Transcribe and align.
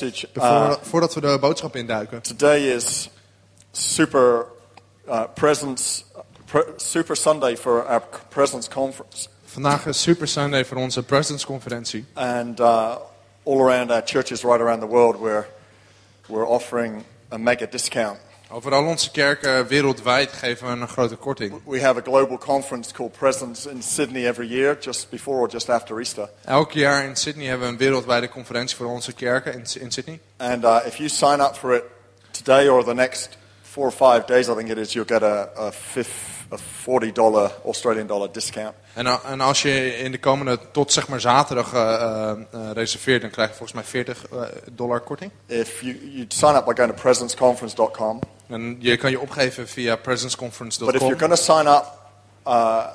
Message. 0.00 0.28
Uh, 0.34 0.66
voor- 0.72 0.78
voordat 0.82 1.14
we 1.14 1.20
de 1.20 1.38
boodschap 1.40 1.76
induiken. 1.76 2.22
today 2.22 2.60
is 2.74 3.10
super 3.72 4.46
uh, 5.08 5.22
presence, 5.34 6.02
pre- 6.44 6.72
super 6.76 7.16
Sunday 7.16 7.56
for 7.56 7.84
our 7.86 8.02
presence 8.28 8.68
conference, 8.70 9.28
Vandaag 9.44 9.86
is 9.86 10.00
Super 10.02 10.26
Sunday 10.28 10.64
voor 10.64 10.76
onze 10.76 11.02
Presidents 11.02 11.44
Conferentie. 11.46 12.04
and 12.14 12.60
uh, 12.60 12.96
all 13.44 13.60
around 13.60 13.90
our 13.90 14.02
churches, 14.04 14.42
right 14.42 14.60
around 14.60 14.80
the 14.80 14.86
world, 14.88 15.16
we're 15.20 15.44
we're 16.28 16.46
offering 16.48 17.04
a 17.30 17.38
mega 17.38 17.66
discount. 17.66 18.18
Over 18.56 18.74
al 18.74 18.84
onze 18.84 19.10
kerken 19.10 19.66
wereldwijd 19.66 20.32
geven 20.32 20.66
we 20.66 20.80
een 20.80 20.88
grote 20.88 21.16
korting. 21.16 21.60
We 21.64 21.80
have 21.80 21.98
a 21.98 22.02
global 22.02 22.38
conference 22.38 22.92
called 22.92 23.12
Presence 23.12 23.70
in 23.70 23.82
Sydney 23.82 24.26
every 24.26 24.48
year, 24.48 24.76
just 24.80 25.10
before 25.10 25.38
or 25.38 25.48
just 25.48 25.68
after 25.68 25.98
Easter. 25.98 26.28
Elk 26.44 26.72
jaar 26.72 27.04
in 27.04 27.16
Sydney 27.16 27.46
hebben 27.46 27.66
we 27.66 27.72
een 27.72 27.78
wereldwijde 27.78 28.28
conferentie 28.28 28.76
voor 28.76 28.86
onze 28.86 29.12
kerken 29.12 29.52
in, 29.52 29.64
in 29.80 29.90
Sydney. 29.90 30.20
And 30.36 30.64
uh, 30.64 30.78
if 30.86 30.96
you 30.96 31.08
sign 31.08 31.40
up 31.40 31.56
for 31.56 31.74
it 31.74 31.82
today 32.30 32.68
or 32.68 32.84
the 32.84 32.94
next 32.94 33.38
four 33.62 33.84
or 33.84 33.92
five 33.92 34.26
days, 34.26 34.48
I 34.48 34.54
think 34.54 34.68
it 34.68 34.78
is, 34.78 34.92
you'll 34.92 35.08
get 35.08 35.22
a, 35.22 35.50
a, 35.56 35.72
fifth, 35.72 36.35
a 36.52 36.56
forty 36.82 37.12
dollar 37.12 37.50
Australian 37.64 38.06
dollar 38.06 38.32
discount. 38.32 38.74
En, 38.94 39.06
a- 39.06 39.20
en 39.24 39.40
als 39.40 39.62
je 39.62 39.96
in 39.98 40.10
de 40.12 40.18
komende 40.18 40.58
tot 40.72 40.92
zeg 40.92 41.08
maar 41.08 41.20
zaterdag 41.20 41.72
eh, 41.72 41.80
eh, 41.94 42.30
eh, 42.30 42.70
reserveert, 42.72 43.20
dan 43.20 43.30
krijg 43.30 43.48
je 43.48 43.54
volgens 43.54 43.78
mij 43.78 43.84
40 43.88 44.26
eh, 44.28 44.40
dollar 44.72 45.00
korting. 45.00 45.30
If 45.46 45.80
you 45.80 45.98
you 46.12 46.24
sign 46.28 46.54
up 46.54 46.64
by 46.64 46.72
going 46.74 46.94
to 46.94 47.00
presenceconference.com, 47.02 48.18
En 48.48 48.76
je 48.78 48.96
kan 48.96 49.10
je 49.10 49.20
opgeven 49.20 49.68
via 49.68 49.90
but 49.90 49.98
if 49.98 50.02
presenceconference.com. 50.04 50.98
you're 50.98 51.18
going 51.18 51.34
to 51.34 51.42
sign 51.42 51.66
up 51.66 51.84
uh, 52.46 52.86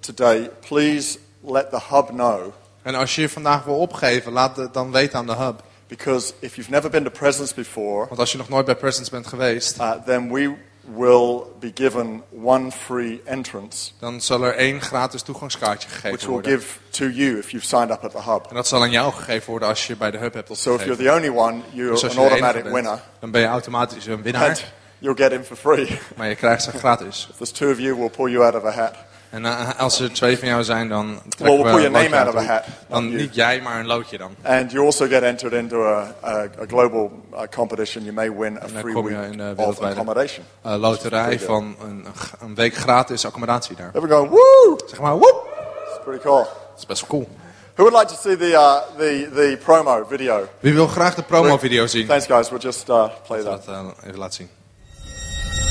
today, 0.00 0.50
please 0.68 1.18
let 1.40 1.70
the 1.70 1.80
hub 1.90 2.06
know. 2.08 2.52
En 2.82 2.94
als 2.94 3.14
je 3.14 3.20
je 3.20 3.28
vandaag 3.28 3.64
wil 3.64 3.78
opgeven, 3.78 4.32
laat 4.32 4.56
het 4.56 4.74
dan 4.74 4.92
weten 4.92 5.18
aan 5.18 5.26
de 5.26 5.34
hub. 5.36 5.62
Because 5.86 6.32
if 6.38 6.54
you've 6.54 6.70
never 6.70 6.90
been 6.90 7.04
to 7.04 7.10
Presence 7.10 7.54
before, 7.54 8.06
Want 8.08 8.18
als 8.20 8.32
je 8.32 8.38
nog 8.38 8.48
nooit 8.48 8.64
bij 8.66 8.76
Presence 8.76 9.10
bent 9.10 9.26
geweest, 9.26 9.78
uh, 9.80 9.90
then 9.92 10.32
we 10.32 10.54
will 10.84 11.42
be 11.60 11.70
given 11.74 12.22
one 12.42 12.70
free 12.70 13.20
entrance, 13.24 13.90
dan 13.98 14.20
zal 14.20 14.42
er 14.42 14.54
één 14.54 14.80
gratis 14.80 15.22
toegangskaartje 15.22 15.88
which 15.88 16.00
gegeven 16.02 16.30
worden. 16.30 16.50
give 16.52 16.78
to 16.90 17.04
you 17.08 17.38
if 17.38 17.50
you've 17.50 17.66
signed 17.66 17.90
up 17.90 18.04
at 18.04 18.10
the 18.10 18.30
hub. 18.30 18.46
En 18.48 18.54
dat 18.54 18.66
zal 18.66 18.82
aan 18.82 18.90
jou 18.90 19.12
gegeven 19.12 19.50
worden 19.50 19.68
als 19.68 19.86
je 19.86 19.96
bij 19.96 20.10
de 20.10 20.18
hub 20.18 20.34
hebt 20.34 20.56
So 20.58 20.74
if 20.74 20.84
you're 20.84 20.92
opgegeven. 20.92 21.04
the 21.22 21.28
only 21.28 21.38
one, 21.38 21.60
you're 21.72 21.90
Dus 21.90 22.04
als 22.04 22.16
an 22.16 22.22
automatic 22.22 22.62
bent, 22.62 22.74
winner, 22.74 23.02
dan 23.20 23.30
ben 23.30 23.40
je 23.40 23.46
automatisch 23.46 24.06
een 24.06 24.12
and 24.14 24.22
winnaar. 24.24 24.72
you'll 24.98 25.16
get 25.16 25.32
in 25.32 25.44
for 25.44 25.56
free. 25.56 25.98
Maar 26.16 26.28
je 26.28 26.34
krijgt 26.34 26.62
ze 26.62 26.70
gratis. 26.70 27.26
If 27.30 27.36
there's 27.36 27.52
two 27.52 27.70
of 27.70 27.78
you, 27.78 27.94
we'll 27.96 28.10
pull 28.10 28.30
you 28.30 28.44
out 28.44 28.54
of 28.54 28.64
a 28.64 28.70
hat. 28.70 28.94
En 29.30 29.44
eh, 29.44 29.78
als 29.78 30.00
er 30.00 30.12
twee 30.12 30.38
van 30.38 30.48
jou 30.48 30.62
zijn, 30.64 30.88
dan 30.88 31.06
Well, 31.06 31.20
trekken 31.28 31.46
we'll 31.46 31.56
we 31.56 31.62
pull 31.62 31.82
your 31.82 31.86
een 31.86 31.92
loodje 31.92 32.08
name 32.08 32.16
out 32.24 32.34
uit 32.34 32.44
of 32.44 32.50
a 32.50 32.52
hat. 32.54 32.64
Dan 32.88 33.02
not 33.02 33.12
you. 33.12 33.22
niet 33.22 33.34
jij, 33.34 33.60
maar 33.60 33.80
een 33.80 33.86
loodje 33.86 34.18
dan. 34.18 34.34
And 34.42 34.70
you 34.72 34.84
also 34.84 35.06
get 35.06 35.22
entered 35.22 35.52
into 35.52 35.84
a, 35.86 36.14
a, 36.24 36.28
a 36.42 36.66
global 36.68 37.10
uh, 37.32 37.40
competition. 37.54 38.02
You 38.04 38.14
may 38.14 38.32
win 38.32 38.56
a 38.62 38.68
free 38.68 38.94
week 39.02 39.30
in 39.32 39.36
de 39.38 39.48
of 39.50 39.56
wereldwijde- 39.56 39.94
accommodation. 39.94 40.44
Eh, 40.62 40.74
loterij 40.76 41.40
van 41.40 41.76
een, 41.82 42.06
een 42.40 42.54
week 42.54 42.74
gratis 42.74 43.24
accommodatie 43.24 43.76
daar. 43.76 43.90
Everyone 43.94 44.14
going, 44.14 44.30
woo! 44.30 44.78
Zeg 44.88 45.00
maar, 45.00 45.12
woep! 45.18 45.48
It's 45.88 45.98
pretty 46.04 46.22
cool. 46.22 46.38
Dat 46.38 46.78
is 46.78 46.86
best 46.86 47.00
wel 47.00 47.10
cool. 47.10 47.28
Who 47.74 47.82
would 47.90 47.94
like 48.02 48.14
to 48.14 48.20
see 48.28 48.36
the, 48.36 48.50
uh, 48.50 48.98
the, 48.98 49.28
the 49.34 49.58
promo 49.64 50.06
video? 50.08 50.48
Wie 50.60 50.74
wil 50.74 50.86
graag 50.86 51.14
de 51.14 51.22
promo-video 51.22 51.86
zien? 51.86 52.06
Thanks, 52.06 52.26
guys. 52.26 52.48
We'll 52.50 52.60
just 52.62 52.88
uh, 52.88 53.04
play 53.26 53.42
that. 53.42 53.66
Laat, 53.66 53.94
eh, 54.02 54.06
even 54.08 54.18
laten 54.18 54.34
zien. 54.34 54.48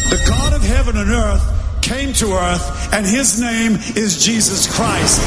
The 0.09 0.17
God 0.17 0.53
of 0.59 0.67
heaven 0.67 0.95
and 0.95 1.07
earth 1.09 1.41
came 1.81 2.13
to 2.13 2.33
earth, 2.33 2.93
and 2.93 3.05
his 3.05 3.39
name 3.39 3.73
is 3.95 4.23
Jesus 4.23 4.67
Christ. 4.67 5.19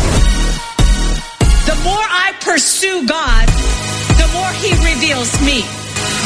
The 1.67 1.79
more 1.85 1.95
I 1.95 2.35
pursue 2.41 3.07
God, 3.07 3.47
the 4.19 4.29
more 4.35 4.51
He 4.59 4.75
reveals 4.83 5.31
me. 5.43 5.63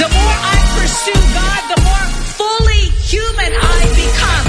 The 0.00 0.08
more 0.08 0.36
I 0.40 0.56
pursue 0.80 1.20
God, 1.36 1.60
the 1.72 1.80
more 1.84 2.06
fully 2.40 2.88
human 3.04 3.52
I 3.52 3.80
become. 3.92 4.46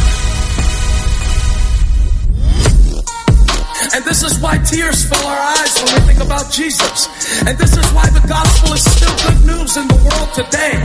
And 3.95 4.05
this 4.05 4.23
is 4.23 4.39
why 4.39 4.57
tears 4.59 5.05
fill 5.05 5.27
our 5.27 5.39
eyes 5.39 5.75
when 5.83 5.93
we 5.95 6.13
think 6.13 6.23
about 6.23 6.51
Jesus. 6.51 7.07
And 7.45 7.57
this 7.57 7.75
is 7.75 7.85
why 7.93 8.07
the 8.09 8.25
gospel 8.27 8.73
is 8.73 8.83
still 8.83 9.15
good 9.27 9.45
news 9.45 9.75
in 9.77 9.87
the 9.87 9.99
world 10.07 10.33
today. 10.33 10.75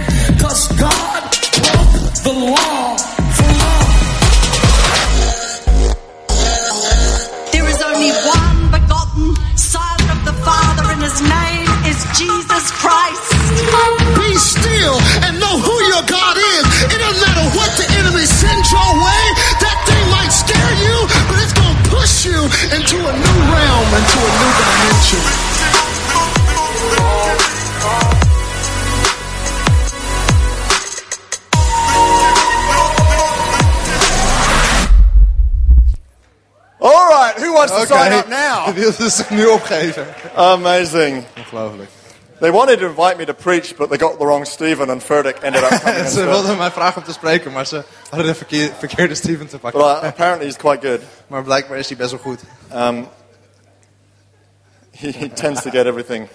Sign 38.65 38.71
up 38.71 38.77
now? 38.77 38.85
wie 38.85 38.97
wil 38.99 39.11
zich 39.11 39.31
nu 39.31 39.47
opgeven? 39.47 40.07
Amazing. 40.35 41.25
Ongelooflijk. 41.37 41.91
They 42.41 42.51
wanted 42.51 42.79
to 42.79 42.87
invite 42.87 43.17
me 43.19 43.25
to 43.25 43.35
preach, 43.35 43.77
but 43.77 43.89
they 43.89 43.99
got 43.99 44.19
the 44.19 44.25
wrong 44.25 44.45
Stephen, 44.47 44.91
and 44.91 45.03
Furtick 45.03 45.37
ended 45.43 45.63
up 45.63 45.81
coming 45.81 46.09
ze 46.19 46.25
wilden 46.25 46.57
mij 46.57 46.71
vragen 46.71 46.97
om 46.97 47.05
te 47.05 47.13
spreken, 47.13 47.53
maar 47.53 47.67
ze 47.67 47.83
hadden 48.09 48.27
de 48.27 48.35
verkeer- 48.35 48.73
verkeerde 48.79 49.15
Steven 49.15 49.47
te 49.49 49.59
pakken. 49.59 49.81
But 49.81 49.91
uh, 49.91 50.03
apparently 50.03 50.47
he's 50.47 50.57
quite 50.57 50.87
good. 50.89 51.01
Maar 51.27 51.43
blijkbaar 51.43 51.79
is 51.79 51.89
hij 51.89 51.97
best 51.97 52.11
wel 52.11 52.21
goed. 52.21 52.41
He, 54.99 55.11
he 55.11 55.29
tends 55.29 55.63
to 55.63 55.71
get 55.71 55.87
everything 55.87 56.29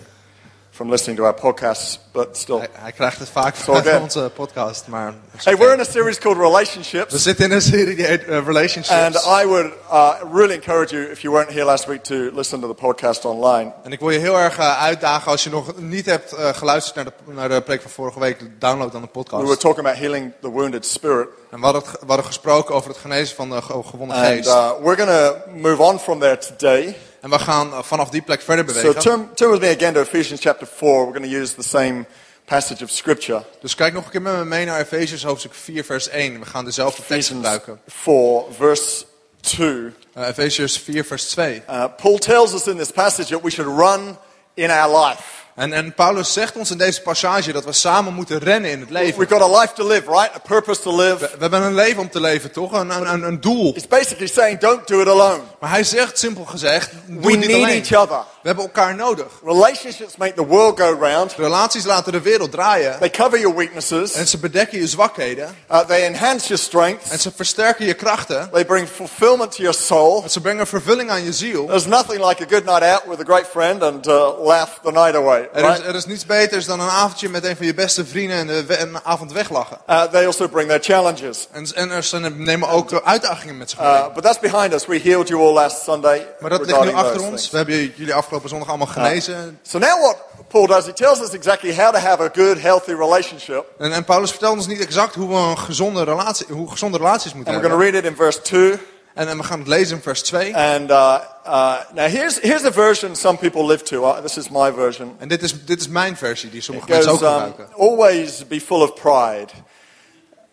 from 0.78 0.90
listening 0.90 1.18
to 1.18 1.24
our 1.26 1.34
podcasts, 1.34 2.00
but 2.12 2.38
still. 2.38 2.58
Hij, 2.58 2.68
hij 2.72 2.92
krijgt 2.92 3.20
het 3.20 3.30
vaak 3.30 3.56
van 3.56 3.84
good. 3.84 4.02
onze 4.02 4.32
podcast, 4.36 4.88
maar... 4.88 5.14
Hey, 5.44 5.58
we're 5.58 5.74
in 5.74 5.80
a 5.80 5.84
series 5.84 6.18
called 6.20 6.38
We 6.38 6.44
Relationships. 6.44 7.16
zitten 7.24 7.46
in 7.46 7.52
een 7.52 7.62
serie 7.62 7.96
die 7.96 8.06
heet 8.06 8.24
eh, 8.26 8.46
Relationships. 8.46 8.90
And 9.26 9.44
I 9.44 9.48
would 9.48 9.72
uh, 9.92 10.14
really 10.34 10.54
encourage 10.54 10.96
you, 10.96 11.12
if 11.12 11.20
you 11.22 11.34
weren't 11.34 11.52
here 11.54 11.66
last 11.66 11.86
week, 11.86 12.04
to 12.04 12.16
listen 12.16 12.60
to 12.62 12.68
the 12.68 12.74
podcast 12.74 13.26
online. 13.26 13.72
En 13.84 13.92
ik 13.92 14.00
wil 14.00 14.10
je 14.10 14.20
heel 14.20 14.38
erg 14.40 14.58
eh, 14.58 14.82
uitdagen 14.84 15.32
als 15.32 15.44
je 15.44 15.50
nog 15.50 15.78
niet 15.78 16.06
hebt 16.06 16.32
eh, 16.32 16.50
geluisterd 16.54 16.96
naar 16.96 17.06
de, 17.06 17.12
naar 17.34 17.50
de 17.50 17.62
preek 17.62 17.82
van 17.82 17.92
vorige 17.92 18.20
week. 18.20 18.40
Download 18.60 18.92
dan 18.92 19.02
de 19.02 19.08
We 19.14 19.20
were 19.22 19.30
podcast. 19.30 19.60
talking 19.60 19.86
about 19.88 20.00
healing 20.02 20.32
the 20.42 20.52
wounded 20.52 20.86
spirit. 20.86 21.28
En 21.52 21.60
we 21.60 21.64
hadden, 21.66 21.84
we 21.84 22.06
hadden 22.08 22.26
gesproken 22.26 22.76
over 22.76 22.90
het 22.90 23.00
genezen 23.00 23.36
van 23.36 23.50
de 23.50 23.62
ge- 23.62 23.84
gewonnen 23.84 24.16
And 24.18 24.26
geest. 24.26 24.48
uh, 24.50 24.70
we're 24.84 25.06
going 25.06 25.10
to 25.18 25.36
move 25.52 25.82
on 25.82 26.00
from 26.00 26.20
there 26.20 26.38
today. 26.38 26.96
En 27.22 27.30
we 27.30 27.40
gaan 27.40 27.72
eh, 27.72 27.84
vanaf 27.84 28.10
die 28.10 28.22
plek 28.22 28.42
verder 28.42 28.66
So 28.68 28.74
bewegen. 28.74 29.02
turn, 29.02 29.34
turn 29.34 29.52
with 29.52 29.62
me 29.62 29.76
again 29.76 29.94
to 29.94 30.02
Ephesians 30.02 30.42
chapter 30.42 30.68
4. 30.68 31.06
We're 31.06 31.20
going 31.20 31.32
to 31.32 31.40
use 31.40 31.56
the 31.56 31.64
same 31.64 32.06
passage 32.46 32.84
of 32.84 32.90
scripture. 32.90 33.44
Dus 33.62 33.76
kijk 33.76 33.94
nog 33.94 34.06
een 34.06 34.12
keer 34.12 34.22
met 34.22 34.38
me 34.38 34.46
mee 34.46 34.66
naar 34.66 34.80
Efesiërs 34.80 35.24
hoofdstuk 35.24 35.54
4 35.54 35.84
vers 35.84 36.10
1. 36.10 36.40
We 36.40 36.46
gaan 36.46 36.66
dezelfde 36.66 36.96
tekst 36.96 37.12
Ephesians 37.12 37.48
gebruiken. 37.48 37.82
4, 37.88 38.44
verse 38.58 39.06
2. 39.42 39.94
Eh, 40.14 40.28
Efesiërs 40.28 40.78
4 40.78 41.06
vers 41.06 41.30
2. 41.30 41.62
Uh, 41.70 41.86
Paul 41.98 42.18
tells 42.18 42.54
us 42.54 42.68
in 42.68 42.78
this 42.78 42.92
passage 42.92 43.30
that 43.30 43.42
we 43.42 43.50
should 43.50 43.78
run 43.80 44.18
in 44.54 44.70
our 44.70 45.08
life. 45.08 45.46
En, 45.58 45.74
en 45.74 45.94
Paulus 45.94 46.34
zegt 46.34 46.56
ons 46.56 46.72
in 46.72 46.78
deze 46.78 47.02
passage 47.02 47.52
dat 47.52 47.66
we 47.66 47.72
samen 47.72 48.14
moeten 48.14 48.40
rennen 48.40 48.72
in 48.72 48.80
het 48.80 48.90
leven. 48.90 49.20
We've 49.20 49.34
got 49.36 49.54
a 49.56 49.60
life 49.60 49.74
to 49.74 49.88
live, 49.88 50.04
right? 50.12 50.36
A 50.36 50.40
purpose 50.48 50.82
to 50.82 50.96
live. 50.96 51.18
We 51.18 51.38
hebben 51.40 51.62
een 51.62 51.74
leven 51.74 52.02
om 52.02 52.10
te 52.10 52.22
leven, 52.22 52.52
toch? 52.52 52.72
Een, 52.72 52.90
een, 52.90 53.14
een, 53.14 53.24
een 53.24 53.42
doel. 53.42 53.76
It's 53.76 53.88
basically 53.88 54.28
saying 54.28 54.60
don't 54.60 54.88
do 54.88 55.02
it 55.02 55.08
alone. 55.08 55.40
Maar 55.60 55.70
hij 55.70 55.84
zegt 55.84 56.20
simpel 56.20 56.46
gezegd, 56.46 56.92
doe 57.06 57.22
We 57.22 57.32
niet 57.38 57.48
need 57.48 57.56
alleen. 57.64 57.84
each 57.84 58.02
other. 58.04 58.18
We 58.42 58.54
hebben 58.54 58.64
elkaar 58.66 58.96
nodig. 58.96 59.26
Relationships 59.46 60.16
make 60.18 60.34
the 60.34 60.46
world 60.46 60.80
go 60.80 60.98
round. 61.02 61.34
Relaties 61.38 61.86
laten 61.86 62.12
de 62.12 62.22
wereld 62.22 62.52
draaien. 62.52 63.00
They 63.00 63.10
cover 63.10 63.40
your 63.40 63.56
weaknesses. 63.58 64.14
En 64.14 64.28
ze 64.28 64.38
bedekken 64.38 64.80
je 64.80 64.88
zwakheden. 64.88 65.56
Uh, 65.72 65.80
they 65.80 66.04
enhance 66.06 66.48
your 66.48 66.52
En 66.52 66.58
strengths. 66.58 67.22
ze 67.22 67.32
versterken 67.36 67.86
je 67.86 67.94
krachten. 67.94 68.50
They 68.52 68.66
bring 68.66 68.88
fulfillment 68.88 69.52
to 69.52 69.62
your 69.62 69.78
soul. 69.78 70.24
En 70.24 70.30
ze 70.30 70.42
brengen 70.42 70.68
vervulling 70.68 71.10
aan 71.10 71.24
je 71.24 71.34
ziel. 71.34 71.66
There's 71.66 71.86
nothing 71.86 72.26
like 72.28 72.44
a 72.44 72.46
good 72.50 72.66
night 72.66 72.84
out 72.84 73.02
with 73.08 73.20
a 73.20 73.34
great 73.34 73.48
friend 73.48 73.84
and 73.84 74.08
uh, 74.08 74.46
laugh 74.46 74.80
the 74.84 74.92
night 74.92 75.16
away. 75.16 75.47
Er 75.54 75.72
is, 75.72 75.80
er 75.80 75.96
is 75.96 76.06
niets 76.06 76.26
beters 76.26 76.66
dan 76.66 76.80
een 76.80 76.90
avondje 76.90 77.30
met 77.30 77.46
een 77.46 77.56
van 77.56 77.66
je 77.66 77.74
beste 77.74 78.06
vrienden 78.06 78.38
en 78.38 78.48
de 78.48 78.80
een 78.80 78.98
avond 79.04 79.32
weglachen. 79.32 79.78
Uh, 79.90 80.04
they 80.04 80.26
also 80.26 80.48
bring 80.48 80.68
their 80.70 80.84
challenges. 80.84 81.48
En, 81.52 81.68
en 81.76 81.92
er 81.92 82.04
zijn, 82.04 82.44
nemen 82.44 82.70
ook 82.70 83.02
uitdagingen 83.04 83.58
met 83.58 83.70
zich 83.70 83.80
mee. 83.80 83.88
Uh, 83.88 84.14
but 84.14 84.24
that's 84.24 84.40
behind 84.40 84.74
us. 84.74 84.86
We 84.86 85.00
healed 85.04 85.28
you 85.28 85.42
all 85.42 85.54
last 85.54 85.84
Sunday. 85.84 86.28
maar 86.40 86.50
dat 86.50 86.66
ligt 86.66 86.84
nu 86.84 86.94
achter 86.94 87.22
ons. 87.22 87.28
things. 87.28 87.50
We 87.50 87.58
hebben 87.58 87.94
jullie 87.96 88.14
afgelopen 88.14 88.50
zondag 88.50 88.68
allemaal 88.70 88.88
genezen. 88.88 89.60
So 89.64 89.78
now 89.78 90.02
what 90.02 90.18
Paul 90.48 90.68
does, 90.68 90.86
he 90.86 90.94
tells 90.94 91.20
us 91.22 91.30
exactly 91.34 91.76
how 91.76 91.94
to 91.94 92.00
have 92.00 92.24
a 92.24 92.30
good, 92.34 92.62
healthy 92.62 92.92
relationship. 92.92 93.66
En, 93.78 93.92
en 93.92 94.04
Paulus 94.04 94.30
vertelt 94.30 94.56
ons 94.56 94.68
niet 94.68 94.80
exact 94.80 95.16
hoe 95.16 95.28
we 95.28 95.36
een 95.36 95.58
gezonde, 95.58 96.04
relatie, 96.04 96.46
hoe 96.50 96.70
gezonde 96.72 96.98
relaties 96.98 97.34
moeten 97.34 97.54
And 97.54 97.62
we're 97.62 97.70
going 97.70 97.92
hebben. 97.92 98.02
to 98.02 98.10
read 98.10 98.16
it 98.16 98.20
in 98.20 98.42
verse 98.42 98.42
2. 98.42 98.80
En, 99.18 99.28
en 99.28 99.38
we 99.38 99.44
gaan 99.44 99.60
het 99.60 99.68
lezen 99.68 99.96
in 99.96 100.02
vers 100.02 100.22
2. 100.22 100.56
And 100.56 100.90
uh, 100.90 101.16
uh, 101.46 101.76
now 101.94 102.08
here's, 102.08 102.40
here's 102.42 102.62
the 102.62 102.72
version 102.72 103.16
some 103.16 103.38
people 103.38 103.66
live 103.66 103.84
to. 103.84 104.04
Uh, 104.04 104.22
this 104.22 104.38
is 104.38 104.50
my 104.50 104.72
version. 104.74 105.16
En 105.20 105.28
dit 105.28 105.44
is, 105.44 105.66
dit 105.66 105.80
is 105.80 105.88
mijn 105.88 106.18
versie, 106.18 106.50
die 106.50 106.62
sommige 106.62 106.88
It 106.88 106.94
mensen 106.94 107.12
goes, 107.12 107.24
ook 107.24 107.34
um, 107.36 107.48
gebruiken. 107.48 107.76
always 107.78 108.48
be 108.48 108.62
full 108.62 108.82
of 108.82 108.94
pride 108.94 109.48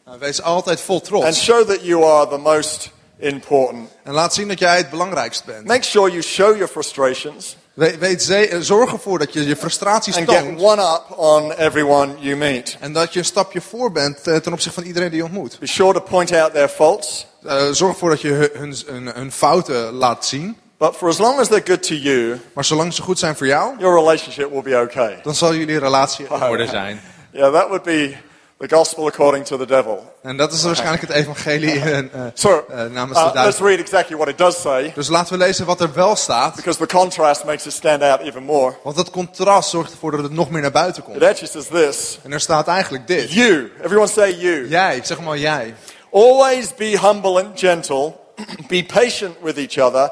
Nou, 0.05 0.19
wees 0.19 0.43
altijd 0.43 0.81
vol 0.81 0.97
and 0.97 1.05
trots. 1.05 1.43
show 1.43 1.67
that 1.69 1.83
you 1.83 2.05
are 2.05 2.29
the 2.29 2.37
most 2.39 2.91
important. 3.19 3.89
En 4.03 4.13
laat 4.13 4.35
zien 4.35 4.49
dat 4.49 4.59
jij 4.59 4.77
het 4.77 4.91
belangrijkst 4.91 5.45
bent. 5.45 5.67
Make 5.67 5.83
sure 5.83 6.11
you 6.11 6.23
show 6.23 6.53
your 6.57 6.69
frustrations 6.69 7.57
We, 7.75 7.99
weet, 7.99 8.31
eh, 8.31 8.59
zorg 8.61 8.93
ervoor 8.93 9.19
dat 9.19 9.33
je 9.33 9.47
je 9.47 9.57
frustraties 9.57 10.17
and 10.17 10.31
get 10.31 10.39
toont. 10.43 10.61
one 10.61 10.83
up 10.83 11.19
on 11.19 11.53
everyone 11.53 12.13
you 12.19 12.37
meet. 12.37 12.77
En 12.81 12.93
dat 12.93 13.13
je 13.13 13.19
een 13.19 13.25
stapje 13.25 13.61
voor 13.61 13.93
bent 13.93 14.17
eh, 14.29 14.37
ten 14.37 14.53
opzichte 14.53 14.81
van 14.81 14.89
iedereen 14.89 15.09
die 15.09 15.19
je 15.19 15.25
ontmoet. 15.25 15.59
Be 15.59 15.67
sure 15.67 15.93
to 15.93 16.01
point 16.01 16.33
out 16.33 16.53
their 16.53 16.69
faults, 16.69 17.27
Eh, 17.45 17.69
zorg 17.71 17.93
ervoor 17.93 18.11
dat 18.11 18.21
je 18.21 18.29
hun, 18.29 18.49
hun, 18.53 18.77
hun, 18.87 19.15
hun 19.15 19.33
fouten 19.33 19.93
laat 19.93 20.27
zien. 20.27 20.57
but 20.79 20.97
for 20.97 21.09
as 21.09 21.19
long 21.19 21.39
as 21.39 21.49
they're 21.49 21.67
good 21.67 21.83
to 21.83 21.95
you, 21.95 22.41
Maar 22.55 22.65
zolang 22.65 22.93
ze 22.95 23.03
goed 23.03 23.19
zijn 23.19 23.37
voor 23.37 23.47
jou, 23.47 23.75
your 23.79 23.95
relationship 23.97 24.51
will 24.51 24.63
be 24.63 24.81
okay. 24.81 25.19
dan 25.23 25.35
zal 25.35 25.55
jullie 25.55 25.79
relatie 25.79 26.27
in 26.31 26.43
orde 26.43 26.67
zijn. 26.67 27.01
Yeah, 27.33 27.53
that 27.53 27.67
would 27.69 27.83
be 27.83 28.17
the 28.59 28.69
gospel 28.69 29.07
according 29.07 29.45
to 29.45 29.57
the 29.59 29.67
devil. 29.67 30.13
En 30.23 30.37
dat 30.37 30.53
is 30.53 30.63
waarschijnlijk 30.63 31.01
het 31.03 31.11
evangelie 31.11 31.71
eh, 31.81 31.99
eh, 31.99 32.07
So, 32.35 32.65
eh, 32.71 32.77
namens 32.85 33.19
de 33.19 33.25
uh, 33.25 33.33
let's 33.33 33.35
duivel. 33.35 33.67
read 33.67 33.79
exactly 33.79 34.17
what 34.17 34.29
it 34.29 34.39
does 34.39 34.61
say, 34.61 34.93
Dus 34.95 35.09
laten 35.09 35.39
we 35.39 35.45
lezen 35.45 35.67
wat 35.67 35.81
er 35.81 35.93
wel 35.95 36.17
staat. 36.17 36.55
because 36.55 36.79
the 36.79 36.87
contrast 36.87 37.45
makes 37.45 37.67
it 37.67 37.73
stand 37.73 38.03
out 38.03 38.21
even 38.21 38.43
more. 38.43 38.75
Want 38.83 38.97
dat 38.97 39.11
contrast 39.11 39.71
zorgt 39.71 39.93
ervoor 39.93 40.11
dat 40.11 40.23
het 40.23 40.33
nog 40.33 40.51
meer 40.51 40.63
naar 40.63 40.71
buiten 40.71 41.03
It 41.03 41.09
komt. 41.09 41.23
actually 41.23 41.53
says 41.53 41.67
this 41.67 42.19
En 42.23 42.33
er 42.33 42.41
staat 42.41 42.69
eigenlijk 42.69 43.07
dit. 43.07 43.33
You, 43.33 43.73
everyone 43.83 44.09
say 44.09 44.33
you. 44.33 44.69
Jij, 44.69 45.01
zeg 45.05 45.21
maar 45.21 45.39
jij. 45.39 45.75
Always 46.13 46.75
be 46.75 46.99
humble 47.01 47.43
and 47.45 47.59
gentle, 47.59 48.13
be 48.69 48.85
patient 48.95 49.37
with 49.43 49.57
each 49.57 49.79
other, 49.79 50.11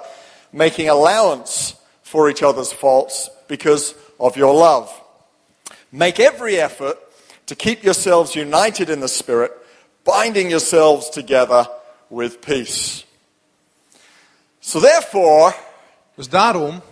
making 0.50 0.90
allowance 0.90 1.74
for 2.02 2.28
each 2.28 2.42
other's 2.42 2.72
faults 2.72 3.30
because 3.46 3.94
of 4.16 4.34
your 4.34 4.54
love. 4.54 4.88
Make 5.88 6.22
every 6.32 6.58
effort 6.60 6.96
to 7.52 7.56
keep 7.56 7.84
yourselves 7.84 8.34
united 8.34 8.88
in 8.88 9.00
the 9.00 9.08
Spirit, 9.08 9.52
binding 10.04 10.48
yourselves 10.48 11.10
together 11.10 11.66
with 12.08 12.40
peace. 12.40 13.04
So, 14.60 14.80
therefore, 14.80 15.54
Dus 16.16 16.28
daarom 16.28 16.82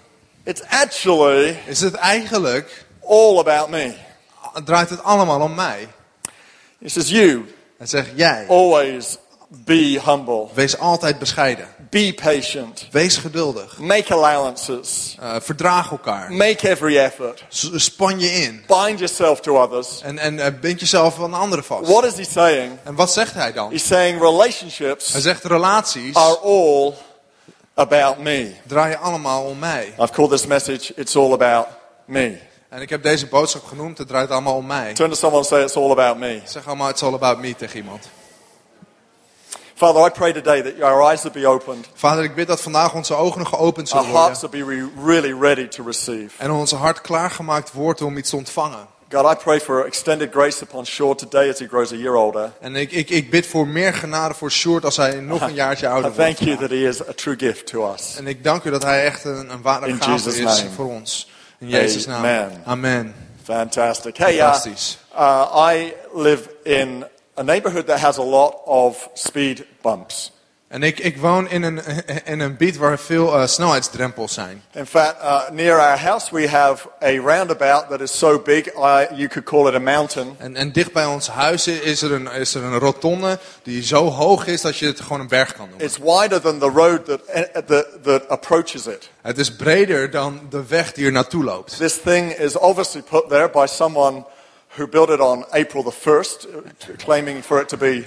it's 0.45 0.62
actually 0.62 1.57
is 1.67 1.81
het 1.81 1.95
eigenlijk, 1.95 2.87
all 3.03 3.39
about 3.39 3.71
me. 3.71 3.95
draait 4.65 4.91
het 4.91 5.03
allemaal 5.03 5.41
om 5.41 5.55
mij. 5.55 5.89
He 6.81 6.89
says, 6.89 7.09
You 7.09 7.45
Hij 7.79 7.87
zegt 7.87 8.11
jij, 8.15 8.47
always 8.49 9.19
be 9.52 10.00
humble, 10.05 10.47
wees 10.55 10.79
altijd 10.79 11.19
bescheiden. 11.19 11.69
be 11.91 12.12
patient, 12.23 12.87
Wees 12.91 13.17
geduldig. 13.17 13.79
make 13.79 14.14
allowances, 14.14 15.17
Eh, 15.20 15.37
verdraag 15.41 15.91
elkaar. 15.91 16.32
make 16.32 16.69
every 16.69 16.99
effort. 16.99 17.44
S- 17.49 17.70
Span 17.75 18.20
je 18.20 18.31
in. 18.31 18.64
bind 18.67 18.99
yourself 18.99 19.41
to 19.41 19.62
others. 19.62 20.00
En, 20.02 20.19
en 20.19 20.38
eh, 20.38 20.47
bind 20.61 20.81
jezelf 20.81 21.23
aan 21.23 21.35
anderen 21.35 21.64
vast. 21.64 21.88
What 21.91 22.05
is 22.05 22.14
he 22.17 22.25
saying? 22.25 22.73
En 22.85 22.94
wat 22.94 23.12
zegt 23.12 23.35
hij 23.35 23.52
dan? 23.52 23.70
He's 23.70 23.87
saying 23.87 24.20
relationships 24.20 25.12
Hij 25.12 25.20
zegt 25.20 25.44
relaties 25.44 26.14
are 26.14 26.38
all 26.38 26.94
about 27.75 28.19
me. 28.19 28.55
draaien 28.67 28.99
allemaal 29.00 29.44
om 29.44 29.58
mij. 29.58 29.94
I've 29.99 30.12
called 30.12 30.31
this 30.31 30.47
message, 30.47 30.93
It's 30.97 31.17
All 31.17 31.32
About 31.32 31.67
Me. 32.05 32.38
En 32.69 32.81
ik 32.81 32.91
heb 32.91 33.02
deze 33.02 33.26
boodschap 33.26 33.64
genoemd, 33.64 33.99
het 33.99 34.08
draait 34.08 34.31
allemaal 34.31 34.56
om 34.56 34.67
mij. 34.67 34.93
Turn 34.94 35.11
to 35.11 35.17
someone 35.17 35.38
and 35.43 35.47
say, 35.47 35.62
It's 35.62 35.76
all 35.76 35.91
about 35.91 36.17
me. 36.19 36.41
Zeg 36.44 36.67
allemaal, 36.67 36.88
it's 36.88 37.02
all 37.02 37.14
about 37.14 37.38
me 37.38 37.55
tegen 37.56 37.76
iemand. 37.76 38.08
Father, 39.81 40.00
I 40.06 40.11
pray 40.11 40.32
today 40.32 40.62
that 40.62 40.82
our 40.82 41.03
eyes 41.11 41.23
would 41.23 41.32
be 41.43 41.47
opened, 41.49 41.87
Vader, 41.94 42.25
ik 42.25 42.35
bid 42.35 42.47
dat 42.47 42.61
vandaag 42.61 42.94
onze 42.94 43.15
ogen 43.15 43.47
geopend 43.47 43.93
our 43.93 44.03
zullen 44.03 44.17
worden. 44.17 44.21
hearts 44.37 44.41
would 44.41 44.69
be 44.69 44.75
re- 44.75 45.05
really 45.06 45.32
ready 45.41 45.69
to 45.69 45.85
receive. 45.85 46.29
En 46.37 46.50
onze 46.50 46.77
hart 46.77 47.00
klaargemaakt 47.00 47.73
wordt 47.73 48.03
om 48.03 48.17
iets 48.17 48.31
te 48.31 48.37
ontvangen. 48.37 48.87
God, 49.12 49.32
I 49.32 49.35
pray 49.43 49.61
for 49.61 49.85
extended 49.87 50.31
grace 50.32 50.62
upon 50.62 50.87
Shaw 50.87 51.15
today 51.15 51.50
as 51.50 51.59
he 51.59 51.67
grows 51.69 51.93
a 51.93 51.97
year 51.97 52.15
older. 52.15 52.53
En 52.61 52.77
ik, 52.77 52.93
ik, 52.93 53.11
ik 53.11 53.31
bid 53.31 53.47
voor 53.47 53.67
meer 53.69 53.94
genade 53.94 54.35
voor 54.35 54.50
Sjoerd 54.50 54.85
als 54.85 54.97
hij 54.97 55.15
nog 55.21 55.41
een 55.41 55.55
jaartje 55.55 55.87
I 55.88 55.91
ouder 55.91 56.12
thank 56.15 56.38
wordt. 56.38 56.44
you 56.44 56.56
that 56.56 56.71
he 56.71 56.88
is 56.88 57.09
a 57.09 57.12
true 57.15 57.37
gift 57.38 57.67
to 57.67 57.93
us. 57.93 58.17
En 58.17 58.26
ik 58.26 58.44
dank 58.44 58.65
u 58.65 58.71
dat 58.71 58.83
hij 58.83 59.05
echt 59.05 59.25
een, 59.25 59.50
een 59.50 59.62
ware 59.62 59.97
gave 60.00 60.29
is 60.29 60.38
name. 60.38 60.71
voor 60.75 60.87
ons. 60.87 61.29
In 61.59 61.69
Jezus' 61.69 62.06
naam. 62.06 62.17
Amen. 62.17 62.62
Amen. 62.67 63.15
Fantastic. 63.44 64.17
Hey, 64.17 64.35
uh, 64.35 64.41
Fantastisch. 64.41 64.99
uh, 65.15 65.69
I 65.73 65.93
live 66.15 66.50
in 66.62 67.05
a 67.40 67.42
neighborhood 67.42 67.87
that 67.87 68.00
has 68.00 68.19
a 68.19 68.22
lot 68.22 68.60
of 68.66 69.08
speed 69.14 69.66
bumps. 69.82 70.31
En 70.69 70.82
ik, 70.82 70.98
ik 70.98 71.19
woon 71.19 71.48
in 71.48 71.62
een, 71.62 71.81
in 72.25 72.40
een 72.40 72.50
gebied 72.50 72.76
waar 72.76 72.98
veel 72.98 73.34
eh, 73.34 73.46
snelheidsdrempels 73.46 74.32
zijn. 74.32 74.62
In 74.72 74.87
fact, 74.87 75.22
uh, 75.22 75.50
near 75.50 75.78
our 75.78 75.98
house 75.98 76.34
we 76.34 76.48
have 76.48 76.88
a 77.02 77.16
roundabout 77.16 77.88
that 77.88 78.00
is 78.00 78.19
so 78.19 78.38
big 78.38 78.66
I, 78.66 79.06
you 79.14 79.28
could 79.28 79.44
call 79.44 79.69
it 79.69 79.75
a 79.75 79.78
mountain. 79.78 80.34
En, 80.38 80.56
en 80.56 80.72
dicht 80.72 80.92
bij 80.92 81.04
ons 81.04 81.28
huis 81.28 81.66
is 81.66 82.02
er, 82.02 82.12
een, 82.12 82.32
is 82.32 82.54
er 82.54 82.62
een 82.62 82.78
rotonde 82.78 83.38
die 83.62 83.82
zo 83.82 84.08
hoog 84.08 84.46
is 84.46 84.60
dat 84.60 84.76
je 84.76 84.87
het 84.87 85.00
gewoon 85.00 85.20
een 85.20 85.28
berg 85.28 85.52
kan 85.52 85.69
noemen. 85.69 85.87
It's 85.87 85.98
wider 85.98 86.40
than 86.40 86.58
the 86.58 86.70
road 86.70 87.04
that, 87.04 87.20
eh, 87.25 87.42
that, 87.66 87.88
that 88.02 88.28
approaches 88.28 88.87
it. 88.87 89.10
Het 89.22 89.38
is 89.38 89.56
breder 89.56 90.10
dan 90.10 90.40
de 90.50 90.66
weg 90.66 90.92
die 90.92 91.06
er 91.06 91.12
naartoe 91.12 91.44
loopt. 91.44 91.76
This 91.76 92.00
thing 92.00 92.32
is 92.32 92.56
obviously 92.56 93.02
put 93.02 93.28
there 93.28 93.50
by 93.50 93.66
someone 93.66 94.25
who 94.81 94.87
built 94.87 95.11
it 95.11 95.21
on 95.21 95.44
April 95.53 95.82
the 95.82 95.91
1st, 95.91 96.99
claiming 97.00 97.43
for 97.43 97.61
it 97.61 97.69
to 97.69 97.77
be 97.77 98.06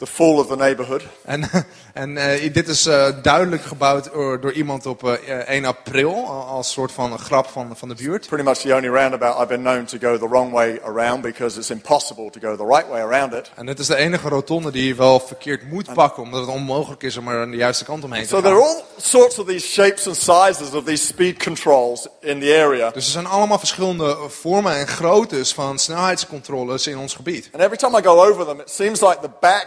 the 0.00 0.06
fall 0.06 0.38
of 0.38 0.46
the 0.46 0.56
neighborhood. 0.56 1.02
En, 1.24 1.50
en 1.94 2.16
eh, 2.16 2.52
dit 2.52 2.68
is 2.68 2.86
eh, 2.86 3.06
duidelijk 3.22 3.62
gebouwd 3.62 4.04
door, 4.12 4.52
iemand 4.52 4.86
op 4.86 5.04
eh, 5.08 5.12
1 5.48 5.64
april, 5.64 6.14
al- 6.26 6.42
als 6.42 6.72
soort 6.72 6.92
van 6.92 7.12
een 7.12 7.18
grap 7.18 7.46
van, 7.46 7.76
van 7.76 7.88
de 7.88 7.94
buurt. 7.94 8.26
Pretty 8.26 8.44
much 8.44 8.58
the 8.58 8.74
only 8.74 8.88
roundabout 8.88 9.34
I've 9.36 9.46
been 9.46 9.60
known 9.62 9.84
to 9.84 9.98
go 10.08 10.18
the 10.18 10.28
wrong 10.28 10.52
way 10.52 10.80
around 10.84 11.20
because 11.22 11.58
it's 11.58 11.70
impossible 11.70 12.30
to 12.30 12.40
go 12.40 12.56
the 12.56 12.64
right 12.76 12.88
way 12.88 13.00
around 13.00 13.32
it. 13.34 13.50
En 13.56 13.66
het 13.66 13.78
is 13.78 13.86
de 13.86 13.96
enige 13.96 14.28
rotonde 14.28 14.70
die 14.70 14.86
je 14.86 14.94
wel 14.94 15.20
verkeerd 15.20 15.68
moet 15.70 15.94
pakken, 15.94 16.22
omdat 16.22 16.40
het 16.40 16.50
onmogelijk 16.50 17.02
is 17.02 17.16
om 17.16 17.28
er 17.28 17.40
aan 17.42 17.50
de 17.50 17.56
juiste 17.56 17.84
kant 17.84 18.04
omheen 18.04 18.22
te 18.22 18.28
So 18.28 18.40
there 18.40 18.54
are 18.54 18.62
gaan. 18.64 18.74
all 18.76 18.82
sorts 18.96 19.38
of 19.38 19.46
these 19.46 19.66
shapes 19.66 20.06
and 20.06 20.16
sizes 20.16 20.72
of 20.74 20.84
these 20.84 21.06
speed 21.06 21.42
controls 21.42 22.06
in 22.20 22.40
the 22.40 22.62
area. 22.66 22.90
Dus 22.90 23.04
er 23.04 23.12
zijn 23.12 23.26
allemaal 23.26 23.58
verschillende 23.58 24.16
vormen 24.28 24.76
en 24.76 24.86
groottes 24.88 25.52
van 25.52 25.78
snelheidscontroles 25.78 26.86
in 26.86 26.98
ons 26.98 27.14
gebied. 27.14 27.48
And 27.52 27.62
every 27.62 27.76
time 27.76 27.98
I 27.98 28.02
go 28.02 28.24
over 28.28 28.44
them, 28.46 28.60
it 28.60 28.70
seems 28.70 29.00
like 29.00 29.18
the 29.20 29.30
back 29.40 29.66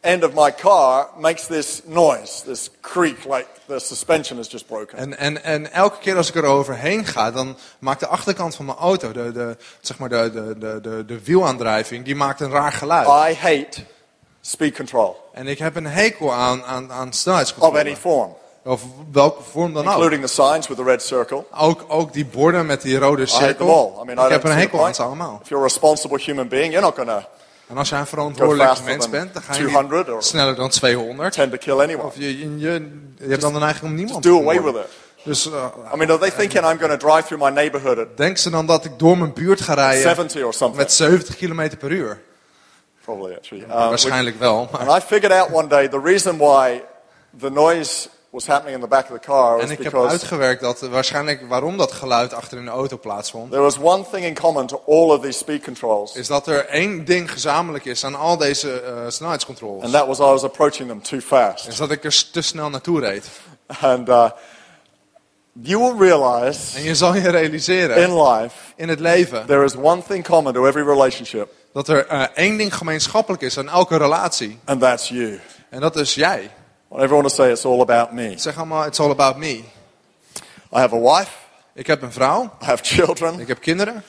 end 0.00 0.24
of 0.24 0.32
my 0.34 0.50
car 0.60 1.08
makes 1.18 1.46
this 1.46 1.82
noise, 1.84 2.42
this 2.44 2.70
creak, 2.80 3.24
like 3.24 3.46
the 3.66 3.78
suspension 3.78 4.38
is 4.38 4.48
just 4.48 4.66
broken. 4.66 4.98
En, 4.98 5.18
en, 5.18 5.42
en 5.44 5.72
elke 5.72 5.98
keer 5.98 6.16
als 6.16 6.28
ik 6.28 6.34
er 6.34 6.44
overheen 6.44 7.04
ga, 7.06 7.30
dan 7.30 7.56
maakt 7.78 8.00
de 8.00 8.06
achterkant 8.06 8.54
van 8.54 8.64
mijn 8.64 8.78
auto, 8.78 9.12
de, 9.12 9.32
de, 9.32 9.56
zeg 9.80 9.98
maar 9.98 10.08
de, 10.08 10.30
de, 10.32 10.58
de, 10.58 10.80
de, 10.80 11.04
de 11.04 11.24
wielaandrijving, 11.24 12.04
die 12.04 12.14
maakt 12.16 12.40
een 12.40 12.50
raar 12.50 12.72
geluid. 12.72 13.06
I 13.30 13.34
hate 13.40 13.84
speed 14.40 14.76
control 14.76 15.16
En 15.32 15.46
ik 15.46 15.58
heb 15.58 15.76
een 15.76 15.86
hekel 15.86 16.32
aan, 16.32 16.64
aan, 16.64 16.92
aan 16.92 17.08
of 17.08 17.14
snelheidscontrole. 17.14 17.80
any 17.80 17.96
form, 17.96 18.34
Of 18.64 18.82
welke 19.12 19.42
vorm 19.42 19.72
dan 19.72 19.86
ook. 19.86 19.92
including 19.92 20.22
the 20.22 20.28
signs 20.28 20.68
with 20.68 20.76
the 20.76 20.84
red 20.84 21.02
circle. 21.02 21.44
Ook, 21.58 21.84
ook 21.88 22.12
die 22.12 22.24
borden 22.26 22.66
met 22.66 22.82
die 22.82 22.98
rode 22.98 23.22
I 23.22 23.26
hate 23.30 23.54
them 23.56 23.68
all. 23.68 23.74
cirkel. 23.74 24.00
I 24.02 24.04
mean, 24.04 24.18
I 24.18 24.24
ik 24.24 24.30
heb 24.30 24.44
een 24.44 24.56
hekel 24.58 24.86
aan 24.86 24.94
ze 24.94 25.02
allemaal. 25.02 25.38
If 25.42 25.48
you're 25.48 25.64
a 25.64 25.66
responsible 25.66 26.18
human 26.18 26.48
being, 26.48 26.72
you're 26.72 26.80
not 26.86 26.94
to 27.08 27.28
En 27.70 27.76
als 27.78 27.88
jij 27.88 27.98
een 27.98 28.06
verantwoordelijk 28.06 28.84
mens 28.84 29.10
bent, 29.10 29.32
dan 29.34 29.42
ga 29.42 29.52
je 29.52 29.58
200 29.58 30.08
niet 30.08 30.24
sneller 30.24 30.54
dan 30.54 30.68
200. 30.70 31.32
tend 31.32 31.50
to 31.50 31.58
kill 31.58 31.80
anyone. 31.80 32.02
Of 32.02 32.16
je, 32.16 32.38
je, 32.38 32.58
je, 32.58 32.90
je 33.18 33.28
hebt 33.28 33.40
dan 33.40 33.52
de 33.52 33.58
neiging 33.58 33.84
om 33.90 33.94
niemand 33.94 34.22
Do 34.22 34.36
te 34.36 34.42
away 34.42 34.62
with 34.62 34.74
it. 34.74 34.86
Dus 35.22 35.46
eh, 35.46 35.64
I 35.94 35.96
mean, 35.96 36.10
are 36.10 36.18
they 36.18 36.30
thinking 36.30 36.64
I'm 36.64 36.78
going 36.78 37.00
to 37.00 37.08
drive 37.08 37.26
through 37.26 37.44
my 37.44 37.50
neighborhood 37.50 37.98
at 37.98 38.16
denk 38.16 38.36
ze 38.38 38.50
dan 38.50 38.66
dat 38.66 38.84
ik 38.84 38.98
door 38.98 39.18
mijn 39.18 39.32
buurt 39.32 39.60
ga 39.60 39.74
rijden 39.74 40.02
70 40.02 40.42
or 40.42 40.54
something? 40.54 40.82
met 40.82 40.92
70 40.92 41.36
km 41.36 41.76
per 41.78 41.90
uur? 41.90 42.20
Probably, 43.04 43.34
actually. 43.34 43.62
Um, 43.62 43.68
Waarschijnlijk 43.68 44.38
wel. 44.38 44.68
maar- 44.72 44.80
And 44.88 45.02
I 45.02 45.06
figured 45.06 45.32
out 45.32 45.50
one 45.52 45.68
day 45.68 45.88
the 45.88 46.00
reason 46.04 46.36
why 46.38 46.82
the 47.40 47.50
noise 47.50 48.08
was 48.30 48.46
happening 48.46 48.74
in 48.74 48.80
the 48.80 48.88
back 48.88 49.10
of 49.10 49.18
the 49.20 49.26
car 49.26 49.54
was 49.56 49.62
En 49.64 49.70
ik 49.70 49.82
heb 49.82 49.94
uitgewerkt 49.96 50.60
dat 50.60 50.82
eh, 50.82 50.88
waarschijnlijk 50.88 51.48
waarom 51.48 51.76
dat 51.76 51.92
geluid 51.92 52.32
achter 52.32 52.58
in 52.58 52.64
de 52.64 52.70
auto 52.70 52.98
plaatsvond. 52.98 53.50
there 53.50 53.62
was 53.62 53.78
one 53.78 54.04
thing 54.12 54.24
in 54.24 54.34
common 54.34 54.66
to 54.66 54.82
all 54.86 55.10
of 55.10 55.20
these 55.20 55.38
speed 55.38 55.64
controls, 55.64 56.14
Is 56.14 56.26
dat 56.26 56.46
er 56.46 56.66
één 56.66 57.04
ding 57.04 57.32
gezamenlijk 57.32 57.84
is 57.84 58.04
aan 58.04 58.14
al 58.14 58.36
deze 58.36 58.80
eh, 58.80 59.02
and 59.02 59.12
snelheidscontroles. 59.12 59.90
that 59.90 60.06
was 60.06 60.18
I 60.18 60.22
was 60.22 60.42
approaching 60.44 60.88
them 60.88 61.02
too 61.02 61.20
fast. 61.20 61.66
Is 61.68 61.76
dat 61.76 61.90
ik 61.90 62.04
er 62.04 62.12
s- 62.12 62.30
te 62.30 62.42
snel 62.42 62.70
naartoe 62.70 63.00
reed. 63.00 63.28
And 63.80 64.08
uh, 64.08 64.14
that 64.14 64.16
was 64.16 64.18
I 64.18 64.22
was 64.22 64.24
approaching 64.24 64.28
them 64.28 64.32
too 64.32 64.80
fast. 64.80 64.80
En 64.86 64.88
dat 64.88 64.90
ik 64.90 64.94
er 64.94 65.10
te 65.12 65.32
snel 65.32 65.50
naartoe 65.50 65.50
reed. 65.50 65.50
And 65.56 65.58
uh, 65.58 65.62
you 65.62 65.78
will 65.82 66.08
realize 66.08 66.76
En 66.78 66.82
je 66.82 66.94
zal 66.94 67.14
je 67.14 67.28
realiseren 67.30 67.96
in 67.96 68.22
life 68.22 68.54
in 68.76 68.88
het 68.88 69.00
leven 69.00 69.46
there 69.46 69.64
is 69.64 69.74
one 69.76 70.02
thing 70.08 70.24
common 70.24 70.52
to 70.52 70.66
every 70.66 70.84
relationship, 70.86 71.48
dat 71.72 71.88
er 71.88 72.06
eh, 72.06 72.22
één 72.34 72.56
ding 72.56 72.74
gemeenschappelijk 72.74 73.42
is 73.42 73.58
aan 73.58 73.68
elke 73.68 73.96
relatie. 73.96 74.58
and 74.64 74.80
that's 74.80 75.08
you. 75.08 75.40
En 75.70 75.80
dat 75.80 75.96
is 75.96 76.14
jij. 76.14 76.50
I 76.90 76.94
want 76.94 77.04
everyone 77.04 77.28
to 77.28 77.34
say 77.34 77.50
it's 77.52 77.64
all 77.64 77.80
about 77.80 78.12
me. 78.12 78.34
Zeg 78.38 78.56
allemaal, 78.56 78.86
it's 78.86 79.00
all 79.00 79.10
about 79.10 79.36
me. 79.36 79.62
I 80.72 80.78
have 80.80 80.92
a 80.94 80.98
wife, 80.98 81.30
Ik 81.74 81.86
heb 81.86 82.02
een 82.02 82.12
vrouw, 82.12 82.42
I 82.62 82.64
have 82.64 82.84
children, 82.84 83.40
ik 83.40 83.48
heb 83.48 83.60
kinderen, 83.60 84.04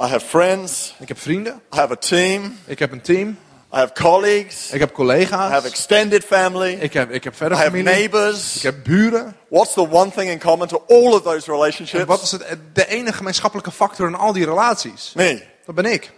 I 0.00 0.06
have 0.06 0.26
friends, 0.26 0.94
ik 0.98 1.08
heb 1.08 1.18
vrienden, 1.18 1.60
I 1.72 1.76
have 1.76 1.92
a 1.92 1.96
team, 1.96 2.58
ik 2.66 2.78
heb 2.78 2.92
een 2.92 3.00
team, 3.00 3.28
I 3.28 3.76
have 3.76 3.92
colleagues, 3.92 4.70
ik 4.70 4.80
heb 4.80 4.90
I 4.90 4.92
have 4.92 4.92
collega's, 4.92 5.64
extended 5.64 6.24
family, 6.24 6.72
ik 6.72 6.92
heb, 6.92 7.10
ik 7.10 7.24
heb 7.24 7.32
I 7.32 7.36
verder 7.36 7.56
have 7.58 7.70
familie, 7.70 7.92
ik 7.92 7.98
neighbors. 7.98 8.62
heb 8.62 8.84
buren. 8.84 9.36
What's 9.48 9.72
the 9.72 9.90
one 9.90 10.10
thing 10.10 10.30
in 10.30 10.38
common 10.38 10.68
to 10.68 10.84
all 10.88 11.12
of 11.12 11.22
those 11.22 11.32
En 11.34 11.34
wat 11.34 11.46
relationships? 11.46 12.22
is 12.22 12.30
het, 12.30 12.58
de 12.72 12.86
ene 12.86 13.12
gemeenschappelijke 13.12 13.70
factor 13.70 14.08
in 14.08 14.14
al 14.14 14.32
die 14.32 14.44
relaties? 14.44 15.12
Me. 15.14 15.42
Dat 15.66 15.74
ben 15.74 15.84
ik. 15.84 16.12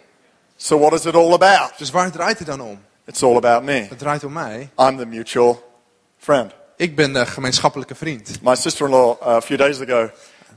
So 0.57 0.79
what 0.79 0.93
is 0.93 1.05
it 1.05 1.15
all 1.15 1.33
about? 1.33 1.79
Dus 1.79 1.91
waar 1.91 2.11
draait 2.11 2.39
het 2.39 2.47
dan 2.47 2.61
om? 2.61 2.81
It's 3.05 3.23
all 3.23 3.37
about 3.37 3.63
me. 3.63 3.87
Het 3.89 3.99
draait 3.99 4.25
om 4.25 4.33
mij. 4.33 4.71
I'm 4.77 4.97
the 4.97 5.07
mutual 5.07 5.65
friend. 6.27 6.53
Ik 6.77 6.97
ben 6.97 7.13
de 7.13 7.27
gemeenschappelijke 7.27 7.95
vriend. 7.95 8.31
My 8.43 8.55
sister-in-law 8.55 9.17
uh, 9.23 9.27
a 9.29 9.41
few 9.41 9.59
days 9.59 9.81
ago 9.81 10.11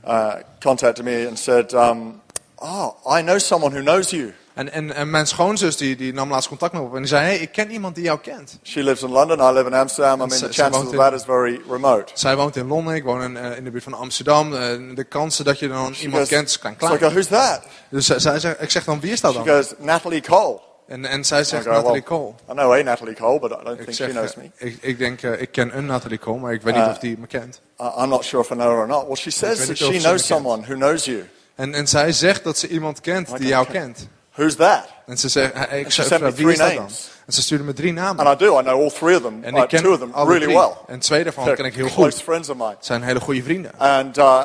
uh, 0.06 0.32
contacted 0.60 1.04
me 1.04 1.26
and 1.28 1.38
said, 1.38 1.72
um, 1.72 2.20
"Oh, 2.54 3.18
I 3.18 3.22
know 3.22 3.38
someone 3.38 3.74
who 3.74 3.82
knows 3.82 4.10
you. 4.10 4.34
En, 4.54 4.72
en, 4.72 4.94
en 4.94 5.10
mijn 5.10 5.26
schoonzus 5.26 5.76
die, 5.76 5.96
die 5.96 6.12
nam 6.12 6.30
laatst 6.30 6.48
contact 6.48 6.72
met 6.72 6.82
me 6.82 6.88
op 6.88 6.94
en 6.94 7.00
die 7.00 7.08
zei, 7.08 7.22
hey, 7.24 7.36
ik 7.38 7.52
ken 7.52 7.70
iemand 7.70 7.94
die 7.94 8.04
jou 8.04 8.18
kent. 8.18 8.58
She 8.62 8.82
lives 8.82 9.02
in 9.02 9.10
London. 9.10 9.38
I 9.38 9.52
live 9.52 9.66
in 9.66 9.74
Amsterdam. 9.74 10.14
I 10.22 10.26
mean, 10.26 10.28
the 10.40 10.52
chances 10.52 10.82
of 10.86 10.94
that 10.94 11.12
is 11.12 11.22
very 11.24 11.60
remote." 11.68 12.12
Zij 12.14 12.36
woont 12.36 12.56
in 12.56 12.66
Londen, 12.66 12.94
ik 12.94 13.04
woon 13.04 13.22
in, 13.22 13.36
eh, 13.36 13.56
in 13.56 13.64
de 13.64 13.70
buurt 13.70 13.84
van 13.84 13.94
Amsterdam. 13.94 14.54
Eh, 14.54 14.60
de 14.94 15.04
kansen 15.04 15.44
dat 15.44 15.58
je 15.58 15.68
dan 15.68 15.94
She 15.94 16.02
iemand 16.02 16.18
goes- 16.22 16.28
kent 16.28 16.48
is 16.48 16.58
klein 16.58 16.76
so 16.78 16.86
I 16.86 16.88
go, 16.90 16.96
klein. 16.96 17.12
"Who's 17.12 17.26
that?" 17.26 17.62
Dus 17.90 18.06
zij, 18.06 18.18
zij 18.18 18.38
zegt, 18.38 18.62
ik 18.62 18.70
zeg 18.70 18.84
dan, 18.84 19.00
wie 19.00 19.12
is 19.12 19.20
dat 19.20 19.32
She 19.34 19.42
dan? 19.42 19.54
goes, 19.54 19.72
"Natalie 19.78 20.22
Cole." 20.22 20.60
En, 20.90 21.04
en 21.04 21.24
zij 21.24 21.44
zegt 21.44 21.62
go, 21.64 21.70
"Well, 21.70 21.78
Natalie 21.80 22.02
Cole. 22.02 22.32
I 22.50 22.52
know 22.52 22.72
a 22.72 22.82
Natalie 22.82 23.14
Cole, 23.14 23.38
but 23.38 23.50
I 23.50 23.54
don't 23.64 23.78
Ik 23.78 23.84
think 23.84 23.96
zeg, 23.96 24.08
she 24.08 24.12
knows 24.14 24.34
eh, 24.34 24.42
me. 24.42 24.50
ik, 24.56 24.76
ik 24.80 24.98
denk, 24.98 25.22
eh, 25.22 25.40
ik 25.40 25.52
ken 25.52 25.76
een 25.76 25.86
Natalie 25.86 26.18
Cole, 26.18 26.38
maar 26.38 26.52
ik 26.52 26.62
weet 26.62 26.74
niet 26.74 26.82
Uh, 26.84 26.90
of 26.90 26.98
die 26.98 27.18
me 27.18 27.26
kent. 27.26 27.60
I'm 27.98 28.08
not 28.08 28.24
sure 28.24 28.42
if 28.42 28.50
I 28.50 28.54
know 28.54 28.66
her 28.68 28.78
or 28.78 28.86
not. 28.86 29.06
Well, 29.06 29.16
she 29.16 29.30
says 29.30 29.66
that 29.66 29.76
she 29.76 29.98
knows 29.98 30.26
someone 30.26 30.62
who 30.66 30.74
knows 30.74 31.04
you. 31.04 31.28
En, 31.54 31.74
en 31.74 31.86
zij 31.88 32.12
zegt 32.12 32.44
dat 32.44 32.58
ze 32.58 32.68
iemand 32.68 33.00
kent 33.00 33.36
die 33.38 33.46
jou 33.48 33.66
kent. 33.66 34.08
Who's 34.34 34.56
that? 34.56 34.84
En 35.06 35.18
ze 35.18 35.28
zegt, 35.28 35.52
eh, 35.52 35.78
ik 35.80 35.90
she 35.90 36.02
zei, 36.02 36.20
wie 36.20 36.28
is 36.30 36.34
three 36.34 36.56
dat 36.56 36.66
dan? 36.66 36.76
names. 36.76 37.08
En 37.26 37.32
ze 37.32 37.42
stuurde 37.42 37.64
me 37.64 37.72
drie 37.72 37.92
namen. 37.92 38.26
And 38.26 38.40
I 38.40 38.44
do. 38.44 38.58
I 38.58 38.62
know 38.62 38.82
all 38.82 38.90
three 38.90 39.16
of 39.16 39.22
them. 39.22 39.44
En 39.44 39.54
uh, 39.54 39.62
ik 39.62 39.68
ken 39.68 39.82
two 39.82 39.92
of 39.92 39.98
them 39.98 40.10
really 40.14 40.40
drie. 40.40 40.56
well. 40.56 40.72
En 40.86 40.98
twee 40.98 41.24
daarvan 41.24 41.54
ken 41.54 41.64
ik 41.64 41.74
heel 41.74 41.86
close 41.86 42.10
goed. 42.16 42.22
friends 42.22 42.48
of 42.48 42.56
mine. 42.56 42.76
Zijn 42.80 43.02
hele 43.02 43.20
goede 43.20 43.42
vrienden. 43.42 43.72
And, 43.78 44.18
uh, 44.18 44.44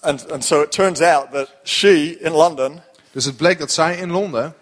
and, 0.00 0.32
and 0.32 0.44
so 0.44 0.60
it 0.62 0.70
turns 0.72 1.00
out 1.00 1.32
that 1.32 1.48
she, 1.64 2.16
in 2.20 2.32
London, 2.32 2.80
Dus 3.12 3.24
het 3.24 3.36
bleek 3.36 3.58
dat 3.58 3.72
zij 3.72 3.96
in 3.96 4.10
Londen 4.10 4.54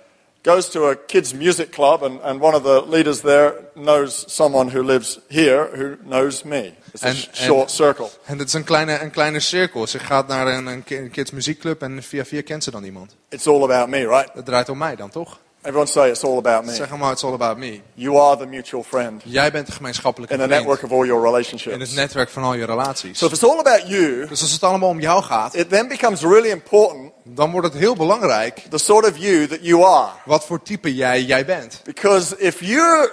goes 0.43 0.69
to 0.71 0.89
a 0.89 0.97
kids' 1.07 1.33
music 1.35 1.71
club, 1.71 2.03
and, 2.03 2.21
and 2.23 2.41
one 2.41 2.55
of 2.57 2.63
the 2.63 2.83
leaders 2.89 3.21
there 3.21 3.55
knows 3.75 4.25
someone 4.29 4.71
who 4.71 4.83
lives 4.83 5.21
here 5.29 5.69
who 5.77 5.97
knows 6.09 6.43
me. 6.43 6.73
It's 6.93 7.05
a 7.05 7.15
sh- 7.15 7.27
and- 7.27 7.37
short 7.37 7.71
circle. 7.71 8.09
En 8.25 8.39
het 8.39 8.49
is 8.49 8.55
een 8.55 8.65
kleine, 8.65 9.01
een 9.01 9.11
kleine 9.11 9.41
cirkel. 9.41 9.87
Ze 9.87 9.99
gaat 9.99 10.29
naar 10.29 10.47
een, 10.47 10.67
een 10.89 11.11
kids 11.11 11.31
muziekclub 11.31 11.83
en 11.83 12.03
via 12.03 12.25
via 12.25 12.43
kent 12.43 12.65
ze 12.65 12.71
dan 12.71 12.85
iemand. 12.85 13.17
It's 13.29 13.47
all 13.47 13.63
about 13.63 13.89
me, 13.89 14.07
right? 14.09 14.31
Het 14.35 14.45
draait 14.45 14.69
om 14.69 14.79
mij 14.79 14.97
dan, 14.97 15.11
toch? 15.11 15.39
Everyone 15.63 15.87
say 15.91 16.09
it's 16.11 16.25
all 16.25 16.39
about 16.39 16.65
me. 16.65 16.75
Zeg 16.75 16.97
maar, 16.97 17.13
it's 17.13 17.25
all 17.25 17.33
about 17.33 17.57
me. 17.59 17.81
You 17.95 18.19
are 18.19 18.37
the 18.37 18.47
mutual 18.47 18.83
friend 18.83 19.23
Jij 19.25 19.51
bent 19.51 19.67
de 19.67 19.73
gemeenschappelijke 19.73 20.35
in 20.35 20.41
the 20.41 20.47
vriend 20.47 20.61
network 20.67 20.83
of 20.85 20.91
all 20.99 21.07
your 21.07 21.25
in 21.27 21.31
relationships. 21.31 21.77
het 21.89 21.95
netwerk 21.95 22.31
van 22.31 22.43
al 22.43 22.55
je 22.55 22.65
relaties. 22.65 23.19
So 23.19 23.27
if 23.27 23.33
it's 23.33 23.45
all 23.45 23.59
about 23.59 23.83
you, 23.89 24.27
Dus 24.27 24.41
als 24.43 24.53
het 24.53 24.63
allemaal 24.63 24.89
om 24.89 25.01
jou 25.01 25.23
gaat, 25.23 25.55
it 25.55 25.69
then 25.69 25.89
becomes 25.89 26.21
really 26.23 26.51
important 26.51 27.13
dan 27.25 27.51
wordt 27.51 27.67
het 27.67 27.77
heel 27.77 27.95
belangrijk 27.97 28.63
the 28.71 28.79
sort 28.79 29.05
of 29.11 29.17
you 29.19 29.47
that 29.47 29.59
you 29.63 29.85
are. 29.85 30.11
wat 30.25 30.45
voor 30.45 30.63
type 30.63 30.95
jij, 30.95 31.23
jij 31.23 31.45
bent. 31.45 31.81
Because 31.85 32.37
if 32.39 32.61
you're 32.61 33.13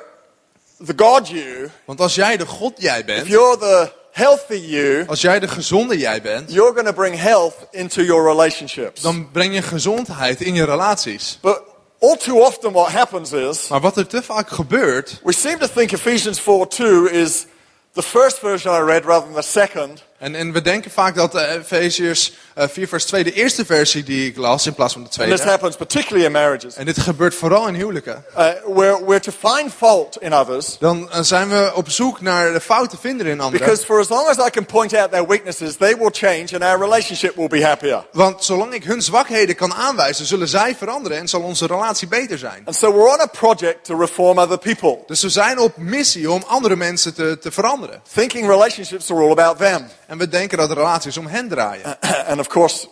the 0.86 0.94
God 0.96 1.28
you, 1.30 1.70
Want 1.86 2.00
als 2.02 2.16
jij 2.16 2.38
de 2.38 2.46
God 2.46 2.74
jij 2.82 3.00
if 3.00 3.06
bent, 3.06 3.28
you're 3.28 3.58
the 3.58 3.92
healthy 4.12 4.54
you, 4.66 5.04
als 5.08 5.22
jij 5.22 5.40
de 5.40 5.48
gezonde 5.48 5.98
jij 5.98 6.22
bent, 6.22 6.52
you're 6.54 6.72
going 6.74 6.88
to 6.88 6.94
bring 6.94 7.20
health 7.20 7.56
into 7.72 8.02
your 8.04 8.24
relationships. 8.26 9.02
dan 9.02 9.32
breng 9.32 9.54
je 9.54 9.62
gezondheid 9.62 10.42
in 10.42 10.54
je 10.54 10.64
relaties. 10.66 11.38
But 11.42 11.62
all 12.00 12.18
too 12.18 12.42
often 12.42 12.74
what 12.74 12.92
happens 12.92 13.32
is 13.32 13.68
Maar 13.68 13.82
wat 13.82 13.98
er 13.98 14.08
te 14.08 14.22
vaak 14.22 14.50
gebeurt, 14.50 15.20
we 15.24 15.34
seem 15.34 15.60
to 15.60 15.68
think 15.68 15.92
Ephesians 15.92 16.40
4:2 16.40 17.12
is 17.12 17.46
the 17.94 18.04
first 18.04 18.40
version 18.40 18.74
I 18.74 18.80
read 18.80 19.06
rather 19.06 19.26
than 19.26 19.36
the 19.36 19.42
second. 19.42 20.04
En, 20.18 20.36
en 20.36 20.52
we 20.54 20.62
denken 20.62 20.92
vaak 20.92 21.16
dat 21.16 21.36
uh, 21.36 21.52
Efeziërs 21.54 22.34
eh, 22.54 22.68
4 22.68 22.88
vers 22.88 23.06
2 23.06 23.24
de 23.24 23.34
eerste 23.34 23.66
versie 23.66 24.04
die 24.04 24.30
ik 24.30 24.38
las 24.38 24.66
in 24.66 24.74
plaats 24.74 24.94
van 24.94 25.02
de 25.04 25.08
And 25.08 25.18
this 25.18 25.26
tweede. 25.26 25.50
happens 25.50 25.76
particularly 25.76 26.26
in 26.26 26.32
marriages, 26.32 26.76
En 26.76 26.86
dit 26.86 27.00
gebeurt 27.00 27.36
vooral 27.36 27.68
in 27.68 27.74
huwelijken. 27.74 28.24
uh, 28.38 28.46
where 28.66 29.06
we're 29.06 29.20
to 29.20 29.32
find 29.32 29.74
fault 29.78 30.18
in 30.22 30.34
others. 30.34 30.78
Dan 30.80 31.12
eh, 31.12 31.20
zijn 31.22 31.50
we 31.50 31.72
op 31.76 31.90
zoek 31.90 32.22
naar 32.22 32.54
de 32.54 32.60
fouten 32.62 32.98
vinden 32.98 33.26
in 33.28 33.40
anderen. 33.40 33.66
Because 33.66 33.86
for 33.86 34.00
as 34.00 34.10
long 34.10 34.28
as 34.28 34.48
I 34.48 34.50
can 34.50 34.66
point 34.66 34.94
out 34.94 35.12
their 35.12 35.28
weaknesses, 35.28 35.76
they 35.76 35.98
will 35.98 36.10
change 36.12 36.46
and 36.54 36.64
our 36.64 36.80
relationship 36.80 37.36
will 37.36 37.48
be 37.48 37.66
happier. 37.66 38.06
Want 38.12 38.44
zolang 38.44 38.74
ik 38.74 38.84
hun 38.84 39.02
zwakheden 39.02 39.56
kan 39.56 39.74
aanwijzen, 39.74 40.26
zullen 40.26 40.48
zij 40.48 40.76
veranderen 40.76 41.18
en 41.18 41.28
zal 41.28 41.42
onze 41.42 41.66
relatie 41.68 42.08
beter 42.08 42.38
zijn. 42.38 42.62
And 42.66 42.76
so 42.76 42.92
we're 42.94 43.14
on 43.14 43.20
a 43.22 43.26
project 43.26 43.86
to 43.86 44.00
reform 44.00 44.38
other 44.40 44.58
people, 44.58 44.98
Dus 45.08 45.22
we 45.22 45.30
zijn 45.30 45.60
op 45.60 45.78
missie 45.78 46.32
om 46.32 46.44
andere 46.48 46.76
mensen 46.76 47.14
te, 47.14 47.38
te 47.42 47.52
veranderen. 47.52 48.02
thinking 48.14 48.48
relationships 48.48 49.12
are 49.12 49.20
all 49.22 49.32
about 49.32 49.58
them. 49.58 49.88
En 50.08 50.18
we 50.18 50.28
denken 50.28 50.58
dat 50.58 50.72
relaties 50.72 51.18
om 51.18 51.28
hen 51.28 51.48
draaien. 51.48 51.98
and 52.28 52.40
of 52.40 52.48
course, 52.48 52.88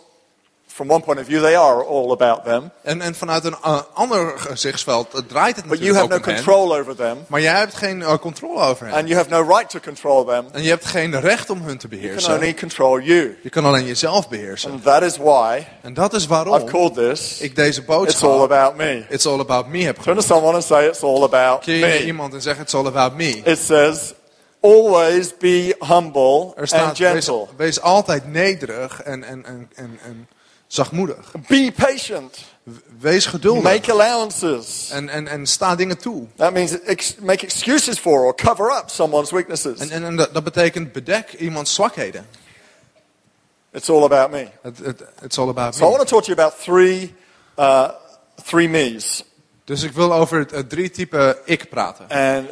from 0.66 0.90
one 0.90 1.00
point 1.00 1.20
of 1.20 1.26
view, 1.26 1.40
they 1.42 1.56
are 1.58 1.84
all 1.84 2.10
about 2.10 2.44
them. 2.44 2.70
En, 2.82 3.00
en 3.00 3.14
vanuit 3.14 3.44
een 3.44 3.56
uh, 3.66 3.80
ander 3.94 4.38
gezichtsveld 4.38 5.14
uh, 5.14 5.20
draait 5.28 5.56
het 5.56 5.66
But 5.66 5.78
you 5.78 5.92
natuurlijk 5.92 6.12
have 6.12 6.20
ook 6.20 6.26
no 6.26 6.32
om 6.32 6.34
hen. 6.34 6.44
control 6.44 6.76
over 6.78 6.96
them, 6.96 7.24
Maar 7.26 7.40
jij 7.40 7.58
hebt 7.58 7.74
geen 7.74 8.00
uh, 8.00 8.14
controle 8.14 8.60
over 8.60 8.86
hen. 8.86 8.94
and 8.94 9.08
you 9.08 9.16
have 9.20 9.30
no 9.30 9.42
right 9.56 9.70
to 9.70 9.78
control 9.80 10.24
them. 10.24 10.44
En 10.52 10.62
je 10.62 10.68
hebt 10.68 10.84
geen 10.86 11.20
recht 11.20 11.50
om 11.50 11.62
hun 11.62 11.78
te 11.78 11.86
You 11.88 12.00
can 12.00 12.08
beheersen. 12.08 12.34
only 12.34 12.54
control 12.54 13.00
you. 13.00 13.38
Je 13.42 13.48
kan 13.50 13.64
alleen 13.64 13.84
jezelf 13.86 14.28
beheersen. 14.28 14.70
And 14.70 14.82
that 14.82 15.02
is 15.02 15.16
why 15.16 15.66
En 15.82 15.94
dat 15.94 16.12
is 16.14 16.22
I've 16.22 16.32
waarom 16.32 16.64
called 16.64 16.94
this 16.94 17.40
ik 17.40 17.56
deze 17.56 17.80
It's 17.80 17.88
All 17.90 17.96
boodschap 17.98 18.40
About 18.50 18.76
Me. 18.76 19.04
It's 19.08 19.26
All 19.26 19.40
About 19.40 19.66
Me 19.68 19.78
heb 19.84 19.94
Turn 19.94 20.04
to 20.04 20.22
genoemd. 20.22 20.24
someone 20.26 20.54
and 20.54 20.64
say, 20.64 20.86
It's 20.86 21.02
all 21.02 21.22
about 21.22 21.60
Keer 21.60 21.86
me. 21.88 22.04
iemand 22.04 22.34
en 22.34 22.42
zeg 22.42 22.58
It's 22.58 22.74
All 22.74 22.86
About 22.86 23.14
Me. 23.16 23.28
It 23.44 23.58
says, 23.58 24.14
Always 24.60 25.36
be 25.36 25.76
humble 25.78 26.52
Er 26.56 26.66
staat, 26.66 26.88
and 26.88 26.96
gentle. 26.96 27.46
wees 27.56 27.80
altijd 27.80 28.32
nederig 28.32 29.02
en, 29.02 29.24
en, 29.24 29.44
en, 29.44 29.70
en, 29.74 29.98
en 30.04 30.28
zachtmoedig. 30.66 31.32
Be 31.48 31.72
patient. 31.76 32.38
Wees 32.98 33.26
geduldig. 33.26 33.62
Make 33.62 33.92
allowances. 33.92 34.88
En, 34.90 35.08
en, 35.08 35.28
en 35.28 35.46
sta 35.46 35.74
dingen 35.76 35.98
toe. 35.98 36.26
That 36.36 36.52
means 36.52 36.80
ex- 36.80 37.14
make 37.20 37.44
excuses 37.44 37.98
for 37.98 38.24
or 38.24 38.34
cover 38.34 38.70
up 38.78 38.84
someone's 38.90 39.30
weaknesses. 39.30 39.78
En, 39.78 39.90
en, 39.90 40.04
en 40.04 40.16
dat, 40.16 40.44
betekent 40.44 40.92
bedek 40.92 41.32
iemands 41.32 41.74
zwakheden. 41.74 42.26
It's 43.72 43.88
all 43.90 44.04
about 44.04 44.30
me. 44.30 44.48
Het, 44.62 44.78
het, 44.78 45.02
it's 45.22 45.38
all 45.38 45.48
about 45.48 45.74
So 45.74 45.80
I 45.80 45.88
want 45.90 45.98
me. 45.98 46.04
to 46.04 46.10
talk 46.10 46.24
to 46.24 46.34
you 46.34 46.38
about 46.46 46.62
three, 46.62 47.14
uh, 47.58 47.88
three 48.44 48.68
me's. 48.68 49.24
Dus 49.64 49.82
ik 49.82 49.92
wil 49.92 50.12
over 50.14 50.38
het, 50.38 50.50
het 50.50 50.68
drie 50.70 50.90
type 50.90 51.38
ik 51.44 51.68
praten. 51.68 52.08
And 52.08 52.48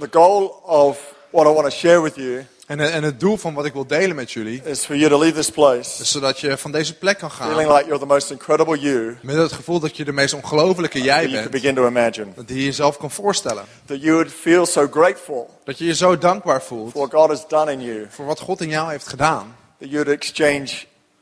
the 0.00 0.08
goal 0.10 0.46
of 0.64 0.98
what 1.30 1.46
I 1.46 1.50
want 1.50 1.64
to 1.64 1.70
share 1.70 2.00
with 2.02 2.14
you 2.16 2.44
En, 2.66 2.80
en 2.92 3.02
het 3.02 3.20
doel 3.20 3.36
van 3.36 3.54
wat 3.54 3.64
ik 3.64 3.72
wil 3.72 3.86
delen 3.86 4.16
met 4.16 4.32
jullie 4.32 4.62
is 4.64 4.84
for 4.84 4.96
you 4.96 5.10
to 5.10 5.18
leave 5.18 5.34
this 5.34 5.50
place 5.50 6.02
is 6.02 6.10
zodat 6.10 6.40
je 6.40 6.56
van 6.56 6.72
deze 6.72 6.94
plek 6.94 7.18
kan 7.18 7.30
feeling 7.30 7.68
gaan 7.68 7.76
like 7.76 7.84
you're 7.84 7.98
the 7.98 8.06
most 8.06 8.30
incredible 8.30 8.78
you 8.78 9.16
met 9.22 9.36
het 9.36 9.52
gevoel 9.52 9.80
dat 9.80 9.96
je 9.96 10.04
de 10.04 10.12
meest 10.12 10.34
ongelofelijke 10.34 11.02
jij 11.02 11.20
that 11.22 11.30
you 11.30 11.40
bent, 11.40 11.50
begin 11.50 11.74
to 11.74 11.86
imagine. 11.86 12.26
die 12.46 12.56
je 12.56 12.64
jezelf 12.64 12.96
kan 12.96 13.10
voorstellen. 13.10 13.64
That 13.86 14.02
you 14.02 14.12
would 14.12 14.32
feel 14.32 14.66
so 14.66 14.88
grateful 14.90 15.50
Dat 15.64 15.78
je 15.78 15.84
je 15.84 15.94
zo 15.94 16.18
dankbaar 16.18 16.62
voelt 16.62 16.92
for 16.92 17.08
what 17.08 17.20
God 17.20 17.28
has 17.28 17.48
done 17.48 17.72
in 17.72 17.80
you. 17.80 18.06
voor 18.10 18.24
wat 18.26 18.40
God 18.40 18.60
in 18.60 18.68
jou 18.68 18.90
heeft 18.90 19.06
gedaan. 19.08 19.56
That 19.78 19.90
you 19.90 20.04
would 20.04 20.22
exchange 20.22 20.68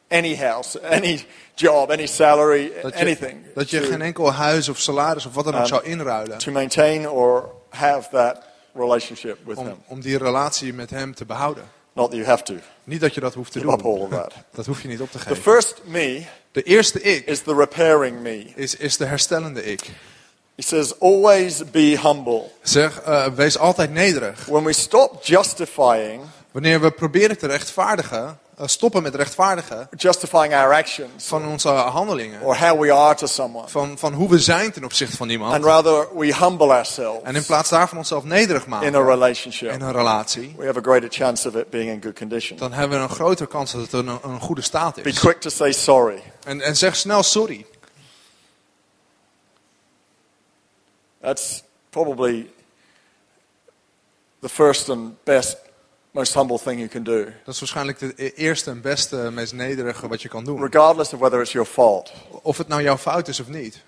any 0.09 0.37
house, 0.37 0.81
any 0.83 1.27
job, 1.55 1.91
any 1.91 2.07
salary, 2.07 2.73
Dat 2.83 2.93
je, 2.93 3.00
anything 3.00 3.37
dat 3.55 3.71
je 3.71 3.81
to, 3.81 3.87
geen 3.87 4.03
enkel 4.03 4.33
huis 4.33 4.69
of 4.69 4.79
salaris 4.79 5.27
of 5.27 5.35
wat 5.35 5.45
dan 5.45 5.55
ook 5.55 5.61
Um, 5.61 5.67
zou 5.67 5.85
inruilen 5.85 6.38
to 6.38 6.53
maintain 6.53 7.09
or 7.09 7.50
have 7.69 8.09
that 8.11 8.48
relationship 8.75 9.39
with 9.45 9.57
om, 9.57 9.67
Him. 9.67 9.77
om 9.87 10.01
die 10.01 10.19
relatie 10.19 10.73
met 10.75 10.91
hem 10.91 11.15
te 11.15 11.25
behouden. 11.25 11.65
Not 11.93 12.07
that 12.11 12.19
you 12.19 12.29
have 12.31 12.43
to. 12.43 12.55
Niet 12.85 13.01
dat 13.01 13.15
je 13.15 13.21
dat 13.21 13.35
hoeft 13.35 13.53
te 13.53 13.61
Give 13.61 13.77
doen. 13.77 13.85
of 13.85 14.11
that. 14.11 14.33
Dat 14.55 14.67
hoef 14.67 14.83
je 14.83 14.89
niet 14.89 15.01
op 15.01 15.11
te 15.11 15.19
The 15.19 15.25
geven. 15.25 15.43
first 15.43 15.81
me 15.85 16.23
De 16.53 16.63
eerste 16.63 17.01
ik 17.03 17.27
is 17.27 17.41
the 17.43 17.55
repairing 17.55 18.21
me. 18.21 18.47
is, 18.55 18.77
is 18.77 18.97
de 18.97 19.05
herstellende 19.05 19.65
ik. 19.65 19.81
He 20.55 20.63
says, 20.63 21.01
always 21.01 21.71
be 21.71 21.99
humble. 22.03 22.51
Zeg, 22.63 23.01
eh, 23.01 23.27
wees 23.27 23.59
altijd 23.59 23.91
nederig. 23.91 24.45
When 24.47 24.65
we 24.65 24.73
stop 24.73 25.25
justifying 25.25 26.23
Wanneer 26.51 26.81
we 26.81 26.91
proberen 26.91 27.39
te 27.39 27.47
rechtvaardigen 27.47 28.39
stoppen 28.65 29.03
met 29.03 29.15
rechtvaardigen 29.15 29.88
justifying 29.97 30.55
our 30.55 30.73
actions, 30.75 31.27
van 31.27 31.47
onze 31.47 31.69
handelingen. 31.69 32.43
or 32.43 32.57
how 32.59 32.81
we 32.81 32.93
are 32.93 33.15
to 33.15 33.27
someone, 33.27 33.69
Van, 33.69 33.99
van 33.99 34.12
hoe 34.12 34.29
we 34.29 34.38
zijn 34.38 34.73
ten 34.73 34.85
opzichte 34.85 35.17
van 35.17 35.29
iemand. 35.29 35.55
and 35.55 35.65
rather 35.65 36.09
we 36.19 36.35
humble 36.37 36.73
ourselves 36.73 37.23
En 37.23 37.37
in 37.37 37.45
plaats 37.45 37.69
daarvan 37.71 37.99
onszelf 37.99 38.25
nederig 38.25 38.65
in 38.67 38.73
a 38.73 38.77
maken 38.81 39.05
relationship, 39.07 39.71
in 39.73 39.81
een 39.81 39.93
relatie. 39.93 40.55
we 40.57 40.67
have 40.67 40.79
a 40.79 40.83
greater 40.83 41.09
chance 41.11 41.49
of 41.49 41.55
it 41.55 41.71
being 41.71 41.91
in 41.91 42.03
good 42.03 42.15
condition. 42.19 42.59
Dan 42.59 42.73
hebben 42.73 42.99
we 42.99 43.05
een 43.05 43.11
grotere 43.11 43.49
kans 43.49 43.73
dat 43.73 43.81
het 43.81 43.93
een, 43.93 44.19
een 44.23 44.41
goede 44.41 44.62
staat 44.62 44.95
Be 44.95 45.03
is. 45.09 45.19
quick 45.19 45.41
to 45.41 45.50
say 45.50 45.73
sorry. 45.73 46.23
En, 46.45 46.61
en 46.61 46.77
zeg 46.77 46.97
snel 46.97 47.23
sorry. 47.23 47.67
That's 51.21 51.62
probably 51.91 52.50
the 54.41 54.49
first 54.49 54.88
and 54.88 55.25
best, 55.25 55.57
most 56.19 56.35
humble 56.35 56.59
thing 56.59 56.79
you 56.79 56.89
can 56.89 57.03
do, 57.03 57.25
Dat 57.45 57.55
is 57.55 57.59
waarschijnlijk 57.61 57.99
de 57.99 58.13
e- 58.17 58.33
eerste 58.35 58.71
en 58.71 58.81
beste, 58.81 59.17
meest 59.17 59.53
nederige 59.53 60.09
wat 60.09 60.23
je 60.23 60.29
kan 60.29 60.45
doen. 60.45 60.61
regardless 60.63 61.13
of 61.13 61.19
whether 61.21 61.41
it's 61.41 61.53
your 61.53 61.69
fault. 61.69 62.13
Of 62.43 62.59
het 62.59 62.69
nou 62.69 62.83
jouw 62.83 62.97
fout 62.97 63.29
is 63.29 63.41
of 63.41 63.49
niet. 63.49 63.81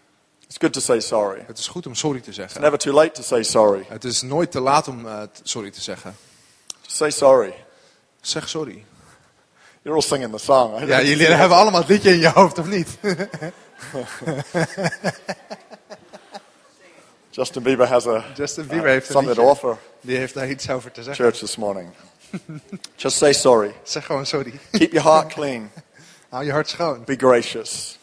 It's 0.46 0.56
good 0.58 0.72
to 0.72 0.80
say 0.80 1.00
sorry. 1.00 1.44
Het 1.46 1.58
is 1.58 1.66
goed 1.68 1.86
om 1.86 1.94
sorry 1.94 2.20
te 2.20 2.26
It's 2.28 2.36
zeggen. 2.36 2.60
never 2.60 2.78
too 2.78 2.92
late 2.94 3.10
to 3.10 3.22
say 3.22 3.42
sorry. 3.42 3.84
Het 3.88 4.04
is 4.04 4.22
nooit 4.22 4.50
te 4.50 4.60
laat 4.60 4.88
om 4.88 5.06
t- 5.32 5.40
sorry 5.42 5.70
te 5.70 5.80
zeggen. 5.80 6.16
Say 6.86 7.10
sorry. 7.10 7.54
Zeg 8.20 8.48
sorry. 8.48 8.84
You're 9.82 9.98
all 9.98 10.06
singing 10.08 10.32
the 10.32 10.38
song. 10.38 10.86
Ja, 10.86 11.02
jullie 11.02 11.26
hebben 11.26 11.56
allemaal 11.56 11.80
het 11.80 11.88
liedje 11.88 12.10
in 12.12 12.18
je 12.20 12.28
hoofd, 12.28 12.58
of 12.58 12.66
niet? 12.66 12.98
Justin 17.30 17.62
Bieber 17.62 17.86
has 17.86 18.06
a 18.06 18.24
Justin 18.36 18.66
Bieber 18.66 18.88
heeft 18.88 19.06
een 19.08 19.12
something 19.14 19.36
to 19.36 19.48
offer 19.48 19.76
Die 20.00 20.16
heeft 20.16 20.34
daar 20.34 20.48
iets 20.50 20.70
over 20.70 20.90
te 20.92 21.02
zeggen. 21.02 21.24
church 21.24 21.38
this 21.38 21.56
morning. 21.56 21.88
Just 22.96 23.16
say 23.16 23.32
sorry. 23.32 23.74
Zeg 23.82 24.04
gewoon 24.04 24.26
sorry. 24.26 24.52
Keep 24.72 24.92
your 24.92 25.04
heart 25.04 25.32
clean. 25.32 25.70
Hou 26.30 26.44
je 26.44 26.52
hart 26.52 26.68
schoon. 26.68 27.04
Be 27.04 27.16
gracious. 27.16 27.98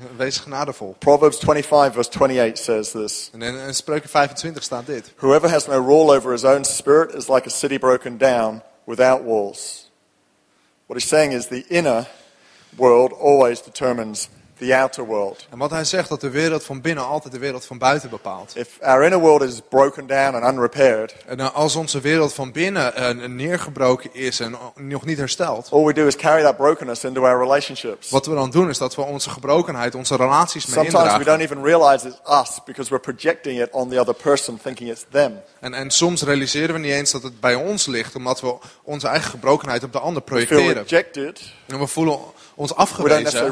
Wees 0.16 0.38
genadevol. 0.38 0.96
Proverbs 0.98 1.38
25 1.38 1.94
verse 1.94 2.08
28 2.08 2.58
says 2.58 2.92
this. 2.92 3.30
En 3.32 3.42
in, 3.42 3.54
in 3.54 3.74
Spreuken 3.74 4.08
25 4.08 4.62
staat 4.62 4.86
dit. 4.86 5.12
Whoever 5.16 5.48
has 5.48 5.66
no 5.66 5.80
rule 5.80 6.10
over 6.10 6.32
his 6.32 6.44
own 6.44 6.64
spirit 6.64 7.14
is 7.14 7.28
like 7.28 7.46
a 7.46 7.50
city 7.50 7.78
broken 7.78 8.18
down 8.18 8.62
without 8.84 9.22
walls. 9.22 9.90
What 10.86 11.00
he's 11.00 11.08
saying 11.08 11.32
is 11.32 11.46
the 11.46 11.64
inner 11.68 12.06
world 12.76 13.12
always 13.12 13.60
determines 13.60 14.28
the 14.58 14.76
outer 14.76 15.04
world. 15.04 15.46
En 15.50 15.58
wat 15.58 15.70
hij 15.70 15.84
zegt, 15.84 16.08
dat 16.08 16.20
de 16.20 16.30
wereld 16.30 16.64
van 16.64 16.80
binnen 16.80 17.06
altijd 17.06 17.32
de 17.34 17.38
wereld 17.40 17.64
van 17.64 17.78
buiten 17.78 18.10
bepaalt. 18.10 18.56
If 18.56 18.68
our 18.82 19.02
inner 19.02 19.18
world 19.20 19.42
is 19.42 19.60
broken 19.68 20.06
down 20.06 20.34
and 20.34 20.52
unrepaired, 20.54 21.14
En 21.26 21.40
eh, 21.40 21.54
als 21.54 21.76
onze 21.76 22.00
wereld 22.00 22.32
van 22.34 22.52
binnen 22.52 22.94
eh, 22.94 23.28
neergebroken 23.28 24.10
is 24.14 24.40
en 24.40 24.56
nog 24.74 25.04
niet 25.04 25.18
hersteld. 25.18 25.68
all 25.72 25.84
we 25.84 25.92
do 25.92 26.06
is 26.06 26.16
carry 26.16 26.42
that 26.42 26.56
brokenness 26.56 27.04
into 27.04 27.24
our 27.24 27.38
relationships. 27.38 28.10
Wat 28.10 28.26
we 28.26 28.34
dan 28.34 28.50
doen 28.50 28.68
is 28.68 28.78
dat 28.78 28.94
we 28.94 29.02
onze 29.02 29.30
gebrokenheid, 29.30 29.94
onze 29.94 30.16
relaties 30.16 30.66
mee 30.66 30.74
Sometimes 30.74 30.92
we 31.02 31.08
indragen. 31.08 31.24
don't 31.38 31.40
even 31.50 31.62
realize 31.64 32.06
it's 32.08 32.18
us 32.30 32.58
because 32.64 32.90
we're 32.90 33.12
projecting 33.14 33.60
it 33.60 33.68
on 33.70 33.88
the 33.88 34.00
other 34.00 34.14
person, 34.14 34.58
thinking 34.62 34.90
it's 34.90 35.04
them. 35.10 35.32
En, 35.60 35.74
en 35.74 35.90
soms 35.90 36.22
realiseren 36.22 36.74
we 36.74 36.80
niet 36.80 36.92
eens 36.92 37.10
dat 37.10 37.22
het 37.22 37.40
bij 37.40 37.54
ons 37.54 37.86
ligt, 37.86 38.14
omdat 38.14 38.40
we 38.40 38.54
onze 38.82 39.06
eigen 39.08 39.30
gebrokenheid 39.30 39.84
op 39.84 39.92
de 39.92 39.98
ander 39.98 40.22
We 40.24 40.28
feel 40.36 40.46
projecteren. 40.46 40.82
rejected. 40.88 41.40
En 41.66 41.78
we 41.78 41.86
voelen 41.86 42.18
ons 42.56 42.70
We 42.70 42.76
afgewezen. 42.76 43.48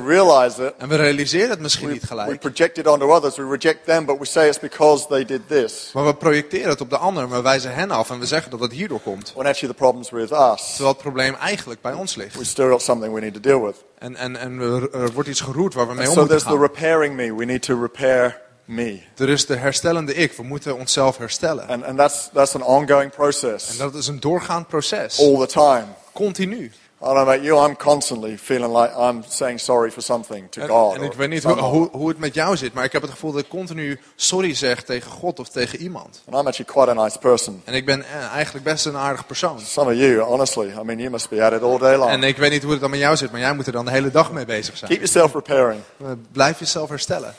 it. 0.67 0.73
En 0.79 0.89
we 0.89 0.97
realiseren 0.97 1.51
het 1.51 1.61
misschien 1.61 1.87
We, 1.87 1.93
niet 1.93 2.01
we 2.01 2.07
gelijk. 2.07 2.41
project 2.41 2.79
it 2.79 2.87
onto 2.87 3.15
others. 3.15 3.37
We 3.37 3.47
reject 3.49 3.85
them, 3.85 4.05
but 4.05 4.19
we 4.19 4.25
say 4.25 4.49
it's 4.49 4.61
because 4.61 5.07
they 5.07 5.25
did 5.25 5.41
this. 5.49 5.91
Maar 5.95 6.05
we 6.05 6.15
projecteren 6.15 6.69
het 6.69 6.81
op 6.81 6.91
de 6.91 6.97
ander, 6.99 7.31
we 7.31 7.43
wijzen 7.43 7.75
hen 7.75 7.91
af 7.91 8.11
en 8.11 8.19
we 8.19 8.27
zeggen 8.27 8.51
dat 8.51 8.61
het 8.61 8.73
hierdoor 8.73 9.01
komt. 9.01 9.33
When 9.35 9.47
actually 9.47 9.75
the 9.75 9.81
problem's 9.81 10.11
with 10.11 10.31
us. 10.31 10.67
Terwijl 10.71 10.89
het 10.93 10.99
probleem 11.03 11.35
eigenlijk 11.35 11.81
bij 11.81 11.93
ons 11.93 12.15
We 12.15 12.23
ligt. 12.23 12.47
still 12.47 12.69
got 12.69 12.83
something 12.83 13.15
we 13.15 13.21
need 13.21 13.35
to 13.35 13.41
deal 13.41 13.63
with. 13.63 13.77
En, 13.99 14.17
en, 14.17 14.37
en 14.37 14.61
er, 14.61 15.13
wordt 15.13 15.29
iets 15.29 15.41
geroerd 15.41 15.75
waar 15.75 15.89
we 15.89 15.95
mee 15.95 16.07
om 16.09 16.13
So 16.13 16.21
moeten 16.21 16.37
there's 16.39 16.59
the 16.59 16.65
gaan. 16.65 16.75
repairing 16.75 17.15
me. 17.17 17.35
We 17.35 17.45
need 17.45 17.63
to 17.63 17.81
repair 17.81 18.41
me. 18.65 19.01
Er 19.17 19.29
is 19.29 19.47
de 19.47 19.57
herstellende 19.57 20.15
ik. 20.15 20.33
We 20.33 20.43
moeten 20.43 20.77
onszelf 20.77 21.17
herstellen. 21.17 21.69
And, 21.69 21.85
and 21.85 21.99
that's, 21.99 22.29
that's 22.33 22.55
an 22.55 22.63
ongoing 22.63 23.03
En 23.03 23.11
process. 23.11 23.77
dat 23.77 23.95
is 23.95 24.07
een 24.07 24.21
doorgaand 24.21 24.69
proces. 24.69 25.19
All 25.21 25.39
the 25.39 25.47
time. 25.47 25.85
Continu. 26.13 26.73
I 27.05 27.07
don't 27.07 27.17
know 27.17 27.29
about 27.29 27.45
you, 27.45 27.69
I'm 27.69 27.77
constantly 27.77 28.39
feeling 28.39 28.73
like 28.77 28.93
I'm 28.97 29.23
saying 29.29 29.61
sorry 29.61 29.91
for 29.91 30.03
something 30.03 30.51
to 30.51 30.61
En, 30.63 30.69
God. 30.69 30.95
en 30.97 31.03
ik 31.03 31.13
weet 31.13 31.29
niet 31.29 31.43
hoe, 31.43 31.53
someone. 31.53 31.77
hoe, 31.77 31.89
hoe 31.93 32.09
het 32.09 32.19
met 32.19 32.35
jou 32.35 32.57
zit, 32.57 32.73
maar 32.75 32.85
ik 32.85 32.93
heb 32.93 33.03
het 33.03 33.11
gevoel 33.11 33.33
dat 33.33 33.41
ik 33.41 33.49
continu 33.49 34.01
sorry 34.17 34.55
zeg 34.55 34.83
tegen 34.83 35.11
God 35.11 35.39
of 35.41 35.49
tegen 35.49 35.79
iemand. 35.79 36.23
And 36.31 36.37
I'm 36.41 36.47
actually 36.47 36.73
quite 36.73 36.91
a 37.01 37.03
nice 37.05 37.19
person. 37.19 37.63
En 37.65 37.75
ik 37.75 37.85
ben 37.85 38.05
eh, 38.05 38.33
eigenlijk 38.33 38.65
best 38.65 38.87
een 38.87 38.97
aardig 38.97 39.27
persoon. 39.27 39.61
Some 39.61 39.91
of 39.93 39.97
you, 39.99 40.21
honestly, 40.21 40.67
I 40.67 40.83
mean, 40.83 40.99
you 40.99 41.11
must 41.11 41.29
be 41.29 41.45
at 41.45 41.53
it 41.53 41.63
all 41.63 41.79
day 41.79 41.97
long. 41.97 42.11
En 42.11 42.23
ik 42.23 42.37
weet 42.37 42.51
niet 42.51 42.63
hoe 42.63 42.73
het 42.73 42.81
dan 42.81 42.91
met 42.91 42.99
jou 43.01 43.17
zit, 43.17 43.31
maar 43.31 43.41
jij 43.41 43.55
moet 43.55 43.67
er 43.67 43.73
dan 43.73 43.85
de 43.85 43.91
hele 43.91 44.11
dag 44.11 44.33
mee 44.33 44.45
bezig 44.45 44.77
zijn. 44.77 44.91
Keep 44.91 45.03
yourself 45.07 45.33
repairing. 45.35 45.81
Eh, 46.01 46.07
Blijf 46.33 46.59
jezelf 46.59 46.89
herstellen. 46.89 47.35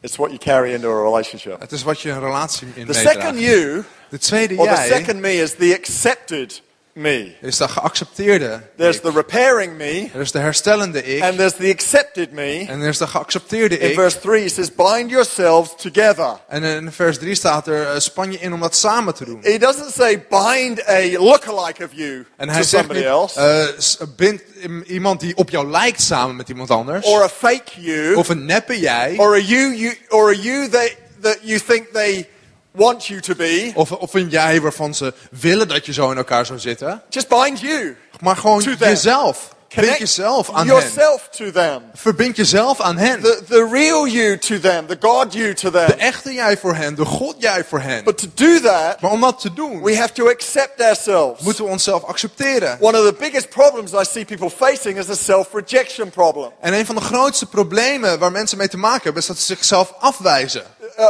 It's 0.00 0.16
what 0.16 0.28
you 0.30 0.38
carry 0.42 0.72
into 0.74 1.00
a 1.00 1.02
relationship. 1.02 1.60
Het 1.60 1.72
is 1.72 1.82
wat 1.82 2.00
je 2.00 2.10
een 2.10 2.20
relatie 2.20 2.68
in 2.74 2.86
The 2.86 2.92
second 2.94 3.38
you, 3.38 3.84
De 4.08 4.18
tweede 4.18 4.56
or 4.56 4.66
the 4.68 4.74
jij 4.74 4.86
second 4.88 5.20
me, 5.20 5.32
is 5.32 5.54
the 5.54 5.76
accepted 5.78 6.62
me. 7.00 7.32
is 7.40 7.56
de 7.56 7.68
geaccepteerde 7.68 8.60
There's 8.76 8.96
ik. 8.96 9.02
the 9.02 9.10
repairing 9.10 9.76
me, 9.76 10.10
Er 10.14 10.20
is 10.20 10.32
de 10.32 10.38
herstellende 10.38 11.04
ik. 11.04 11.22
and 11.22 11.36
there's 11.36 11.54
the 11.54 11.70
accepted 11.70 12.32
me. 12.32 12.64
En 12.68 12.80
er 12.80 12.88
is 12.88 12.98
de 12.98 13.06
geaccepteerde 13.06 13.78
In 13.78 13.88
ik. 13.88 13.94
verse 13.94 14.18
3, 14.18 14.44
it 14.44 14.52
says, 14.52 14.74
Bind 14.74 15.10
yourselves 15.10 15.70
together. 15.76 16.36
En 16.48 16.62
in 16.62 16.92
vers 16.92 17.18
3 17.18 17.34
staat 17.34 17.66
er, 17.66 17.86
eh, 17.86 17.98
span 17.98 18.32
je 18.32 18.38
in 18.38 18.52
om 18.52 18.60
dat 18.60 18.74
samen 18.74 19.14
te 19.14 19.24
doen. 19.24 19.38
He 19.42 19.58
doesn't 19.58 19.92
say, 19.94 20.24
Bind 20.28 20.88
a 20.88 21.22
lookalike 21.22 21.84
of 21.84 21.90
you 21.92 22.26
En 22.36 22.46
to 22.46 22.52
hij 22.52 22.62
zegt 22.62 22.68
somebody 22.84 22.98
niet, 22.98 23.08
else, 23.08 23.74
s- 23.78 23.98
bind 24.16 24.40
iemand 24.86 25.20
die 25.20 25.36
op 25.36 25.50
jou 25.50 25.70
lijkt 25.70 26.02
samen 26.02 26.36
met 26.36 26.48
iemand 26.48 26.70
anders. 26.70 27.06
or 27.06 27.22
a 27.22 27.28
fake 27.28 27.80
you, 27.80 28.14
Of 28.14 28.28
een 28.28 28.44
neppe 28.44 28.80
jij. 28.80 29.14
or 29.16 29.34
a 29.34 29.38
you, 29.38 29.74
you 29.76 29.96
or 30.08 30.30
a 30.30 30.34
you 30.34 30.68
they, 30.68 30.96
that 31.20 31.38
you 31.42 31.60
think 31.66 31.86
they 31.92 32.28
want 32.72 33.06
you 33.06 33.20
to 33.20 33.34
be. 33.34 33.72
Of, 33.74 33.92
of 33.92 34.14
een 34.14 34.28
jij 34.28 34.60
waarvan 34.60 34.94
ze 34.94 35.14
willen 35.30 35.68
dat 35.68 35.86
je 35.86 35.92
zo 35.92 36.10
in 36.10 36.16
elkaar 36.16 36.46
zou 36.46 36.58
zitten. 36.58 37.02
Just 37.08 37.28
bind 37.28 37.60
you. 37.60 37.96
Maar 38.20 38.36
gewoon 38.36 38.76
jezelf. 38.78 39.58
Connect 39.74 39.98
jezelf 39.98 40.50
aan 40.50 40.56
hen. 40.56 40.66
yourself 40.66 41.28
to 41.28 41.50
them. 41.50 41.82
Verbind 41.94 42.36
jezelf 42.36 42.80
aan 42.80 42.96
hen. 42.96 43.20
The, 43.20 43.42
the 43.48 43.68
real 43.72 44.06
you 44.06 44.38
to 44.38 44.58
them, 44.58 44.86
the 44.86 44.96
God 45.00 45.32
you 45.32 45.54
to 45.54 45.70
De 45.70 45.84
them. 45.86 45.98
echte 45.98 46.32
jij 46.32 46.58
voor 46.58 46.74
hen. 46.74 46.94
De 46.94 47.04
God 47.04 47.34
jij 47.38 47.64
voor 47.64 47.80
hen. 47.80 48.04
But 48.04 48.18
to 48.18 48.26
do 48.34 48.60
that, 48.60 49.00
Maar 49.00 49.10
om 49.10 49.20
dat 49.20 49.40
te 49.40 49.52
doen, 49.52 49.82
we 49.82 49.96
have 49.96 50.12
to 50.12 50.28
accept 50.28 50.80
ourselves. 50.82 51.40
moeten 51.42 51.64
we 51.64 51.70
onszelf 51.70 52.04
accepteren. 52.04 52.76
One 52.80 52.98
of 52.98 53.06
the 53.06 53.14
biggest 53.18 53.48
problems 53.48 53.92
I 53.92 54.04
see 54.10 54.24
people 54.24 54.50
facing 54.50 54.98
is 54.98 55.08
a 55.08 55.14
self-rejection 55.14 56.10
problem. 56.10 56.50
En 56.60 56.72
een 56.72 56.86
van 56.86 56.94
de 56.94 57.00
grootste 57.00 57.46
problemen 57.46 58.18
waar 58.18 58.32
mensen 58.32 58.58
mee 58.58 58.68
te 58.68 58.76
maken 58.76 59.02
hebben, 59.02 59.22
is 59.22 59.28
dat 59.28 59.38
ze 59.38 59.44
zichzelf 59.44 59.92
afwijzen. 59.98 60.62
Uh, 60.98 61.06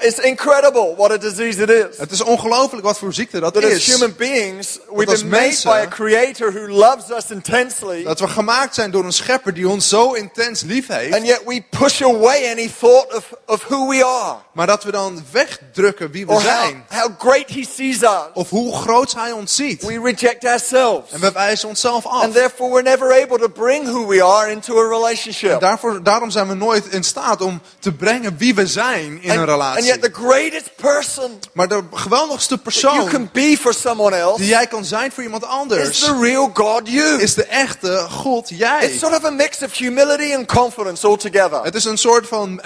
it's 0.00 0.18
incredible 0.18 0.94
what 0.96 1.10
a 1.10 1.16
disease 1.18 1.62
it 1.62 1.70
is. 1.70 1.98
Het 1.98 2.10
is 2.10 2.20
ongelooflijk 2.22 2.84
wat 2.84 2.98
voor 2.98 3.12
ziekte 3.12 3.40
dat 3.40 3.54
That 3.54 3.64
as 3.64 3.86
human 3.86 4.14
beings, 4.16 4.78
we've 4.94 5.12
been 5.12 5.28
made 5.28 5.56
by 5.64 5.68
a 5.86 5.86
creator 5.88 6.52
who 6.52 6.68
loves 6.68 7.10
us 7.10 7.30
intensely, 7.30 7.95
Dat 8.04 8.20
we 8.20 8.28
gemaakt 8.28 8.74
zijn 8.74 8.90
door 8.90 9.04
een 9.04 9.12
schepper 9.12 9.54
die 9.54 9.68
ons 9.68 9.88
zo 9.88 10.12
intens 10.12 10.62
lief 10.62 10.86
heeft. 10.86 11.14
and 11.14 11.26
yet 11.26 11.40
we 11.46 11.62
push 11.78 12.02
away 12.02 12.50
any 12.50 12.70
thought 12.80 13.14
of, 13.16 13.24
of 13.46 13.64
who 13.64 13.88
we 13.88 14.04
are, 14.04 14.36
Maar 14.52 14.66
dat 14.66 14.84
we 14.84 14.90
dan 14.90 15.24
wegdrukken 15.30 16.10
wie 16.10 16.26
we 16.26 16.32
or 16.32 16.42
how, 16.42 16.50
zijn. 16.50 16.84
how 16.88 17.10
great 17.18 17.48
he 17.50 17.64
sees 17.74 18.02
us. 18.02 18.10
Of 18.34 18.50
hoe 18.50 18.76
groot 18.76 19.14
hij 19.14 19.32
ons 19.32 19.54
ziet. 19.54 19.82
We 19.82 20.00
reject 20.04 20.44
ourselves. 20.44 21.10
En 21.12 21.20
we 21.20 21.32
wijzen 21.32 21.68
onszelf 21.68 22.06
af. 22.06 22.22
And 22.22 22.34
therefore 22.34 22.70
we're 22.70 22.82
never 22.90 23.22
able 23.22 23.38
to 23.38 23.48
bring 23.48 23.86
who 23.88 24.06
we 24.06 24.22
are 24.22 24.50
into 24.50 24.78
a 24.78 24.82
En 24.82 24.88
relationship. 24.88 25.60
daarvoor, 25.60 26.02
daarom 26.02 26.30
zijn 26.30 26.48
we 26.48 26.54
nooit 26.54 26.86
in 26.86 27.04
staat 27.04 27.40
om 27.40 27.60
te 27.78 27.92
brengen 27.92 28.36
wie 28.38 28.54
we 28.54 28.66
zijn 28.66 29.22
in 29.22 29.30
een 29.30 29.38
And, 29.38 29.48
relatie. 29.48 29.78
and 29.78 29.86
yet 29.86 30.02
the 30.02 30.20
greatest 30.22 30.70
person 30.76 31.38
Maar 31.52 31.68
de 31.68 31.82
geweldigste 31.92 32.60
that 32.62 32.74
you 32.74 32.86
persoon 32.92 33.08
can 33.08 33.28
be 33.32 33.56
for 33.60 33.74
someone 33.74 34.16
else 34.16 34.36
die 34.40 34.48
jij 34.48 34.66
kan 34.66 34.84
zijn 34.84 35.12
voor 35.12 35.22
iemand 35.22 35.42
is 35.42 35.48
anders, 35.48 35.98
the 36.00 36.18
real 36.20 36.50
God 36.54 36.80
you. 36.90 37.20
is 37.22 37.34
de 37.34 37.44
echte 37.44 37.85
God 38.08 38.48
jij. 38.48 38.84
It's 38.84 38.98
sort 38.98 39.14
of 39.14 39.24
a 39.24 39.30
mix 39.30 39.62
of 39.62 39.72
humility 39.72 40.34
and 40.34 40.46
confidence 40.46 41.06
all 41.06 41.16
together. 41.16 41.62
Het 41.62 41.74
is 41.74 41.84
een 41.84 41.98
soort 41.98 42.26
van 42.26 42.60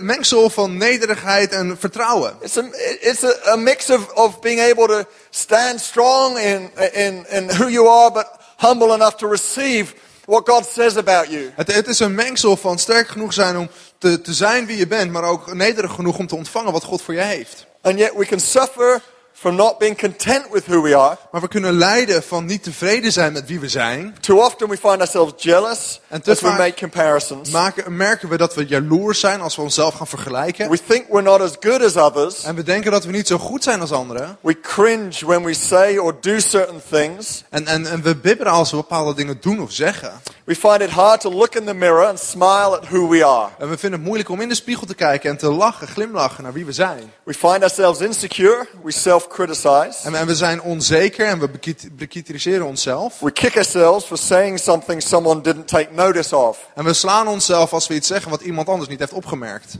mengsel 0.00 0.50
van 0.50 0.76
nederigheid 0.76 1.52
en 1.52 1.76
vertrouwen. 1.78 2.36
It's 2.40 2.56
a, 2.56 2.62
it's 3.00 3.24
a, 3.24 3.52
a 3.52 3.56
mix 3.56 3.90
of, 3.90 4.12
of 4.12 4.40
being 4.40 4.60
able 4.60 4.86
to 4.86 5.04
stand 5.30 5.80
strong 5.80 6.38
in, 6.38 6.70
in, 6.92 7.26
in 7.28 7.48
who 7.48 7.68
you 7.68 7.88
are, 7.88 8.12
but 8.12 8.26
humble 8.56 8.94
enough 8.94 9.16
to 9.16 9.28
receive 9.28 9.94
what 10.24 10.48
God 10.48 10.66
says 10.66 10.96
about 10.96 11.30
you. 11.30 11.52
Het, 11.54 11.74
het 11.74 11.86
is 11.86 11.98
een 11.98 12.14
mengsel 12.14 12.56
van 12.56 12.78
sterk 12.78 13.08
genoeg 13.08 13.32
zijn 13.32 13.56
om 13.56 13.68
te, 13.98 14.20
te 14.20 14.32
zijn 14.32 14.66
wie 14.66 14.76
je 14.76 14.86
bent, 14.86 15.10
maar 15.10 15.24
ook 15.24 15.54
nederig 15.54 15.92
genoeg 15.92 16.18
om 16.18 16.26
te 16.26 16.36
ontvangen 16.36 16.72
wat 16.72 16.84
God 16.84 17.02
voor 17.02 17.14
je 17.14 17.20
heeft. 17.20 17.66
And 17.80 17.98
yet 17.98 18.12
we 18.16 18.26
can 18.26 18.40
suffer 18.40 19.02
from 19.32 19.54
not 19.54 19.78
being 19.78 19.96
content 19.96 20.50
with 20.50 20.66
who 20.66 20.82
we 20.82 20.96
are. 20.96 21.16
Maar 21.30 21.40
we 21.40 21.48
kunnen 21.48 21.72
lijden 21.72 22.22
van 22.22 22.44
niet 22.44 22.62
tevreden 22.62 23.12
zijn 23.12 23.32
met 23.32 23.46
wie 23.46 23.60
we 23.60 23.68
zijn. 23.68 24.14
Too 24.20 24.38
often 24.38 24.68
we 24.68 24.76
find 24.76 24.98
ourselves 24.98 25.42
jealous 25.42 26.00
En 26.08 26.22
te 26.22 26.30
as 26.30 26.40
we 26.40 26.48
make 26.48 26.74
comparisons. 26.74 27.50
Maken, 27.50 27.96
merken 27.96 28.28
we 28.28 28.36
dat 28.36 28.54
we 28.54 28.66
jaloers 28.66 29.20
zijn 29.20 29.40
als 29.40 29.56
we 29.56 29.62
onszelf 29.62 29.94
gaan 29.94 30.06
vergelijken. 30.06 30.70
We 30.70 30.78
think 30.86 31.06
we're 31.08 31.22
not 31.22 31.40
as 31.40 31.52
good 31.60 31.82
as 31.82 31.96
others. 31.96 32.44
En 32.44 32.54
we 32.54 32.62
denken 32.62 32.90
dat 32.90 33.04
we 33.04 33.12
niet 33.12 33.26
zo 33.26 33.38
goed 33.38 33.62
zijn 33.62 33.80
als 33.80 33.92
anderen. 33.92 34.36
We 34.40 34.60
cringe 34.60 35.26
when 35.26 35.44
we 35.44 35.54
say 35.54 35.96
or 35.96 36.14
do 36.20 36.38
certain 36.38 36.82
things. 36.90 37.44
En, 37.50 37.66
en, 37.66 37.86
en 37.86 38.02
we 38.02 38.16
bibberen 38.16 38.52
als 38.52 38.70
we 38.70 38.76
bepaalde 38.76 39.14
dingen 39.14 39.38
doen 39.40 39.60
of 39.60 39.72
zeggen. 39.72 40.12
We 40.44 40.54
find 40.54 40.80
it 40.80 40.90
hard 40.90 41.20
to 41.20 41.30
look 41.30 41.54
in 41.54 41.64
the 41.64 41.74
mirror 41.74 42.06
and 42.06 42.18
smile 42.18 42.76
at 42.76 42.88
who 42.88 43.08
we 43.08 43.24
are. 43.24 43.48
En 43.58 43.68
we 43.68 43.78
vinden 43.78 43.98
het 43.98 44.08
moeilijk 44.08 44.28
om 44.28 44.40
in 44.40 44.48
de 44.48 44.54
spiegel 44.54 44.86
te 44.86 44.94
kijken 44.94 45.30
en 45.30 45.36
te 45.36 45.50
lachen, 45.50 45.86
glimlachen 45.86 46.42
naar 46.42 46.52
wie 46.52 46.64
we 46.64 46.72
zijn. 46.72 47.12
We 47.22 47.34
find 47.34 47.60
ourselves 47.60 48.00
insecure. 48.00 48.66
We 48.82 48.92
self-criticize. 49.22 50.06
En, 50.06 50.14
en 50.14 50.26
we 50.26 50.34
zijn 50.34 50.62
onzeker 50.62 51.26
en 51.26 51.38
we 51.38 51.48
bekrit- 51.48 51.88
bekritiseren 51.96 52.66
onszelf. 52.66 53.20
We 53.20 53.30
kick 53.30 53.54
ourselves 53.54 54.04
for 54.04 54.18
saying 54.18 54.58
something 54.58 55.02
someone 55.02 55.40
didn't 55.40 55.68
take 55.68 55.88
notice 55.92 56.36
of. 56.36 56.70
En 56.74 56.84
we 56.84 56.92
slaan 56.92 57.28
onszelf 57.28 57.72
als 57.72 57.86
we 57.86 57.94
iets 57.94 58.06
zeggen 58.06 58.30
wat 58.30 58.40
iemand 58.40 58.68
anders 58.68 58.88
niet 58.88 58.98
heeft 58.98 59.12
opgemerkt. 59.12 59.76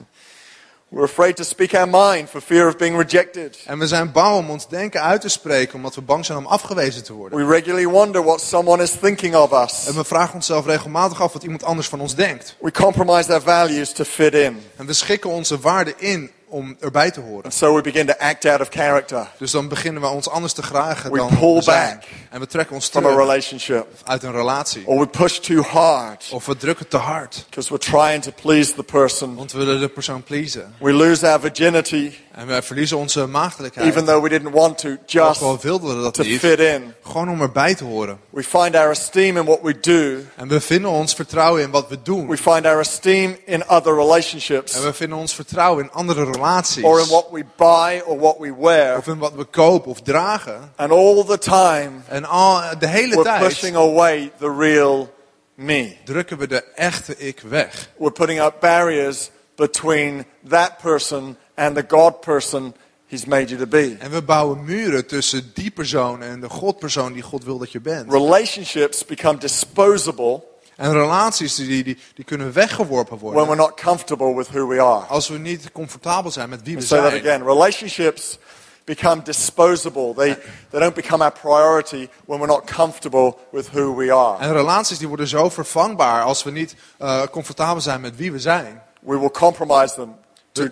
We're 0.89 1.05
afraid 1.05 1.37
to 1.37 1.43
speak 1.43 1.75
our 1.75 1.89
mind 1.89 2.29
for 2.29 2.41
fear 2.41 2.69
of 2.69 2.77
being 2.77 2.97
rejected. 2.97 3.59
En 3.67 3.79
we 3.79 3.87
zijn 3.87 4.13
bang 4.13 4.37
om 4.37 4.51
ons 4.51 4.69
denken 4.69 5.03
uit 5.03 5.21
te 5.21 5.29
spreken 5.29 5.75
omdat 5.75 5.95
we 5.95 6.01
bang 6.01 6.25
zijn 6.25 6.39
om 6.39 6.47
afgewezen 6.47 7.05
te 7.05 7.13
worden. 7.13 7.39
We 7.39 7.53
regularly 7.55 7.87
wonder 7.87 8.25
what 8.25 8.41
someone 8.41 8.83
is 8.83 8.91
thinking 9.01 9.35
of 9.35 9.53
us. 9.53 9.87
En 9.87 9.95
we 9.95 10.05
vragen 10.05 10.35
onszelf 10.35 10.67
regelmatig 10.67 11.21
af 11.21 11.33
wat 11.33 11.43
iemand 11.43 11.65
anders 11.65 11.89
van 11.89 12.01
ons 12.01 12.15
denkt. 12.15 12.57
We 12.61 12.73
compromise 12.73 13.33
our 13.33 13.43
values 13.43 13.93
to 13.93 14.05
fit 14.05 14.35
in. 14.35 14.63
En 14.77 14.87
we 14.87 14.93
schikken 14.93 15.31
onze 15.31 15.59
waarden 15.59 15.95
in 15.97 16.31
om 16.53 16.77
erbij 16.81 17.11
te 17.11 17.21
horen. 17.21 17.45
And 17.45 17.55
so 17.55 17.75
we 17.75 17.81
begin 17.81 18.07
to 18.07 18.13
act 18.19 18.45
out 18.45 18.61
of 18.61 18.69
character 18.71 19.27
Dus 19.39 19.51
dan 19.51 19.69
beginnen 19.69 20.03
we 20.03 20.09
ons 20.09 20.29
anders 20.29 20.53
te 20.53 20.63
gragen 20.63 21.11
We 21.11 21.17
dan 21.19 21.39
pull 21.39 21.55
we 21.55 21.63
zijn. 21.63 21.97
back 21.97 22.09
En 22.31 22.41
we 22.41 22.47
trekken 22.47 22.75
ons 22.75 22.89
from 22.89 23.05
a 23.05 23.09
terug 23.09 23.21
relationship. 23.27 23.87
uit 24.05 24.23
een 24.23 24.33
relatie. 24.33 24.87
Or 24.87 24.99
we 24.99 25.07
push 25.07 25.39
too 25.39 25.63
hard 25.63 26.29
Of 26.33 26.47
we 26.47 26.57
drukken 26.57 26.89
te 26.89 26.97
hard. 26.97 27.45
because 27.49 27.71
we're 27.71 27.85
trying 28.07 28.23
to 28.23 28.31
please 28.43 28.75
the 28.75 28.83
person. 28.83 29.35
Want 29.35 29.53
we 29.53 29.59
willen 29.59 29.81
de 29.81 29.89
persoon 29.89 30.23
pleasen. 30.23 30.75
We 30.81 30.93
lose 30.93 31.29
our 31.31 31.41
virginity 31.41 32.13
En 32.35 32.47
we 32.47 32.63
verliezen 32.63 32.97
onze 32.99 33.27
maagdelijkheid. 33.27 33.89
even 33.89 34.05
though 34.05 34.23
we 34.23 34.29
didn't 34.29 34.53
want 34.55 34.79
to, 34.79 34.89
Ook 34.91 34.99
just 35.07 35.43
al 35.43 35.59
wilden 35.61 35.97
we 35.97 36.03
dat 36.03 36.15
to 36.15 36.23
niet. 36.23 36.39
fit 36.39 36.59
in. 36.59 36.95
Gewoon 37.03 37.29
om 37.29 37.41
erbij 37.41 37.75
te 37.75 37.85
horen. 37.85 38.19
We 38.31 38.43
find 38.43 38.77
our 38.77 38.91
esteem 38.91 39.37
in 39.37 39.45
what 39.45 39.59
we 39.63 39.81
do. 39.81 40.17
En 40.37 40.49
we 40.49 40.61
vinden 40.61 40.91
ons 40.91 41.15
vertrouwen 41.15 41.63
in 41.63 41.71
wat 41.71 41.89
we 41.89 42.03
doen. 42.03 42.27
We 42.29 42.37
find 42.37 42.67
our 42.67 42.81
esteem 42.81 43.37
in 43.47 43.69
other 43.69 43.95
relationships 43.95 44.73
En 44.75 44.83
we 44.83 44.93
vinden 44.93 45.19
ons 45.19 45.35
vertrouwen 45.35 45.85
in 45.85 45.91
andere 45.93 46.21
relaties. 46.25 46.41
Or 46.83 47.01
in 47.01 47.09
what 47.09 47.31
we 47.31 47.45
buy 47.57 48.03
or 48.07 48.19
what 48.19 48.39
we 48.39 48.51
wear. 48.51 48.97
Of 48.97 49.07
in 49.07 49.19
wat 49.19 49.35
we 49.35 49.45
kopen 49.45 49.91
of 49.91 50.03
dragen. 50.03 50.71
And 50.77 50.93
all 50.93 51.25
the 51.25 51.39
time, 51.39 52.03
En 52.09 52.25
al, 52.25 52.79
de 52.79 52.87
hele 52.87 53.17
we're 53.17 53.39
pushing 53.39 53.75
tijd 53.75 53.91
away 53.91 54.33
the 54.39 54.51
real 54.51 55.09
me. 55.55 55.97
drukken 56.05 56.39
we 56.39 56.47
de 56.47 56.65
echte 56.75 57.17
ik 57.19 57.41
weg. 57.41 57.91
We're 57.97 58.13
putting 58.13 58.41
up 58.41 58.61
barriers 58.61 59.31
between 59.57 60.25
that 60.49 60.79
person 60.79 61.37
and 61.55 61.77
the 61.77 61.85
God 61.89 62.21
person 62.21 62.75
He's 63.13 63.27
made 63.27 63.51
you 63.51 63.59
to 63.59 63.67
be. 63.67 63.97
En 63.99 64.11
we 64.11 64.23
bouwen 64.23 64.65
muren 64.65 65.07
tussen 65.07 65.51
die 65.55 65.71
persoon 65.71 66.23
en 66.23 66.41
de 66.41 66.49
Godpersoon 66.49 67.13
die 67.13 67.23
God 67.23 67.45
wil 67.45 67.59
dat 67.59 67.73
je 67.73 67.81
bent. 67.81 68.13
Relationships 68.13 69.05
become 69.05 69.39
disposable 69.39 70.45
En 70.77 70.93
relaties 70.93 71.55
die, 71.55 71.85
die, 71.85 71.99
die 72.15 72.25
kunnen 72.25 72.53
weggeworpen 72.53 73.19
when 73.19 73.33
we're 73.33 73.47
worden. 73.47 73.57
not 73.57 73.81
comfortable 73.81 74.35
with 74.35 74.49
who 74.49 74.67
we 74.67 74.81
are. 74.81 75.05
Als 75.07 75.29
we 75.29 75.39
niet 75.39 75.73
comfortabel 75.73 76.31
zijn 76.31 76.49
met 76.49 76.63
wie 76.63 76.75
we 76.75 76.81
I'll 76.81 76.87
say 76.87 76.99
that 77.01 77.11
zijn. 77.11 77.23
again. 77.23 77.43
Relationships 77.45 78.39
become 78.85 79.23
disposable. 79.23 80.15
They, 80.15 80.37
they 80.71 80.81
don't 80.81 80.95
become 80.95 81.23
our 81.23 81.33
priority 81.33 82.09
when 82.25 82.39
we're 82.39 82.53
not 82.53 82.67
comfortable 82.77 83.35
with 83.51 83.69
who 83.69 83.95
we 83.97 84.13
are. 84.13 84.39
En 84.41 84.53
relaties 84.53 84.99
die 84.99 85.09
worden 85.09 85.27
zo 85.27 85.49
vervangbaar 85.51 86.23
als 86.23 86.43
we 86.43 86.51
niet 86.51 86.75
eh, 86.99 87.23
comfortabel 87.31 87.81
zijn 87.81 88.01
met 88.01 88.17
wie 88.17 88.33
we 88.33 88.39
zijn. 88.39 88.83
We 89.01 89.19
will 89.19 89.31
compromise 89.31 89.95
them 89.95 90.15
to 90.53 90.67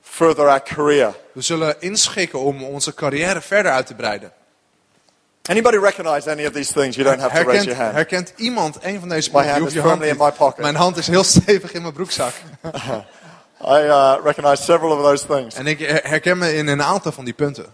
further 0.00 0.48
our 0.48 0.62
career. 0.62 1.14
We 1.32 1.40
zullen 1.40 1.80
inschikken 1.80 2.38
om 2.38 2.62
onze 2.62 2.94
carrière 2.94 3.40
verder 3.40 3.72
uit 3.72 3.86
te 3.86 3.94
breiden. 3.94 4.32
Anybody 5.48 5.76
recognize 5.78 6.30
any 6.30 6.44
of 6.46 6.52
these 6.52 6.72
things? 6.72 6.96
You 6.96 7.04
don't 7.04 7.20
have 7.20 7.32
to 7.32 7.50
raise 7.50 7.64
Herkent, 7.64 7.64
your 7.66 7.76
hand. 7.82 7.94
herkent 7.94 8.32
iemand 8.36 8.76
een 8.82 9.00
van 9.00 9.08
deze 9.08 9.30
My 9.32 9.36
punten? 9.36 9.52
Hand 9.60 9.74
is 9.74 9.80
firmly 9.82 10.08
in 10.08 10.16
my 10.18 10.30
pocket. 10.32 10.58
Mijn 10.62 10.74
hand 10.74 10.96
is 10.96 11.06
heel 11.06 11.24
stevig 11.40 11.72
in 11.72 11.82
mijn 11.82 11.94
broekzak. 11.94 12.32
I 13.64 13.84
uh, 13.86 14.14
recognize 14.24 14.62
several 14.62 14.96
of 14.98 15.02
those 15.04 15.26
things. 15.26 15.54
En 15.54 15.66
ik 15.66 15.78
her- 15.78 16.00
herken 16.08 16.38
me 16.38 16.54
in 16.54 16.66
een 16.68 16.82
aantal 16.82 17.12
van 17.12 17.24
die 17.24 17.34
punten. 17.34 17.66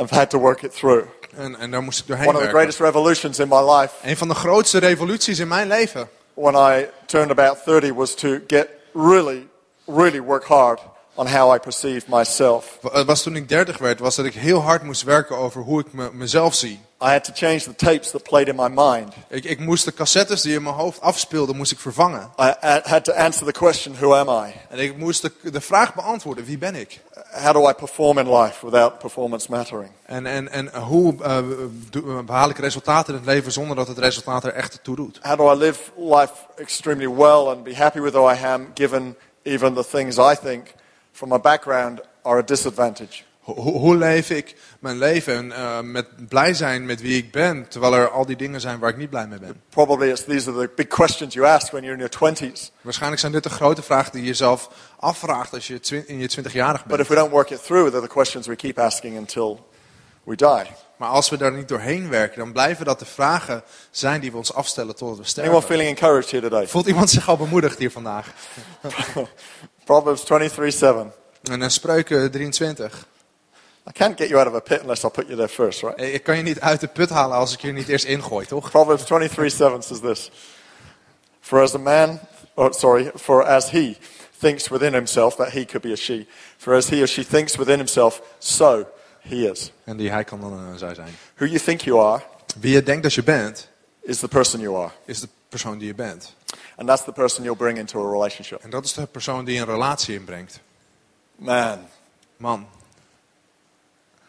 I've 0.00 0.14
had 0.14 0.30
to 0.30 0.38
work 0.38 0.62
it 0.62 0.74
through. 0.76 1.06
En, 1.36 1.56
en 1.58 1.70
daar 1.70 1.82
moest 1.82 2.00
ik 2.00 2.06
doorheen 2.06 2.28
One 2.28 2.38
of 2.38 2.44
the 2.44 2.48
greatest 2.50 2.78
revolutions 2.78 3.38
in 3.38 3.48
my 3.48 3.72
life 3.72 3.94
Een 4.02 4.16
van 4.16 4.28
de 4.28 4.34
grootste 4.34 4.78
revoluties 4.78 5.38
in 5.38 5.48
mijn 5.48 5.68
leven. 5.68 6.08
when 6.34 6.54
I 6.54 6.86
turned 7.06 7.30
about 7.38 7.58
30 7.64 7.92
was 7.92 8.14
to 8.14 8.28
get 8.46 8.68
really, 8.94 9.48
really 9.86 10.20
work 10.20 10.44
hard 10.44 10.80
on 11.20 11.26
how 11.26 11.54
I 11.54 11.58
perceive 11.58 12.04
myself. 12.08 12.78
wa- 12.80 12.90
eh, 12.90 13.04
was 13.04 13.22
toen 13.22 13.36
ik 13.36 13.48
30 13.48 13.78
werd, 13.78 13.98
was 14.00 14.16
dat 14.16 14.24
ik 14.26 14.34
heel 14.34 14.60
hard 14.60 14.82
moest 14.82 15.02
werken 15.02 15.36
over 15.36 15.60
hoe 15.62 15.80
ik 15.80 15.92
me, 15.92 16.10
mezelf 16.12 16.54
zie. 16.54 16.80
I 17.02 17.06
had 17.08 17.24
to 17.24 17.32
change 17.34 17.58
the 17.62 17.74
tapes 17.74 18.10
that 18.10 18.22
played 18.22 18.48
in 18.48 18.54
my 18.56 18.68
mind. 18.74 19.12
Ik, 19.28 19.44
ik 19.44 19.58
moest 19.58 19.84
de 19.84 19.92
cassettes 19.94 20.40
die 20.42 20.54
in 20.54 20.62
mijn 20.62 20.74
hoofd 20.74 21.00
afspeelden, 21.00 21.56
moest 21.56 21.72
ik 21.72 21.78
vervangen. 21.78 22.30
I 22.40 22.52
had 22.84 23.04
to 23.04 23.12
answer 23.12 23.46
the 23.46 23.52
question, 23.52 23.94
who 23.94 24.14
am 24.14 24.46
I? 24.46 24.52
En 24.68 24.78
ik 24.78 24.96
moest 24.96 25.22
de, 25.22 25.32
de 25.50 25.60
vraag 25.60 25.94
beantwoorden, 25.94 26.44
wie 26.44 26.58
ben 26.58 26.74
ik? 26.74 27.00
How 27.42 27.52
do 27.52 27.68
I 27.68 27.72
perform 27.72 28.18
in 28.18 28.36
life 28.36 28.66
without 28.66 28.98
performance 28.98 29.46
mattering? 29.50 29.90
En, 30.06 30.26
en, 30.26 30.50
en 30.52 30.76
hoe 30.78 31.14
eh, 31.22 31.38
doe- 31.90 32.22
behaal 32.22 32.48
ik 32.50 32.58
resultaten 32.58 33.12
in 33.14 33.20
het 33.20 33.28
leven 33.28 33.52
zonder 33.52 33.76
dat 33.76 33.88
het 33.88 33.98
resultaat 33.98 34.44
er 34.44 34.52
echt 34.52 34.78
toe 34.82 34.96
doet? 34.96 35.18
How 35.22 35.38
do 35.38 35.52
I 35.52 35.56
live 35.56 35.80
life 35.96 36.32
extremely 36.56 37.08
well 37.14 37.46
and 37.48 37.62
be 37.64 37.76
happy 37.76 38.00
with 38.00 38.12
who 38.12 38.30
I 38.32 38.44
am, 38.44 38.70
given 38.74 39.16
even 39.42 39.74
the 39.74 39.86
things 39.90 40.16
I 40.18 40.34
think 40.42 40.66
from 41.12 41.28
my 41.28 41.38
background 41.40 42.00
are 42.22 42.38
a 42.38 42.42
disadvantage? 42.42 43.22
Ho- 43.40 43.54
Hoe, 43.54 43.72
hoe 43.78 43.96
leef 43.96 44.30
ik 44.30 44.56
mijn 44.80 44.98
leven 44.98 45.52
eh, 45.52 45.80
met 45.80 46.28
blij 46.28 46.54
zijn 46.54 46.86
met 46.86 47.00
wie 47.00 47.16
ik 47.16 47.32
ben, 47.32 47.68
terwijl 47.68 47.94
er 47.94 48.10
al 48.10 48.26
die 48.26 48.36
dingen 48.36 48.60
zijn 48.60 48.78
waar 48.78 48.90
ik 48.90 48.96
niet 48.96 49.10
blij 49.10 49.26
mee 49.26 49.38
ben? 49.38 49.62
Probably 49.68 50.08
it's, 50.10 50.24
these 50.24 50.50
are 50.50 50.60
the 50.60 50.70
big 50.76 50.86
questions 50.88 51.34
you 51.34 51.46
ask 51.46 51.70
when 51.72 51.82
you're 51.84 52.02
in 52.02 52.08
your 52.10 52.34
20s. 52.52 52.70
Waarschijnlijk 52.80 53.20
zijn 53.20 53.32
dit 53.32 53.42
de 53.42 53.50
grote 53.50 53.82
vragen 53.82 54.12
die 54.12 54.20
je 54.20 54.26
jezelf 54.26 54.68
afvraagt 54.98 55.52
als 55.54 55.66
je 55.66 56.04
in 56.06 56.18
je 56.18 56.28
twintigjarig 56.28 56.80
But 56.80 56.88
bent. 56.88 57.00
if 57.00 57.08
we 57.08 57.14
don't 57.14 57.30
work 57.30 57.50
it 57.50 57.64
through, 57.64 57.88
they're 57.90 58.06
the 58.06 58.12
questions 58.12 58.46
we 58.46 58.56
keep 58.56 58.78
asking 58.78 59.18
until 59.18 59.68
we 60.24 60.36
die. 60.36 60.70
Maar 60.96 61.08
als 61.08 61.28
we 61.30 61.36
daar 61.36 61.52
niet 61.52 61.68
doorheen 61.68 62.08
werken, 62.08 62.38
dan 62.38 62.52
blijven 62.52 62.84
dat 62.84 62.98
de 62.98 63.04
vragen 63.04 63.62
zijn 63.90 64.20
die 64.20 64.30
we 64.30 64.36
ons 64.36 64.54
afstellen 64.54 64.96
totdat 64.96 65.16
we 65.18 65.22
Anyone 65.40 65.60
sterven. 65.60 65.62
feeling 65.62 65.88
encouraged 65.88 66.30
here 66.30 66.48
today? 66.48 66.66
Voelt 66.68 66.86
iemand 66.86 67.10
zich 67.10 67.28
al 67.28 67.36
bemoedigd 67.36 67.78
hier 67.78 67.90
vandaag? 67.90 68.26
Proverbs 69.84 70.24
23 70.24 70.72
7. 70.72 71.12
En 71.42 71.62
in 71.62 71.70
Spreuken 71.70 72.30
23. 72.30 73.06
I 73.88 73.92
can't 73.92 74.18
get 74.18 74.28
you 74.28 74.38
out 74.38 74.46
of 74.46 74.54
a 74.54 74.60
pit 74.60 74.80
unless 74.80 75.04
I 75.04 75.08
put 75.08 75.26
you 75.26 75.36
there 75.36 75.48
first, 75.48 75.82
right? 75.82 76.00
Ik 76.00 76.22
kan 76.22 76.36
je 76.36 76.42
niet 76.42 76.60
uit 76.60 76.80
de 76.80 76.86
put 76.86 77.10
halen 77.10 77.36
als 77.36 77.52
ik 77.52 77.60
je 77.60 77.72
niet 77.72 77.88
eerst 77.88 78.04
ingooi, 78.04 78.46
toch? 78.46 78.70
Proverbs 78.70 79.04
23 79.04 79.56
7 79.56 79.82
says 79.82 80.00
this 80.00 80.30
For 81.40 81.62
as 81.62 81.74
a 81.74 81.78
man, 81.78 82.20
oh, 82.54 82.72
sorry, 82.72 83.10
for 83.14 83.44
as 83.44 83.70
he 83.70 83.96
thinks 84.38 84.68
within 84.68 84.92
himself, 84.92 85.36
that 85.36 85.52
he 85.52 85.64
could 85.64 85.82
be 85.82 85.92
a 85.92 85.96
she, 85.96 86.26
for 86.56 86.74
as 86.74 86.88
he 86.88 87.02
or 87.02 87.08
she 87.08 87.24
thinks 87.24 87.56
within 87.56 87.78
himself, 87.78 88.20
so 88.38 88.86
he 89.20 89.50
is. 89.50 89.72
En 89.84 89.96
die 89.96 90.10
hij 90.10 90.24
kan 90.24 90.40
dan 90.40 90.52
een 90.52 90.78
zij 90.78 90.94
zijn. 90.94 91.16
Who 91.36 91.46
you 91.46 91.58
think 91.58 91.80
you 91.80 92.00
are 92.00 92.22
Wie 92.60 92.72
je 92.72 92.82
denkt 92.82 93.02
dat 93.02 93.14
je 93.14 93.22
bent, 93.22 93.68
is 94.02 94.18
the 94.18 94.28
person 94.28 94.60
you 94.60 94.76
are. 94.76 94.90
is 95.04 95.20
de 95.20 95.28
persoon 95.48 95.78
die 95.78 95.86
je 95.86 95.94
bent. 95.94 96.34
And 96.76 96.88
that's 96.88 97.04
the 97.04 97.12
person 97.12 97.44
you'll 97.44 97.56
bring 97.56 97.78
into 97.78 98.00
a 98.06 98.10
relationship. 98.10 98.62
En 98.62 98.70
dat 98.70 98.84
is 98.84 98.92
de 98.92 99.06
persoon 99.06 99.44
die 99.44 99.58
een 99.58 99.64
relatie 99.64 100.14
inbrengt. 100.14 100.60
Man, 101.36 101.88
Man, 102.40 102.66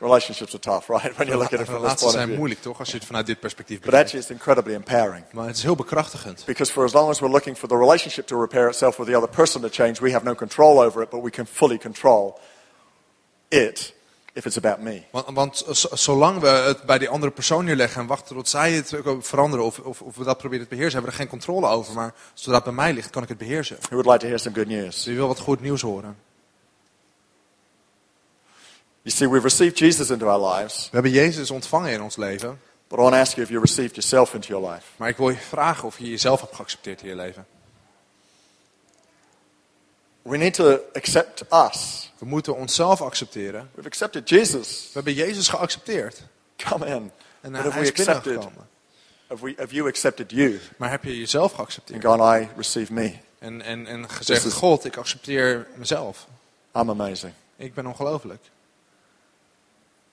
relationships 0.01 0.53
are 0.53 0.59
tough, 0.59 0.89
right? 0.89 1.13
When 1.17 1.27
you 1.27 1.37
look 1.37 1.53
at 1.53 1.59
it 1.59 1.67
from 1.67 1.81
this 1.83 1.93
point 1.93 2.13
zijn 2.13 2.35
moeilijk, 2.35 2.61
toch? 2.61 2.79
Als 2.79 2.89
je 2.89 2.97
het 2.97 3.05
vanuit 3.05 3.25
dit 3.25 3.39
perspectief 3.39 3.77
But 3.79 3.85
bekijkt. 3.85 4.05
actually, 4.05 4.25
it's 4.25 4.39
incredibly 4.39 4.73
empowering. 4.73 5.25
Maar 5.31 5.47
het 5.47 5.55
is 5.55 5.63
heel 5.63 5.75
bekrachtigend. 5.75 6.43
Because 6.45 6.71
for 6.71 6.83
as 6.83 6.93
long 6.93 7.09
as 7.09 7.19
we're 7.19 7.31
looking 7.31 7.57
for 7.57 7.67
the 7.67 7.77
relationship 7.77 8.27
to 8.27 8.39
repair 8.39 8.67
itself 8.67 8.99
or 8.99 9.05
the 9.05 9.15
other 9.15 9.29
person 9.29 9.61
to 9.61 9.69
change, 9.69 9.99
we 10.01 10.11
have 10.11 10.25
no 10.25 10.35
control 10.35 10.79
over 10.79 11.01
it, 11.01 11.09
but 11.09 11.21
we 11.21 11.29
can 11.29 11.45
fully 11.45 11.77
control 11.77 12.39
it 13.47 13.93
if 14.33 14.45
it's 14.45 14.57
about 14.57 14.79
me. 14.79 15.03
Want, 15.11 15.25
want 15.33 15.63
zolang 15.91 16.39
we 16.39 16.47
het 16.47 16.83
bij 16.83 16.97
die 16.97 17.09
andere 17.09 17.31
persoon 17.31 17.65
neerleggen 17.65 18.01
en 18.01 18.07
wachten 18.07 18.35
tot 18.35 18.49
zij 18.49 18.71
het 18.71 18.93
veranderen 19.19 19.65
of, 19.65 19.79
of, 19.79 20.01
of 20.01 20.15
we 20.15 20.23
dat 20.23 20.37
proberen 20.37 20.63
te 20.63 20.69
beheersen, 20.75 20.93
hebben 20.93 21.11
we 21.11 21.17
er 21.17 21.23
geen 21.29 21.39
controle 21.39 21.67
over. 21.67 21.93
Maar 21.93 22.13
zodra 22.33 22.55
het 22.55 22.63
bij 22.63 22.73
mij 22.73 22.93
ligt, 22.93 23.09
kan 23.09 23.23
ik 23.23 23.29
het 23.29 23.37
beheersen. 23.37 23.77
Who 23.79 23.87
would 23.89 24.05
like 24.05 24.19
to 24.19 24.25
hear 24.27 24.39
some 24.39 24.55
good 24.55 24.67
news? 24.67 25.03
Je 25.03 25.13
wil 25.13 25.27
wat 25.27 25.39
goed 25.39 25.61
nieuws 25.61 25.81
horen. 25.81 26.17
You 29.03 29.15
see, 29.15 29.27
we've 29.29 29.43
received 29.43 29.77
Jesus 29.79 30.09
into 30.09 30.27
our 30.27 30.55
lives, 30.55 30.83
We 30.83 30.89
hebben 30.91 31.11
Jezus 31.11 31.51
ontvangen 31.51 31.91
in 31.91 32.01
ons 32.01 32.15
leven. 32.15 32.59
but 32.87 32.99
I 32.99 33.01
want 33.03 33.13
to 33.13 33.19
ask 33.19 33.37
you 33.37 33.43
if 33.43 33.49
you 33.49 33.61
received 33.61 33.95
yourself 33.95 34.33
into 34.33 34.47
your 34.47 34.71
life. 34.71 34.83
Maar 34.95 35.09
ik 35.09 35.17
wil 35.17 35.29
je 35.29 35.37
vragen 35.37 35.87
of 35.87 35.97
je 35.99 36.09
jezelf 36.09 36.41
hebt 36.41 36.55
geaccepteerd 36.55 37.01
in 37.01 37.07
je 37.07 37.15
leven. 37.15 37.45
We 40.21 40.37
need 40.37 40.53
to 40.53 40.79
accept 40.93 41.43
us. 41.53 42.11
We 42.17 42.25
moeten 42.25 42.55
onszelf 42.55 43.01
accepteren. 43.01 43.69
We've 43.73 43.87
accepted 43.87 44.29
Jesus. 44.29 44.81
We 44.83 44.89
hebben 44.93 45.13
Jezus 45.13 45.47
geaccepteerd. 45.47 46.21
Come 46.69 46.85
in. 46.85 47.11
En 47.41 47.51
But 47.51 47.73
hij 47.73 47.81
is 47.81 47.89
accepted? 47.89 48.23
binnengekomen. 48.23 48.67
Have, 49.27 49.45
we, 49.45 49.53
have 49.57 49.73
you 49.75 49.87
accepted 49.87 50.31
you? 50.31 50.59
Maar 50.77 50.89
heb 50.89 51.03
je 51.03 51.17
jezelf 51.19 51.51
And 51.51 51.55
geaccepteerd? 51.59 52.03
gone, 52.05 52.39
I 52.41 52.47
receive 52.55 52.93
me. 52.93 53.13
En, 53.39 53.61
en, 53.61 53.87
en 53.87 54.09
gezegd, 54.09 54.45
is- 54.45 54.53
God, 54.53 54.85
ik 54.85 54.97
accepteer 54.97 55.67
mezelf. 55.75 56.27
I'm 56.75 56.89
amazing. 56.89 57.33
Ik 57.55 57.73
ben 57.73 57.85
ongelooflijk. 57.85 58.43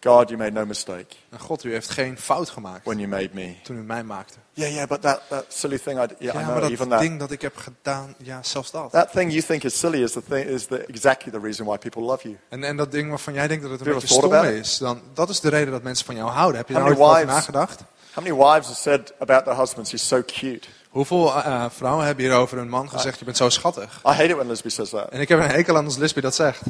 God, 0.01 0.29
you 0.29 0.37
made 0.41 0.51
no 0.53 0.65
mistake 0.67 1.07
En 1.31 1.39
God, 1.39 1.65
u 1.65 1.73
heeft 1.73 1.91
geen 1.91 2.19
fout 2.19 2.51
gemaakt 2.51 2.85
when 2.85 2.99
you 2.99 3.09
made 3.09 3.29
me. 3.33 3.55
toen 3.63 3.77
u 3.77 3.83
mij 3.83 4.03
maakte. 4.03 4.37
Yeah, 4.53 4.73
yeah, 4.73 4.89
but 4.89 5.03
that, 5.03 5.21
that 5.29 5.45
silly 5.49 5.79
thing 5.79 5.99
I 5.99 6.01
yeah, 6.01 6.11
I 6.21 6.25
Ja, 6.25 6.31
know, 6.33 6.47
maar 6.47 6.61
dat 6.61 6.71
even 6.71 6.89
that. 6.89 7.01
ding 7.01 7.19
dat 7.19 7.31
ik 7.31 7.43
heb 7.43 7.57
gedaan, 7.57 8.15
ja, 8.23 8.43
zelfs 8.43 8.71
dat. 8.71 8.91
That 8.93 9.13
thing 9.13 9.31
you 9.31 9.43
think 9.43 9.65
is 9.65 9.79
silly 9.79 10.03
is, 10.03 10.13
the 10.13 10.23
thing, 10.29 10.45
is 10.47 10.67
the, 10.67 10.85
exactly 10.87 11.33
the 11.33 11.39
reason 11.41 11.67
why 11.67 11.77
people 11.79 12.03
love 12.03 12.23
you. 12.29 12.39
En, 12.49 12.65
en 12.65 12.77
dat 12.77 12.91
ding 12.93 13.09
waarvan 13.09 13.35
jij 13.35 13.49
denkt 13.49 13.63
dat 13.63 13.71
het 13.73 13.81
een 13.81 13.87
Have 13.87 14.01
beetje 14.07 14.15
stom 14.15 14.45
is, 14.45 14.79
dan, 14.79 15.01
dat 15.15 15.29
is 15.29 15.41
de 15.41 15.49
reden 15.49 15.73
dat 15.73 15.83
mensen 15.83 16.07
van 16.07 16.15
jou 16.15 16.31
houden. 16.31 16.57
Heb 16.57 16.69
je 16.69 16.75
daar 16.75 16.87
ooit 16.87 16.99
over 16.99 17.27
nagedacht? 17.27 17.81
How 18.13 18.25
many 18.25 18.37
wives 18.37 18.67
have 18.67 18.81
said 18.81 19.13
about 19.19 19.45
their 19.45 19.57
husbands, 19.57 19.91
he's 19.91 20.09
so 20.09 20.23
cute? 20.27 20.69
Hoeveel 20.89 21.35
eh, 21.35 21.65
vrouwen 21.71 22.07
hebben 22.07 22.25
hier 22.25 22.35
over 22.35 22.57
hun 22.57 22.69
man 22.69 22.91
gezegd, 22.91 23.19
je 23.19 23.25
bent 23.25 23.37
zo 23.37 23.49
schattig? 23.49 24.01
I 24.05 24.09
hate 24.11 24.25
it 24.29 24.35
when 24.35 24.47
Lisby 24.47 24.69
says 24.69 24.91
that. 24.91 25.09
En 25.09 25.21
ik 25.21 25.29
heb 25.29 25.39
een 25.39 25.51
hekel 25.51 25.77
aan 25.77 25.85
als 25.85 25.97
Lisby 25.97 26.21
dat 26.21 26.35
zegt. 26.35 26.63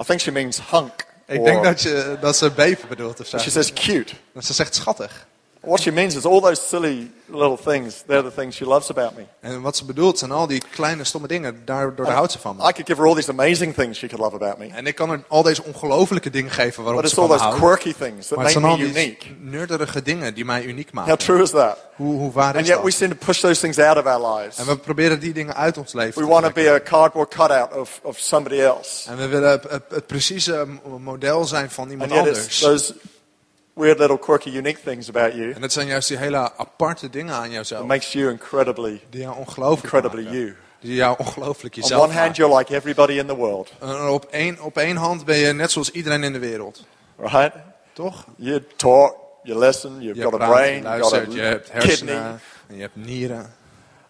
I 0.00 0.04
think 0.04 0.20
she 0.20 0.32
means 0.32 0.60
hunk. 0.70 1.08
Ik 1.30 1.44
denk 1.44 1.64
dat, 1.64 1.82
je, 1.82 2.16
dat 2.20 2.36
ze 2.36 2.50
beven 2.50 2.88
bedoelt 2.88 3.20
of 3.20 3.26
zo. 3.26 3.38
She 3.38 3.50
says 3.50 3.72
cute. 3.72 4.14
Dat 4.34 4.44
ze 4.44 4.52
zegt 4.52 4.74
schattig. 4.74 5.26
What 5.62 5.80
she 5.80 5.90
means 5.92 6.14
is 6.16 6.24
all 6.24 6.40
those 6.40 6.62
silly 6.68 7.10
little 7.26 7.56
things, 7.64 8.02
they're 8.06 8.22
the 8.22 8.34
things 8.34 8.54
she 8.56 8.64
loves 8.64 8.90
about 8.90 9.16
me. 9.16 9.22
En 9.40 9.60
wat 9.62 9.76
ze 9.76 9.84
bedoelt 9.84 10.18
zijn 10.18 10.30
al 10.30 10.46
die 10.46 10.62
kleine 10.70 11.04
stomme 11.04 11.26
dingen, 11.28 11.62
daardoor 11.64 12.06
daar 12.06 12.14
houdt 12.14 12.32
ze 12.32 12.38
van 12.38 12.56
me. 12.56 12.62
I 12.62 12.72
could 12.72 12.86
give 12.86 13.00
her 13.00 13.06
all 13.08 13.14
these 13.14 13.30
amazing 13.30 13.74
things 13.74 13.98
she 13.98 14.06
could 14.06 14.22
love 14.22 14.34
about 14.44 14.58
me. 14.58 14.68
En 14.74 14.86
ik 14.86 14.94
kan 14.94 15.10
er 15.10 15.22
al 15.28 15.42
deze 15.42 15.62
ongelofelijke 15.64 16.30
dingen 16.30 16.50
geven 16.50 16.82
waarom 16.84 17.02
But 17.02 17.10
ze 17.10 17.16
it's 17.20 17.26
van 17.28 17.36
all 17.38 17.44
me 17.46 17.52
those 17.52 17.66
houdt. 17.66 17.82
quirky 17.82 17.98
things 18.04 18.26
that 18.28 18.36
Maar 18.38 18.46
het 18.46 18.54
make 18.54 18.60
zijn 18.60 18.64
me 18.64 18.68
al 18.70 18.76
die 18.76 19.02
unique. 19.04 19.26
nerderige 19.40 20.02
dingen 20.02 20.34
die 20.34 20.44
mij 20.44 20.64
uniek 20.64 20.86
How 20.86 20.94
maken. 20.94 21.18
true 21.18 21.42
is 21.42 21.50
that? 21.50 21.78
Hoe, 21.96 22.14
hoe 22.18 22.32
waar 22.32 22.54
And 22.54 22.60
is 22.62 22.66
yet 22.68 22.76
we 22.76 22.82
dat? 22.84 22.92
seem 22.92 23.08
to 23.10 23.16
push 23.26 23.40
those 23.40 23.60
things 23.60 23.78
out 23.78 23.96
of 23.96 24.04
our 24.04 24.36
lives. 24.36 24.58
En 24.58 24.66
we 24.66 24.76
proberen 24.76 25.20
die 25.20 25.32
dingen 25.32 25.54
uit 25.56 25.78
ons 25.78 25.92
leven 25.92 26.14
We 26.22 26.26
te 26.26 26.32
want 26.32 26.44
to 26.44 26.52
be 26.52 26.70
a 26.70 26.80
cardboard 26.80 27.34
cutout 27.34 27.72
of, 27.76 28.00
of 28.02 28.18
somebody 28.18 28.60
else. 28.60 29.10
En 29.10 29.16
we 29.16 29.26
willen 29.26 29.60
het, 29.68 30.06
precieze 30.06 30.66
model 30.98 31.44
zijn 31.44 31.70
van 31.70 31.90
iemand 31.90 32.10
And 32.12 32.24
yet 32.26 32.36
it's 32.36 32.62
anders. 32.64 32.84
those 32.88 32.94
weird 33.80 33.98
little 33.98 34.18
quirky 34.18 34.50
unique 34.56 34.80
things 34.84 35.08
about 35.08 35.32
you 35.34 35.52
En 35.52 35.60
dat 35.60 35.72
zijn 35.72 35.86
juist 35.86 36.08
die 36.08 36.16
hele 36.16 36.56
aparte 36.56 37.10
dingen 37.10 37.34
aan 37.34 37.42
that 37.42 37.52
jouzelf. 37.52 37.86
makes 37.86 38.12
you 38.12 38.30
incredibly, 38.30 39.00
Die 39.10 39.20
jou 39.20 39.36
ongelooflijk 39.36 39.82
incredibly 39.82 40.22
maken. 40.24 40.38
you. 40.40 40.56
Die 40.80 40.94
jou 40.94 41.14
ongelooflijk 41.18 41.74
On 41.76 41.80
jezelf 41.82 42.02
one 42.02 42.12
hand, 42.12 42.26
maken. 42.28 42.42
you're 42.44 42.58
like 42.58 42.74
everybody 42.74 43.12
in 43.12 43.26
the 43.26 43.34
world, 43.36 43.72
En 43.80 44.08
op 44.08 44.24
één, 44.30 44.60
op 44.60 44.76
één 44.76 44.96
hand 44.96 45.24
ben 45.24 45.36
je 45.36 45.52
net 45.52 45.70
zoals 45.70 45.90
iedereen 45.90 46.24
in 46.24 46.32
de 46.32 46.38
wereld. 46.38 46.84
right? 47.16 47.52
Toch? 47.92 48.24
You 48.36 48.64
talk, 48.76 49.14
you 49.42 49.58
listen, 49.58 50.00
you've 50.00 50.16
Je 50.18 50.22
got 50.24 50.34
a 50.34 50.36
praat, 50.36 50.50
brain, 50.50 50.82
you've 50.82 50.88
got 51.02 51.10
luistert, 51.12 51.32
je 51.32 51.40
hebt 51.40 51.70
a 51.74 51.78
kidney. 51.78 52.14
en 52.66 52.74
je 52.76 52.80
hebt 52.80 52.96
nieren. 52.96 53.54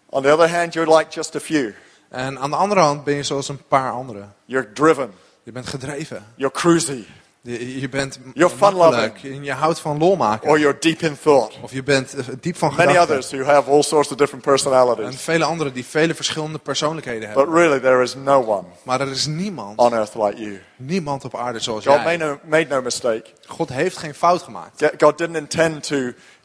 On 0.08 0.22
the 0.22 0.32
other 0.32 0.50
hand, 0.56 0.72
you're 0.74 0.96
like 0.96 1.10
just 1.10 1.36
a 1.36 1.40
few. 1.40 1.72
En 2.08 2.38
aan 2.38 2.50
de 2.50 2.56
andere 2.56 2.80
hand 2.80 3.04
ben 3.04 3.14
je 3.14 3.22
zoals 3.22 3.48
een 3.48 3.62
paar 3.68 3.92
anderen. 3.92 4.34
You're 4.44 4.72
driven, 4.72 5.12
Je 5.42 5.52
bent 5.52 5.66
gedreven. 5.66 6.24
you're 6.34 6.54
cruisy, 6.54 7.04
Je, 7.42 7.88
bent 7.88 8.18
You're 8.34 8.54
makkelijk. 8.58 9.12
fun-loving. 9.18 9.36
En 9.38 9.44
je 9.44 9.52
houdt 9.52 9.78
van 9.80 9.98
lol 9.98 10.16
maken. 10.16 10.48
or 10.48 10.58
you're 10.58 10.76
deep 10.80 11.00
in 11.00 11.16
thought. 11.22 11.58
Of 11.62 11.72
je 11.72 11.82
bent 11.82 12.14
eh, 12.14 12.24
diep 12.40 12.56
van 12.56 12.68
Many 12.74 12.88
gedachten. 12.88 13.16
others 13.16 13.30
who 13.32 13.42
have 13.44 13.70
all 13.70 13.82
sorts 13.82 14.10
of 14.10 14.16
different 14.16 14.44
En 14.46 14.50
personalities. 14.52 15.20
vele 15.20 15.44
anderen 15.44 15.72
die 15.72 15.84
vele 15.84 16.14
verschillende 16.14 16.58
persoonlijkheden 16.58 17.28
But 17.28 17.36
hebben. 17.36 17.54
really, 17.54 17.80
there 17.80 18.02
is 18.02 18.14
no 18.14 18.42
one 18.44 18.64
Maar 18.82 19.00
er 19.00 19.10
is 19.10 19.26
niemand, 19.26 19.78
on 19.78 19.92
earth 19.94 20.14
like 20.14 20.36
you. 20.42 20.60
niemand 20.76 21.24
op 21.24 21.36
aarde 21.36 21.58
zoals 21.58 21.86
God 21.86 21.94
jij. 21.94 22.04
made 22.04 22.24
no, 22.24 22.38
made 22.44 22.66
no 22.68 22.82
mistake. 22.82 23.24
God 23.46 23.68
heeft 23.68 23.96
geen 23.96 24.14
fout 24.14 24.42
gemaakt. 24.42 24.90
God 24.98 25.18
didn't 25.18 25.36
intend 25.36 25.82
to 25.86 25.96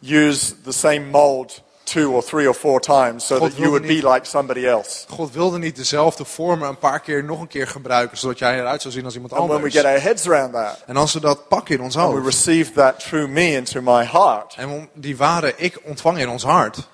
use 0.01 0.61
the 0.61 0.71
same 0.71 0.99
mold 0.99 1.63
two 1.85 2.11
or 2.11 2.21
three 2.23 2.47
or 2.47 2.55
four 2.55 2.79
times 2.79 3.25
so 3.25 3.37
God 3.37 3.49
that 3.49 3.57
you 3.59 3.69
would 3.69 3.85
niet- 3.85 4.01
be 4.01 4.13
like 4.13 4.25
somebody 4.25 4.65
else. 4.67 5.05
God 5.09 5.31
wilde 5.33 5.57
niet 5.57 5.75
dezelfde 5.75 6.25
vormen 6.25 6.67
een 6.69 6.77
paar 6.77 6.99
keer 6.99 7.23
nog 7.23 7.41
een 7.41 7.47
keer 7.47 7.67
gebruiken, 7.67 8.17
zodat 8.17 8.39
jij 8.39 8.59
eruit 8.59 8.81
zou 8.81 8.93
zien 8.93 9.05
als 9.05 9.13
iemand 9.13 9.33
And 9.33 9.41
when 9.41 9.51
we 9.57 9.63
anders. 9.63 9.75
get 9.81 9.85
our 9.93 10.01
heads 10.01 10.27
around 10.29 10.53
that 10.53 10.83
En 10.85 10.97
als 10.97 11.13
we 11.13 11.19
dat 11.19 11.47
pakken 11.47 11.75
in 11.75 11.81
ons 11.81 11.95
and 11.97 12.07
we 12.07 12.13
hoofd, 12.19 12.25
receive 12.25 12.71
that 12.71 12.99
true 12.99 13.27
me 13.27 13.51
into 13.51 13.81
my 13.81 14.03
heart, 14.05 14.53
en 14.57 14.89
die 14.93 15.17
ware 15.17 15.53
ik 15.55 15.79
ontvangen 15.83 16.21
in 16.21 16.29
ons 16.29 16.43
hart, 16.43 16.87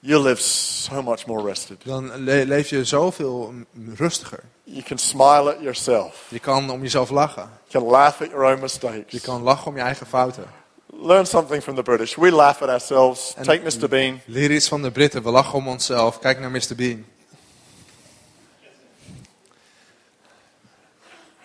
you 0.00 0.22
live 0.22 0.40
so 0.42 1.02
much 1.02 1.26
more 1.26 1.42
rested. 1.48 1.76
dan 1.84 2.10
le- 2.24 2.44
leef 2.46 2.68
je 2.70 2.84
zoveel 2.84 3.52
rustiger. 3.96 4.40
You 4.64 4.82
can 4.82 4.98
smile 4.98 5.50
at 5.54 5.60
yourself. 5.60 6.24
Je 6.28 6.38
kan 6.38 6.70
om 6.70 6.82
jezelf 6.82 7.10
lachen. 7.10 7.50
You 7.68 7.84
can 7.84 7.90
laugh 7.92 8.20
at 8.22 8.28
your 8.30 8.44
own 8.52 8.60
mistakes. 8.60 9.12
Je 9.12 9.20
kan 9.20 9.42
lachen 9.42 9.66
om 9.66 9.76
je 9.76 9.82
eigen 9.82 10.06
fouten. 10.06 10.44
Learn 10.92 11.26
something 11.26 11.62
from 11.62 11.74
the 11.74 11.82
British. 11.82 12.16
We 12.16 12.30
laugh 12.30 12.62
at 12.62 12.68
ourselves. 12.68 13.34
And- 13.36 13.46
Take 13.46 13.62
Mr. 13.62 13.88
Bean. 13.88 14.20
Leer 14.26 14.50
iets 14.50 14.68
van 14.68 14.82
de 14.82 14.90
Britten. 14.90 15.22
We 15.22 15.30
lachen 15.30 15.54
om 15.58 15.68
onszelf. 15.68 16.18
Kijk 16.18 16.40
naar 16.40 16.50
Mr. 16.50 16.74
Bean. 16.76 17.04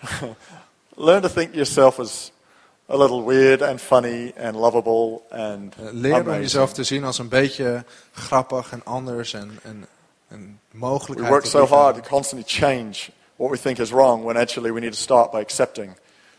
Learn 0.96 1.22
to 1.22 1.28
think 1.28 1.54
yourself 1.54 1.98
as 1.98 2.30
a 2.88 2.96
little 2.96 3.22
weird 3.22 3.62
and 3.62 3.80
funny 3.80 4.32
and 4.36 4.56
lovable 4.56 5.22
and 5.30 5.74
Eh, 5.78 5.92
Leer 5.92 6.20
om 6.20 6.30
jezelf 6.30 6.72
te 6.72 6.84
zien 6.84 7.04
als 7.04 7.18
een 7.18 7.28
beetje 7.28 7.84
grappig 8.12 8.72
en 8.72 8.84
anders 8.84 9.32
en, 9.32 9.58
en, 9.62 9.86
en 10.28 10.60
We 10.70 11.28
work 11.28 11.46
so 11.46 11.66
hard 11.66 11.94
to 11.94 12.00
constantly 12.08 12.46
change 12.46 13.10
what 13.36 13.50
we 13.50 13.58
think 13.58 13.78
is 13.78 13.90
wrong 13.90 14.24
when 14.24 14.36
actually 14.36 14.72
we 14.72 14.80
need 14.80 14.92
to 14.92 14.98
start 14.98 15.30
by 15.30 15.38
accepting 15.38 15.96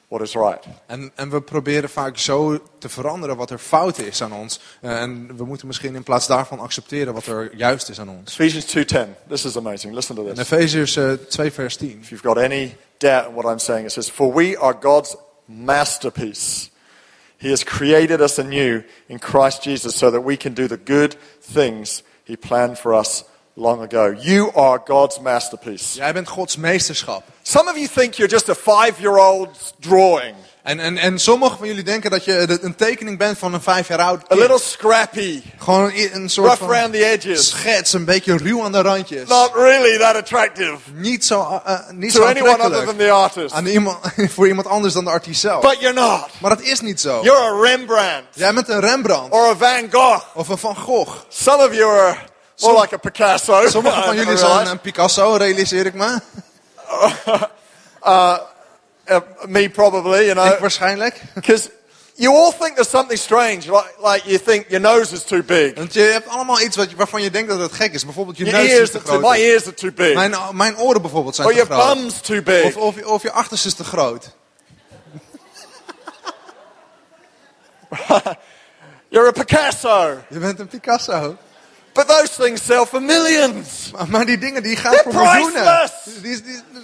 what 0.08 0.22
is 0.22 0.34
right. 0.34 0.64
En, 0.86 1.12
en 1.16 1.30
we 1.30 1.42
proberen 1.42 1.90
vaak 1.90 2.18
zo 2.18 2.60
te 2.78 2.90
veranderen 2.90 3.38
wat 3.38 3.50
er 3.50 3.58
fout 3.58 3.98
is 3.98 4.22
aan 4.22 4.34
ons. 4.34 4.60
Eh, 4.82 5.02
en 5.02 5.38
we 5.38 5.46
moeten 5.46 5.68
misschien 5.68 5.96
in 5.96 6.04
plaats 6.04 6.28
daarvan 6.28 6.60
accepteren 6.60 7.14
wat 7.14 7.26
er 7.26 7.56
juist 7.56 7.90
is 7.90 8.00
aan 8.00 8.10
ons. 8.10 8.32
Ephesians 8.32 8.66
2:10. 8.66 9.16
This 9.28 9.46
is 9.46 9.58
amazing. 9.58 9.94
Listen 9.94 10.16
to 10.16 10.28
In 10.28 10.36
this. 10.36 10.52
Efeziërs 10.52 10.96
eh, 10.96 11.12
2 11.12 11.52
vers 11.52 11.76
10. 11.76 12.00
If 12.02 12.10
you've 12.10 12.28
got 12.28 12.38
any 12.38 12.78
doubt 12.98 13.28
in 13.28 13.34
what 13.34 13.46
I'm 13.46 13.60
saying, 13.60 13.86
it 13.86 13.92
says, 13.92 14.10
"For 14.10 14.34
we 14.34 14.60
are 14.60 14.78
God's 14.80 15.16
masterpiece. 15.46 16.70
He 17.38 17.50
has 17.50 17.64
created 17.64 18.22
us 18.22 18.40
anew 18.40 18.82
in 19.06 19.20
Christ 19.20 19.64
Jesus 19.64 19.98
so 19.98 20.12
that 20.12 20.24
we 20.24 20.38
can 20.38 20.54
do 20.54 20.68
the 20.68 20.80
good 20.86 21.18
things 21.54 22.04
he 22.24 22.38
planned 22.38 22.80
for 22.80 23.00
us 23.00 23.24
long 23.54 23.82
ago. 23.82 24.16
You 24.22 24.52
are 24.54 24.82
God's 24.86 25.20
masterpiece." 25.20 25.96
Jij 25.96 26.14
bent 26.14 26.30
Gods 26.30 26.58
meesterschap. 26.58 27.24
Some 27.48 27.70
of 27.70 27.76
you 27.76 27.88
think 27.88 28.14
you're 28.18 28.32
just 28.32 28.50
a 28.50 28.56
5-year-old 28.56 29.50
drawing, 29.80 30.36
En, 30.64 30.80
en, 30.80 30.98
en 30.98 31.20
sommigen 31.20 31.58
van 31.58 31.68
jullie 31.68 31.84
denken 31.84 32.12
dat 32.12 32.26
je 32.26 32.60
een 32.62 32.76
tekening 32.76 33.18
bent 33.18 33.38
van 33.38 33.54
een 33.54 33.62
vijf 33.62 33.88
jaar 33.88 34.00
oud 34.02 34.22
a 34.24 34.26
kind. 34.28 34.40
little 34.40 34.60
scrappy, 34.60 35.42
Gewoon 35.58 35.92
een, 35.94 36.16
een 36.16 36.30
soort 36.30 36.48
rough 36.48 36.62
van 36.64 36.70
around 36.74 36.94
the 36.94 37.06
edges, 37.06 37.50
schets, 37.50 37.94
een 37.94 38.06
beetje 38.06 38.38
ruw 38.38 38.64
aan 38.64 38.72
de 38.72 38.82
randjes. 38.82 39.28
not 39.30 39.52
really 39.54 39.98
that 39.98 40.16
attractive 40.16 40.78
Niet 40.94 41.26
zo, 41.26 41.62
eh, 41.66 41.80
niet 41.92 42.14
to 42.14 42.22
zo 42.22 42.28
anyone 42.28 42.64
other 42.64 42.86
than 42.86 42.96
the 42.98 43.12
artist. 43.12 43.54
Aan 43.56 43.66
iemand, 43.66 43.98
voor 44.36 44.48
iemand 44.48 44.68
anders 44.68 44.94
dan 44.94 45.04
de 45.04 45.10
artiest 45.10 45.42
zelf. 45.42 45.62
But 45.62 45.80
you're 45.80 46.00
not. 46.00 46.28
Maar 46.42 46.50
dat 46.56 46.62
is 46.62 46.82
niet 46.82 47.02
zo. 47.02 47.20
You're 47.24 47.42
a 47.44 47.70
Rembrandt 47.70 48.28
Jij 48.34 48.54
bent 48.54 48.70
een 48.70 48.80
Rembrandt 48.80 49.34
or 49.34 49.48
a 49.50 49.56
Van 49.56 49.88
Gogh. 49.92 50.24
of 50.34 50.48
een 50.50 50.58
Van 50.58 50.76
Gogh. 50.78 51.12
Some 51.30 51.64
of 51.68 51.74
you 51.74 51.90
are 52.00 52.14
more 52.14 52.18
Some- 52.56 52.80
like 52.82 52.94
a 52.96 52.98
Picasso. 52.98 53.68
Sommigen 53.70 54.04
van 54.04 54.16
jullie 54.26 54.38
zijn 54.38 54.68
een 54.68 54.80
Picasso, 54.80 55.36
realiseer 55.36 55.86
ik 55.86 55.94
me. 55.94 56.20
Uh, 58.06 58.38
me 59.48 59.70
probably, 59.70 60.26
you 60.26 60.30
Ik 60.30 60.34
know, 60.34 60.60
waarschijnlijk. 60.60 61.22
because 61.34 61.70
you 62.16 62.36
all 62.36 62.52
think 62.52 62.76
there's 62.76 62.90
something 62.90 63.20
strange, 63.20 63.66
like, 63.72 63.94
like 64.04 64.22
you 64.26 64.38
think 64.40 64.66
your 64.70 64.82
nose 64.82 65.14
is 65.14 65.24
too 65.24 65.44
big, 65.44 65.76
Want 65.76 65.94
je 65.94 66.00
hebt 66.02 66.28
allemaal 66.28 66.62
iets 66.62 66.76
wat 66.76 66.92
waarvan 66.94 67.22
je 67.22 67.30
denkt 67.32 67.50
dat 67.50 67.60
het 67.60 67.72
gek 67.74 67.94
is. 67.94 68.04
Bijvoorbeeld 68.06 68.38
je 68.38 68.46
your 68.46 68.64
neus 68.64 68.80
is 68.80 68.92
te 68.92 69.00
groot. 69.00 69.22
my 69.22 69.36
ears 69.38 69.64
are 69.66 69.74
too 69.74 69.92
big, 69.92 70.14
Mijn, 70.14 70.36
mijn 70.52 70.78
oren 70.78 71.02
bijvoorbeeld 71.02 71.36
zijn 71.36 71.48
or 71.48 71.54
te 71.54 71.60
your 71.60 71.76
groot. 71.82 71.96
bum's 71.98 72.22
too 72.22 72.42
big. 72.42 72.64
Of, 72.66 72.76
of, 72.78 72.96
je- 72.96 73.08
of 73.10 73.22
je 73.22 73.32
achterste 73.32 73.68
is 73.68 73.74
te 73.74 73.84
groot. 73.84 74.30
You're 79.10 79.28
a 79.28 79.32
Picasso. 79.32 80.18
Je 80.30 80.40
bent 80.40 80.60
een 80.60 80.68
Picasso. 80.68 81.38
But 81.96 82.08
those 82.08 82.30
things 82.38 82.62
sell 82.66 82.86
for 82.86 83.02
millions. 83.02 83.92
Maar, 83.94 84.08
maar 84.08 84.26
die 84.26 84.38
dingen 84.38 84.64
die 84.64 84.76
gaan 84.76 84.92
They're 84.92 85.12
voor 85.12 85.22
miljoenen. 85.24 85.66
er 85.66 85.90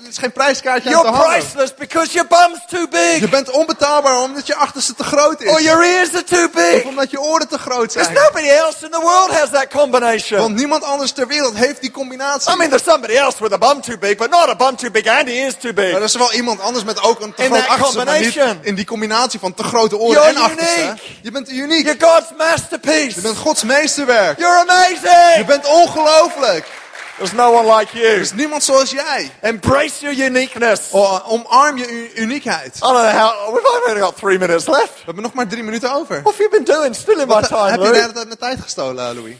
is 0.09 0.17
geen 0.17 0.31
prijskaartje 0.31 0.89
aan 0.95 1.01
te 1.01 1.07
You're 1.09 1.17
hangen. 1.17 1.39
priceless 1.39 1.73
because 1.75 2.11
your 2.13 2.27
bum's 2.27 2.59
too 2.69 2.79
Je 2.91 3.17
big, 3.19 3.29
bent 3.29 3.49
onbetaalbaar 3.51 4.21
omdat 4.21 4.47
je 4.47 4.55
achterste 4.55 4.93
te 4.95 5.03
groot 5.03 5.41
is. 5.41 5.49
or 5.51 5.61
your 5.61 5.83
ears 5.83 6.09
are 6.13 6.23
too 6.23 6.45
Of 6.45 6.51
big. 6.51 6.83
omdat 6.83 7.11
je 7.11 7.21
oren 7.21 7.47
te 7.47 7.57
groot 7.57 7.89
There's 7.91 8.07
zijn. 8.07 8.17
nobody 8.23 8.47
else 8.49 8.85
in 8.85 8.91
the 8.91 8.99
world 9.01 9.29
has 9.31 9.49
that 9.49 9.67
combination. 9.69 10.39
Want 10.39 10.55
niemand 10.55 10.83
anders 10.83 11.11
ter 11.11 11.27
wereld 11.27 11.55
heeft 11.55 11.81
die 11.81 11.91
combinatie. 11.91 12.53
I 12.53 12.55
mean, 12.55 12.69
there's 12.69 12.83
somebody 12.83 13.13
else 13.13 13.37
with 13.43 13.53
a 13.53 13.57
bum 13.57 13.81
too 13.81 13.97
big, 13.97 14.17
but 14.17 14.29
not 14.29 14.49
a 14.49 14.55
bum 14.55 14.75
too 14.75 14.91
big 14.91 15.07
and 15.07 15.27
ears 15.27 15.53
too 15.59 15.73
big. 15.73 15.91
Maar 15.91 15.99
er 16.01 16.07
is 16.07 16.15
wel 16.15 16.33
iemand 16.33 16.61
anders 16.61 16.83
met 16.85 17.01
ook 17.03 17.19
een 17.21 17.33
te 17.33 17.43
In 17.43 17.49
groot 17.51 17.67
achterste, 17.67 17.95
maar 18.05 18.19
niet 18.19 18.23
combination. 18.33 18.59
in 18.61 18.75
die 18.75 18.85
combinatie 18.85 19.39
van 19.39 19.53
te 19.53 19.63
grote 19.63 19.97
oren 19.97 20.11
You're 20.21 20.29
en 20.29 20.43
achterste. 20.43 20.81
unique. 20.81 21.01
Je 21.21 21.31
bent 21.31 21.49
uniek. 21.51 21.85
You're 21.85 22.05
God's 22.05 22.31
masterpiece. 22.37 23.15
Je 23.15 23.21
bent 23.21 23.37
Gods 23.37 23.63
meesterwerk. 23.63 24.39
You're 24.39 24.59
Je 25.00 25.00
amazing. 25.09 25.45
bent 25.45 25.65
ongelooflijk. 25.67 26.79
There's 27.17 27.33
no 27.33 27.51
one 27.51 27.77
like 27.77 27.97
Er 27.99 28.01
you. 28.09 28.19
is 28.21 28.33
niemand 28.33 28.63
zoals 28.63 28.91
jij. 28.91 29.31
Embrace 29.41 29.99
your 29.99 30.25
uniqueness. 30.25 30.79
I 30.79 30.95
Oh, 30.95 31.31
omarm 31.31 31.77
je 31.77 32.13
uniekheid. 32.15 32.79
don't 32.79 32.93
know 32.93 33.09
how. 33.11 33.53
We've 33.53 33.83
only 33.87 34.01
got 34.01 34.15
three 34.17 34.37
minutes 34.37 34.67
left. 34.67 34.93
We 34.93 35.01
hebben 35.05 35.23
nog 35.23 35.33
maar 35.33 35.47
drie 35.47 35.63
minuten 35.63 35.93
over. 35.93 36.21
What 36.21 36.33
have 36.37 36.37
you 36.37 36.49
been 36.49 36.63
doing? 36.75 36.95
Still 36.95 37.19
in 37.19 37.27
my 37.27 37.33
Wat 37.33 37.47
time, 37.47 37.61
heb 37.69 37.71
je 37.71 37.77
de 37.77 37.83
Louis. 37.83 37.99
hele 38.01 38.13
tijd 38.13 38.25
mijn 38.25 38.37
tijd 38.39 38.59
gestolen, 38.61 39.07
eh, 39.09 39.13
Louis? 39.15 39.35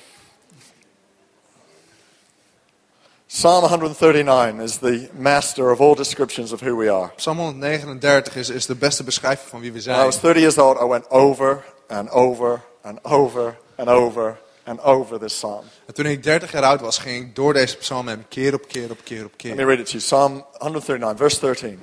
Psalm 3.28 3.64
139 3.64 4.60
is 4.60 4.78
the 4.78 5.10
master 5.18 5.72
of 5.72 5.80
all 5.80 5.96
descriptions 5.96 6.52
of 6.52 6.60
who 6.60 6.76
we 6.76 6.90
are. 6.92 7.12
Psalm 7.16 7.38
139 7.38 8.36
is, 8.36 8.50
is 8.50 8.66
de 8.66 8.76
beste 8.76 9.04
beschrijving 9.04 9.50
van 9.50 9.60
wie 9.60 9.72
we 9.72 9.80
When 9.82 9.94
I 9.94 9.96
zijn. 9.96 10.06
was 10.06 10.20
30 10.20 10.40
years 10.42 10.58
old, 10.58 10.82
I 10.82 10.86
went 10.86 11.10
over 11.10 11.64
and 11.88 12.10
over 12.10 12.62
and 12.84 13.00
over 13.04 13.58
and 13.78 13.88
over 13.90 14.38
and 14.64 14.80
over 14.80 15.20
this 15.20 15.34
psalm. 15.34 15.66
En 15.86 15.94
toen 15.94 16.06
ik 16.06 16.24
30 16.24 16.52
jaar 16.52 16.64
oud 16.64 16.82
was, 16.82 16.98
ging 16.98 17.26
ik 17.26 17.36
door 17.36 17.54
deze 17.54 17.78
psalm 17.78 18.08
heen, 18.08 18.26
keer 18.28 18.54
op 18.54 18.68
keer 18.68 18.92
op 18.92 18.98
keer 19.04 19.26
op 19.26 19.34
Let 19.44 19.56
me 19.56 19.66
read 19.66 19.80
it 19.80 19.86
to 19.86 19.92
you. 19.92 20.04
Psalm 20.04 20.46
139, 20.58 21.18
verse 21.18 21.40
13. 21.40 21.80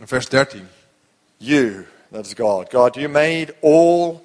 En 0.00 0.08
Vers 0.08 0.28
13. 0.28 0.68
You, 1.36 1.86
that 2.12 2.26
is 2.26 2.32
God. 2.32 2.70
God, 2.70 2.94
you 2.94 3.08
made 3.08 3.54
all 3.60 4.20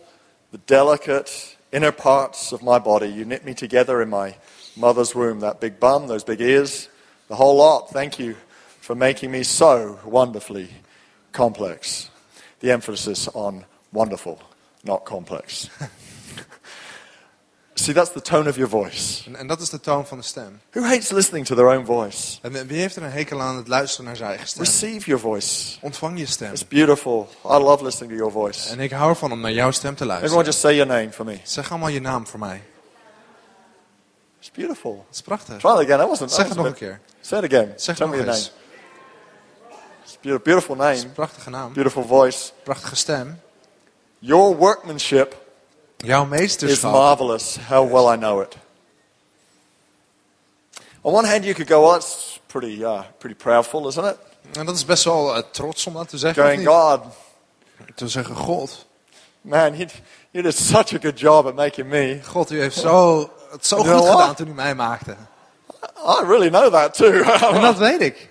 the 0.52 0.60
delicate 0.66 1.58
inner 1.70 1.92
parts 1.92 2.54
of 2.54 2.62
my 2.62 2.80
body. 2.80 3.08
You 3.08 3.26
knit 3.26 3.44
me 3.44 3.54
together 3.54 4.02
in 4.02 4.10
my 4.10 4.36
mother's 4.76 5.14
womb. 5.14 5.40
That 5.40 5.60
big 5.60 5.80
bum, 5.80 6.08
those 6.08 6.24
big 6.24 6.40
ears, 6.40 6.90
the 7.28 7.36
whole 7.36 7.58
lot. 7.58 7.92
Thank 7.92 8.20
you 8.20 8.36
for 8.82 8.96
making 8.96 9.32
me 9.32 9.44
so 9.44 10.00
wonderfully 10.06 10.70
complex. 11.32 12.10
The 12.60 12.72
emphasis 12.72 13.28
on 13.28 13.66
wonderful, 13.92 14.40
not 14.84 15.06
complex. 15.06 15.70
See, 17.80 17.94
that's 17.94 18.12
the 18.12 18.22
tone 18.22 18.50
of 18.50 18.56
your 18.56 18.70
voice. 18.70 19.24
En, 19.26 19.36
en 19.36 19.48
dat 19.48 19.62
is 19.62 19.70
de 19.70 19.80
toon 19.80 20.08
van 20.08 20.18
de 20.18 20.24
stem. 20.24 20.62
Who 20.72 20.82
hates 20.82 21.10
listening 21.10 21.46
to 21.46 21.56
their 21.56 21.68
own 21.68 21.86
voice? 21.86 22.38
En 22.42 22.68
wie 22.68 22.80
heeft 22.80 22.96
er 22.96 23.04
een 23.04 23.12
hekel 23.12 23.42
aan 23.42 23.56
het 23.56 23.68
luisteren 23.68 24.06
naar 24.06 24.16
zijn 24.16 24.30
eigen 24.30 24.48
stem? 24.48 24.64
Receive 24.64 25.06
your 25.06 25.22
voice. 25.22 25.78
Ontvang 25.82 26.20
je 26.20 26.26
stem. 26.26 26.52
It's 26.52 26.68
beautiful. 26.68 27.30
I 27.46 27.48
love 27.58 27.84
listening 27.84 28.12
to 28.12 28.18
your 28.18 28.32
voice. 28.32 28.70
En 28.70 28.80
ik 28.80 28.92
hou 28.92 29.10
ervan 29.10 29.32
om 29.32 29.40
naar 29.40 29.52
jouw 29.52 29.72
stem 29.72 29.96
te 29.96 30.04
Everyone 30.04 30.20
luisteren. 30.20 30.46
just 30.46 30.60
say 30.60 30.76
your 30.76 30.92
name 30.92 31.12
for 31.12 31.26
me. 31.26 31.40
Zeg 31.44 31.70
allemaal 31.70 31.90
je 31.90 32.02
naam 32.02 32.28
voor 32.28 32.40
mij. 32.40 32.62
It's 34.40 34.52
beautiful. 34.52 34.96
Dat 35.08 35.16
is 35.16 35.22
prachtig. 35.22 35.58
Try 35.58 35.70
it 35.70 35.78
again. 35.78 35.98
That 35.98 36.08
wasn't. 36.08 36.32
Zeg 36.32 36.48
het 36.48 36.58
nog 36.58 36.66
een 36.66 36.74
keer. 36.74 37.00
Say 37.22 37.40
it 37.44 37.54
again. 37.54 37.74
Zeg 37.76 37.96
Tell 37.96 38.08
het 38.08 38.16
me 38.16 38.26
nog 38.26 38.36
your 38.36 38.52
name. 38.52 38.58
It's 40.04 40.42
beautiful, 40.44 40.76
name. 40.76 41.06
prachtige 41.06 41.50
naam. 41.50 41.74
Beautiful 41.74 42.04
voice. 42.04 42.52
Prachtige 42.64 42.96
stem. 42.96 43.40
Your 44.20 44.56
workmanship 44.56 45.36
Jouw 46.06 46.24
is 46.24 46.30
meesterschap. 46.40 46.92
marvelous. 46.92 47.58
How 47.68 47.92
well 47.92 48.14
I 48.14 48.18
know 48.18 48.42
it. 48.42 48.56
On 51.02 51.14
one 51.14 51.26
hand, 51.28 51.44
you 51.46 51.54
could 51.54 51.68
go, 51.70 51.86
"Oh, 51.92 51.96
it's 51.96 52.40
pretty, 52.48 52.84
uh, 52.84 53.04
pretty 53.18 53.36
proudful, 53.36 53.88
isn't 53.88 54.06
it?" 54.06 54.18
En 54.58 54.66
dat 54.66 54.76
is 54.76 54.86
best 54.86 55.04
wel 55.04 55.36
eh, 55.36 55.44
trots 55.52 55.86
om 55.88 55.94
dat 55.94 56.10
te 56.10 56.18
zeggen. 56.18 56.44
Going? 56.44 56.68
God, 56.68 57.02
Te 57.96 58.08
zeggen, 58.08 58.36
God. 58.36 58.86
man, 59.42 59.76
you, 59.78 59.88
you 60.32 60.44
did 60.44 60.56
such 60.56 60.94
a 60.94 60.98
good 61.02 61.20
job 61.20 61.48
at 61.48 61.56
making 61.56 61.88
me. 61.90 62.20
God, 62.26 62.52
u 62.52 62.60
heeft 62.60 62.78
zo, 62.78 63.30
het 63.52 63.66
zo 63.68 63.76
You 63.78 63.88
goed 63.90 64.04
what? 64.08 64.20
gedaan 64.20 64.36
toen 64.36 64.48
u 64.48 64.54
mij 64.54 64.76
maakte. 64.76 65.16
I 65.98 66.24
really 66.26 66.50
know 66.50 66.72
that 66.74 66.94
too. 66.94 67.12
En 67.54 67.62
dat 67.62 67.78
weet 67.78 68.02
ik. 68.02 68.30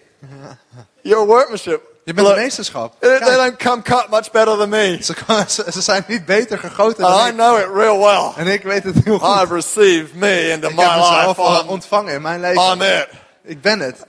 Your 1.02 1.26
workmanship. 1.26 1.87
Je 2.08 2.14
bent 2.14 2.26
Look, 2.26 2.36
de 2.36 2.42
meesterschap. 2.42 2.94
they 3.00 3.18
they 3.18 3.18
Kijk, 3.18 3.36
don't 3.36 3.56
come 3.58 3.82
cut 3.82 4.08
much 4.10 4.30
better 4.30 4.56
than 4.56 4.68
me. 4.68 4.98
ze, 5.02 5.14
ze, 5.48 5.72
ze 5.72 5.80
zijn 5.80 6.04
niet 6.08 6.24
beter 6.26 6.58
gegoten 6.58 7.04
And 7.04 7.14
I 7.14 7.18
dan 7.18 7.26
ik. 7.28 7.34
know 7.34 7.58
it 7.58 7.66
real 7.74 7.98
well. 7.98 8.32
En 8.44 8.52
ik 8.52 8.62
weet 8.62 8.84
het 8.84 8.94
heel 9.04 9.18
goed. 9.18 9.42
I've 9.42 9.54
received 9.54 10.14
me 10.14 10.50
into 10.50 10.68
Ik 10.68 10.74
my 10.74 10.82
heb 10.84 11.26
life. 11.26 11.40
al 11.40 11.60
I'm, 11.62 11.68
ontvangen 11.68 12.14
in 12.14 12.22
mijn 12.22 12.40
I'm 12.44 12.78
leven. 12.78 13.00
it. 13.00 13.08
Ik 13.42 13.60
ben 13.60 13.80
het. 13.80 14.06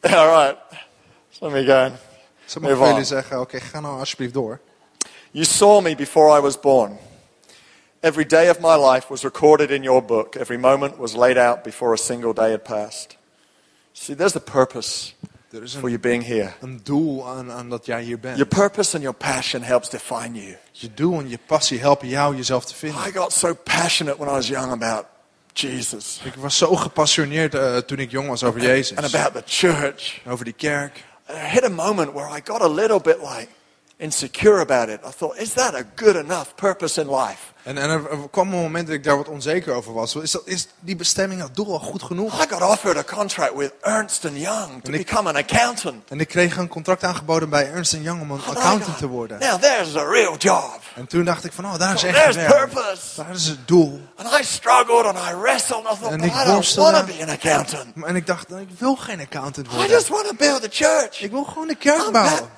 All 0.00 0.26
right. 0.26 0.56
So 1.30 1.46
let 1.48 1.52
me 1.52 1.64
go. 1.64 1.90
Van 2.46 2.64
on. 2.80 2.88
jullie 2.88 3.04
zeggen, 3.04 3.40
oké, 3.40 3.60
ga 3.60 3.80
nou 3.80 3.98
alsjeblieft 3.98 4.34
door. 4.34 4.60
You 5.30 5.44
saw 5.44 5.80
me 5.82 5.94
before 5.94 6.38
I 6.38 6.40
was 6.40 6.60
born. 6.60 6.98
Every 8.00 8.26
day 8.26 8.48
of 8.50 8.58
my 8.60 8.76
life 8.90 9.06
was 9.08 9.22
recorded 9.22 9.70
in 9.70 9.82
your 9.82 10.04
book. 10.04 10.34
Every 10.36 10.58
moment 10.58 10.96
was 10.96 11.12
laid 11.14 11.36
out 11.36 11.62
before 11.62 11.92
a 11.92 11.96
single 11.96 12.32
day 12.32 12.50
had 12.50 12.62
passed. 12.62 13.16
See, 13.92 14.16
there's 14.16 14.36
a 14.36 14.40
purpose 14.40 15.12
Er 15.52 15.62
is 15.62 15.72
for 15.74 15.82
een, 15.84 15.88
you 15.88 15.98
being 15.98 16.26
here. 16.26 16.52
een 16.60 16.80
doel 16.82 17.28
aan, 17.28 17.52
aan 17.52 17.68
dat 17.70 17.86
jij 17.86 18.02
hier 18.02 18.18
bent. 18.20 18.36
Your 18.36 18.54
purpose 18.54 18.92
and 18.94 19.02
your 19.02 19.16
passion 19.18 19.62
helps 19.62 19.90
define 19.90 20.32
you. 20.42 20.56
Je 20.70 20.94
doel 20.94 21.18
en 21.18 21.28
je 21.28 21.38
passie 21.46 21.80
helpen 21.80 22.08
jou 22.08 22.36
jezelf 22.36 22.64
te 22.64 22.74
vinden. 22.74 23.06
I 23.08 23.12
got 23.12 23.32
so 23.32 23.54
passionate 23.54 24.18
when 24.18 24.28
I 24.28 24.32
was 24.32 24.48
young 24.48 24.72
about 24.72 25.04
Jesus 25.52 26.20
Ik 26.24 26.34
was 26.34 26.56
zo 26.56 26.76
gepassioneerd 26.76 27.54
eh, 27.54 27.76
toen 27.76 27.98
ik 27.98 28.10
jong 28.10 28.28
was 28.28 28.44
over 28.44 28.60
Jezus. 28.60 28.96
and 28.96 29.14
about 29.14 29.32
the 29.34 29.42
church. 29.66 30.20
Over 30.26 30.44
die 30.44 30.54
kerk. 30.54 30.96
I 31.30 31.32
hit 31.36 31.64
a 31.64 31.68
moment 31.68 32.12
where 32.12 32.36
I 32.38 32.40
got 32.44 32.60
a 32.60 32.68
little 32.68 33.00
bit 33.00 33.16
like 33.20 33.48
insecure 33.98 34.60
about 34.60 34.88
it. 34.88 35.00
I 35.04 35.10
thought, 35.18 35.36
is 35.38 35.52
that 35.52 35.74
a 35.74 35.82
good 35.96 36.16
enough 36.16 36.54
purpose 36.54 37.00
in 37.00 37.10
life? 37.10 37.38
En, 37.62 37.78
en 37.78 37.90
er, 37.90 38.00
kwam 38.30 38.52
een 38.52 38.60
moment 38.60 38.86
dat 38.86 38.96
ik 38.96 39.04
daar 39.04 39.16
wat 39.16 39.28
onzeker 39.28 39.74
over 39.74 39.92
was. 39.92 40.14
Is, 40.14 40.30
dat, 40.30 40.42
is 40.44 40.66
die 40.80 40.96
bestemming, 40.96 41.40
dat 41.40 41.54
doel 41.54 41.72
al 41.72 41.78
goed 41.78 42.02
genoeg? 42.02 42.44
I 42.44 42.46
got 42.48 42.62
offered 42.62 42.96
a 42.96 43.02
contract 43.16 43.54
with 43.54 43.72
Ernst 43.80 44.22
Young 44.32 44.82
to 44.84 44.90
become 44.90 45.28
an 45.28 45.36
accountant. 45.36 46.08
En 46.10 46.20
ik 46.20 46.28
kreeg 46.28 46.56
een 46.56 46.68
contract 46.68 47.04
aangeboden 47.04 47.48
bij 47.48 47.70
Ernst 47.70 47.92
Young 47.92 48.20
om 48.20 48.30
een 48.30 48.40
And 48.46 48.54
I 48.54 48.58
accountant 48.58 48.84
got- 48.90 48.98
te 48.98 49.06
worden. 49.06 49.38
Now 49.38 49.60
there's 49.60 49.96
a 49.96 50.04
real 50.10 50.36
job. 50.36 50.80
En 50.94 51.06
toen 51.06 51.24
dacht 51.24 51.44
ik 51.44 51.52
van, 51.52 51.64
oh, 51.64 51.78
daar 51.78 51.94
is 51.94 52.00
So 52.00 52.06
echt 52.06 52.34
werk. 52.34 52.56
purpose. 52.56 53.02
Daar 53.16 53.30
is 53.34 53.46
het 53.46 53.68
doel. 53.68 54.00
And 54.16 54.40
I 54.40 54.44
struggled 54.44 55.04
and 55.04 55.18
I 55.18 55.34
wrestled. 55.40 55.86
And 55.86 55.96
I 55.96 56.00
thought, 56.00 56.24
ik 56.24 56.32
I 56.46 56.50
worstelde. 56.52 56.92
want 56.92 57.06
to 57.08 57.14
be 57.16 57.22
an 57.22 57.28
accountant. 57.30 58.04
En 58.04 58.16
ik 58.16 58.26
dacht, 58.26 58.50
ik 58.50 58.68
wil 58.78 58.96
geen 58.96 59.20
accountant 59.20 59.66
I 59.66 59.70
worden. 59.70 59.90
just 59.90 60.08
want 60.08 60.26
to 60.28 60.34
build 60.34 60.64
a 60.64 60.68
church. 60.70 61.20
Ik 61.22 61.30
wil 61.30 61.44
gewoon 61.44 61.68
de 61.68 61.74
kerk 61.76 62.06
I'm 62.06 62.12
bouwen. 62.12 62.48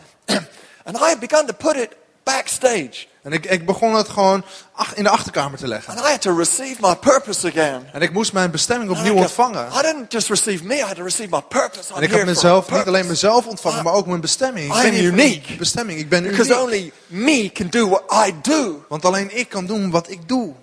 And 0.85 0.97
I 0.97 1.01
had 1.01 1.19
begun 1.19 1.47
to 1.47 1.53
put 1.53 1.77
it 1.77 1.89
backstage. 2.25 3.09
En 3.23 3.33
ik, 3.33 3.47
ik 3.47 3.67
begon 3.67 3.95
het 3.95 4.09
gewoon 4.09 4.45
ach- 4.73 4.95
in 4.95 5.03
de 5.03 5.09
achterkamer 5.09 5.59
te 5.59 5.69
leggen. 5.69 5.93
And 5.97 6.07
I 6.07 6.11
had 6.11 6.21
to 6.21 6.37
receive 6.37 6.77
my 6.81 6.97
purpose 6.97 7.47
again. 7.49 7.87
En 7.93 8.01
ik 8.03 8.13
moest 8.13 8.33
mijn 8.33 8.51
bestemming 8.51 8.91
opnieuw 8.91 9.15
I 9.15 9.21
ontvangen. 9.21 9.67
I 9.79 9.83
didn't 9.83 10.13
just 10.13 10.29
receive 10.29 10.65
me, 10.65 10.75
I 10.77 10.81
had 10.81 10.95
to 10.97 11.03
receive 11.03 11.29
my 11.31 11.43
purpose. 11.49 11.91
I'm 11.91 11.97
En 11.97 12.03
ik 12.03 12.11
heb 12.11 12.27
mezelf, 12.27 12.71
niet 12.71 12.87
alleen 12.87 13.07
mezelf 13.07 13.47
ontvangen, 13.47 13.85
maar 13.85 13.93
ook 13.93 14.07
mijn 14.07 14.21
bestemming. 14.21 14.75
Ik 14.77 14.83
ben 14.83 14.95
een 15.19 15.43
bestemming. 15.59 15.99
Ik 15.99 16.09
ben 16.09 16.23
Because 16.23 16.51
uniek. 16.51 16.63
only 16.63 16.93
me 17.07 17.51
can 17.53 17.67
do 17.71 17.89
what 17.89 18.27
I 18.29 18.35
do. 18.43 18.85
Want 18.89 19.05
alleen 19.05 19.37
ik 19.39 19.49
kan 19.49 19.67
doen 19.67 19.91
wat 19.91 20.11
ik 20.11 20.29
doe. 20.29 20.55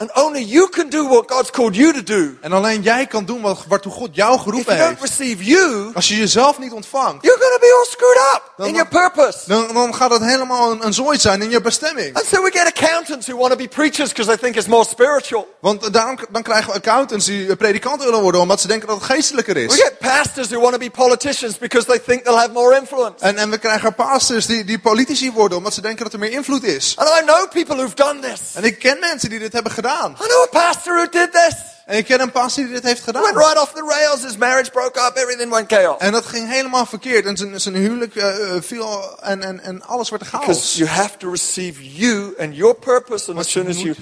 And 0.00 0.16
only 0.16 0.44
you 0.44 0.68
can 0.68 0.88
do 0.90 1.08
what 1.08 1.28
God's 1.30 1.50
called 1.50 1.74
you 1.76 1.92
to 1.92 2.02
do. 2.02 2.36
En 2.40 2.52
alleen 2.52 2.82
jij 2.82 3.06
kan 3.06 3.24
doen 3.24 3.40
wat, 3.40 3.64
waartoe 3.68 3.92
God 3.92 4.08
jou 4.14 4.34
If 4.34 4.40
geroepen 4.42 4.76
you 4.76 4.86
don't 4.88 4.98
heeft. 5.00 5.18
receive 5.18 5.44
you, 5.44 5.90
Als 5.94 6.08
je 6.08 6.16
jezelf 6.16 6.58
niet 6.58 6.72
ontvangt, 6.72 7.24
you're 7.24 7.38
to 7.38 7.58
be 7.60 7.74
all 7.78 7.86
screwed 7.90 8.34
up 8.34 8.52
Dan- 8.56 8.66
in 8.66 8.74
your 8.74 8.88
purpose. 8.88 9.38
dan, 9.46 9.72
dan 9.74 9.94
gaat 9.94 10.10
het 10.10 10.22
helemaal 10.24 10.70
een, 10.70 10.86
een 10.86 10.92
zooi 10.92 11.18
zijn 11.18 11.42
in 11.42 11.50
je 11.50 11.60
bestemming. 11.60 12.16
And 12.16 12.26
so 12.26 12.42
we 12.42 12.50
get 12.50 12.66
accountants 12.66 13.26
who 13.26 13.36
want 13.38 13.50
to 13.50 13.56
be 13.56 13.68
preachers 13.68 14.08
because 14.12 14.26
they 14.28 14.36
think 14.36 14.56
it's 14.56 14.66
more 14.66 14.84
spiritual. 14.84 15.48
Want 15.60 15.92
daarom 15.92 16.18
dan 16.30 16.42
krijgen 16.42 16.66
we 16.66 16.72
accountants 16.76 17.26
die 17.26 17.56
predikanten 17.56 18.06
willen 18.06 18.22
worden, 18.22 18.40
omdat 18.40 18.60
ze 18.60 18.66
denken 18.66 18.88
dat 18.88 18.96
het 18.96 19.10
geestelijker 19.10 19.54
We 19.54 19.60
is. 19.64 19.74
get 19.74 19.98
pastors 19.98 20.48
who 20.48 20.60
want 20.60 20.72
to 20.72 20.78
be 20.78 20.90
politicians 20.90 21.58
because 21.58 21.86
they 21.86 21.98
think 21.98 22.24
they'll 22.24 22.36
have 22.38 22.52
more 22.52 22.76
influence. 22.80 23.24
En, 23.24 23.36
en 23.38 23.50
we 23.50 23.58
krijgen 23.58 23.94
pastors 23.94 24.46
die, 24.46 24.64
die 24.64 24.78
politici 24.78 25.32
worden, 25.32 25.58
omdat 25.58 25.74
ze 25.74 25.80
denken 25.80 26.04
dat 26.04 26.12
er 26.12 26.18
meer 26.18 26.30
invloed 26.32 26.64
is. 26.64 26.94
And 26.96 27.08
I 27.08 27.24
know 27.24 27.48
people 27.50 27.76
who've 27.76 27.94
done 27.94 28.18
this. 28.20 28.40
En 28.54 28.64
ik 28.64 28.78
ken 28.78 28.98
mensen 28.98 29.30
die 29.30 29.38
dit 29.38 29.52
hebben 29.52 29.72
gedaan. 29.72 29.86
I 30.20 30.26
know 30.26 30.42
a 30.42 30.46
pastor 30.50 30.94
who 30.96 31.08
did 31.10 31.32
this. 31.32 31.54
En 31.86 31.96
ik 31.96 32.04
ken 32.04 32.20
een 32.20 32.30
pastor 32.32 32.64
die 32.64 32.72
dit 32.72 32.82
heeft 32.82 33.04
Went 33.04 33.16
gedaan. 33.26 33.36
right 33.36 33.60
off 33.60 33.72
the 33.72 33.84
rails. 33.98 34.22
His 34.22 34.36
marriage 34.36 34.70
broke 34.70 35.00
up. 35.00 35.16
Everything 35.16 35.50
went 35.50 35.72
chaos. 35.72 35.98
En 35.98 36.12
dat 36.12 36.26
ging 36.26 36.48
helemaal 36.48 36.86
verkeerd. 36.86 37.26
En 37.26 37.36
zijn, 37.36 37.60
zijn 37.60 37.74
huwelijk 37.74 38.16
eh, 38.16 38.54
viel 38.60 39.18
en, 39.20 39.42
en, 39.42 39.60
en 39.60 39.82
alles 39.82 40.10
werd 40.10 40.22
Because 40.30 40.44
chaos. 40.46 40.74
you 40.74 40.88
have 40.88 41.16
to 41.16 41.30
receive 41.30 41.94
you 41.96 42.34
and 42.38 42.56
your 42.56 42.74
purpose. 42.74 43.26
And 43.26 43.34
Want 43.34 43.38
as 43.38 43.50
soon 43.50 43.62
je 43.64 43.68
as 43.70 43.76
you 43.76 43.88
moet- 43.88 43.98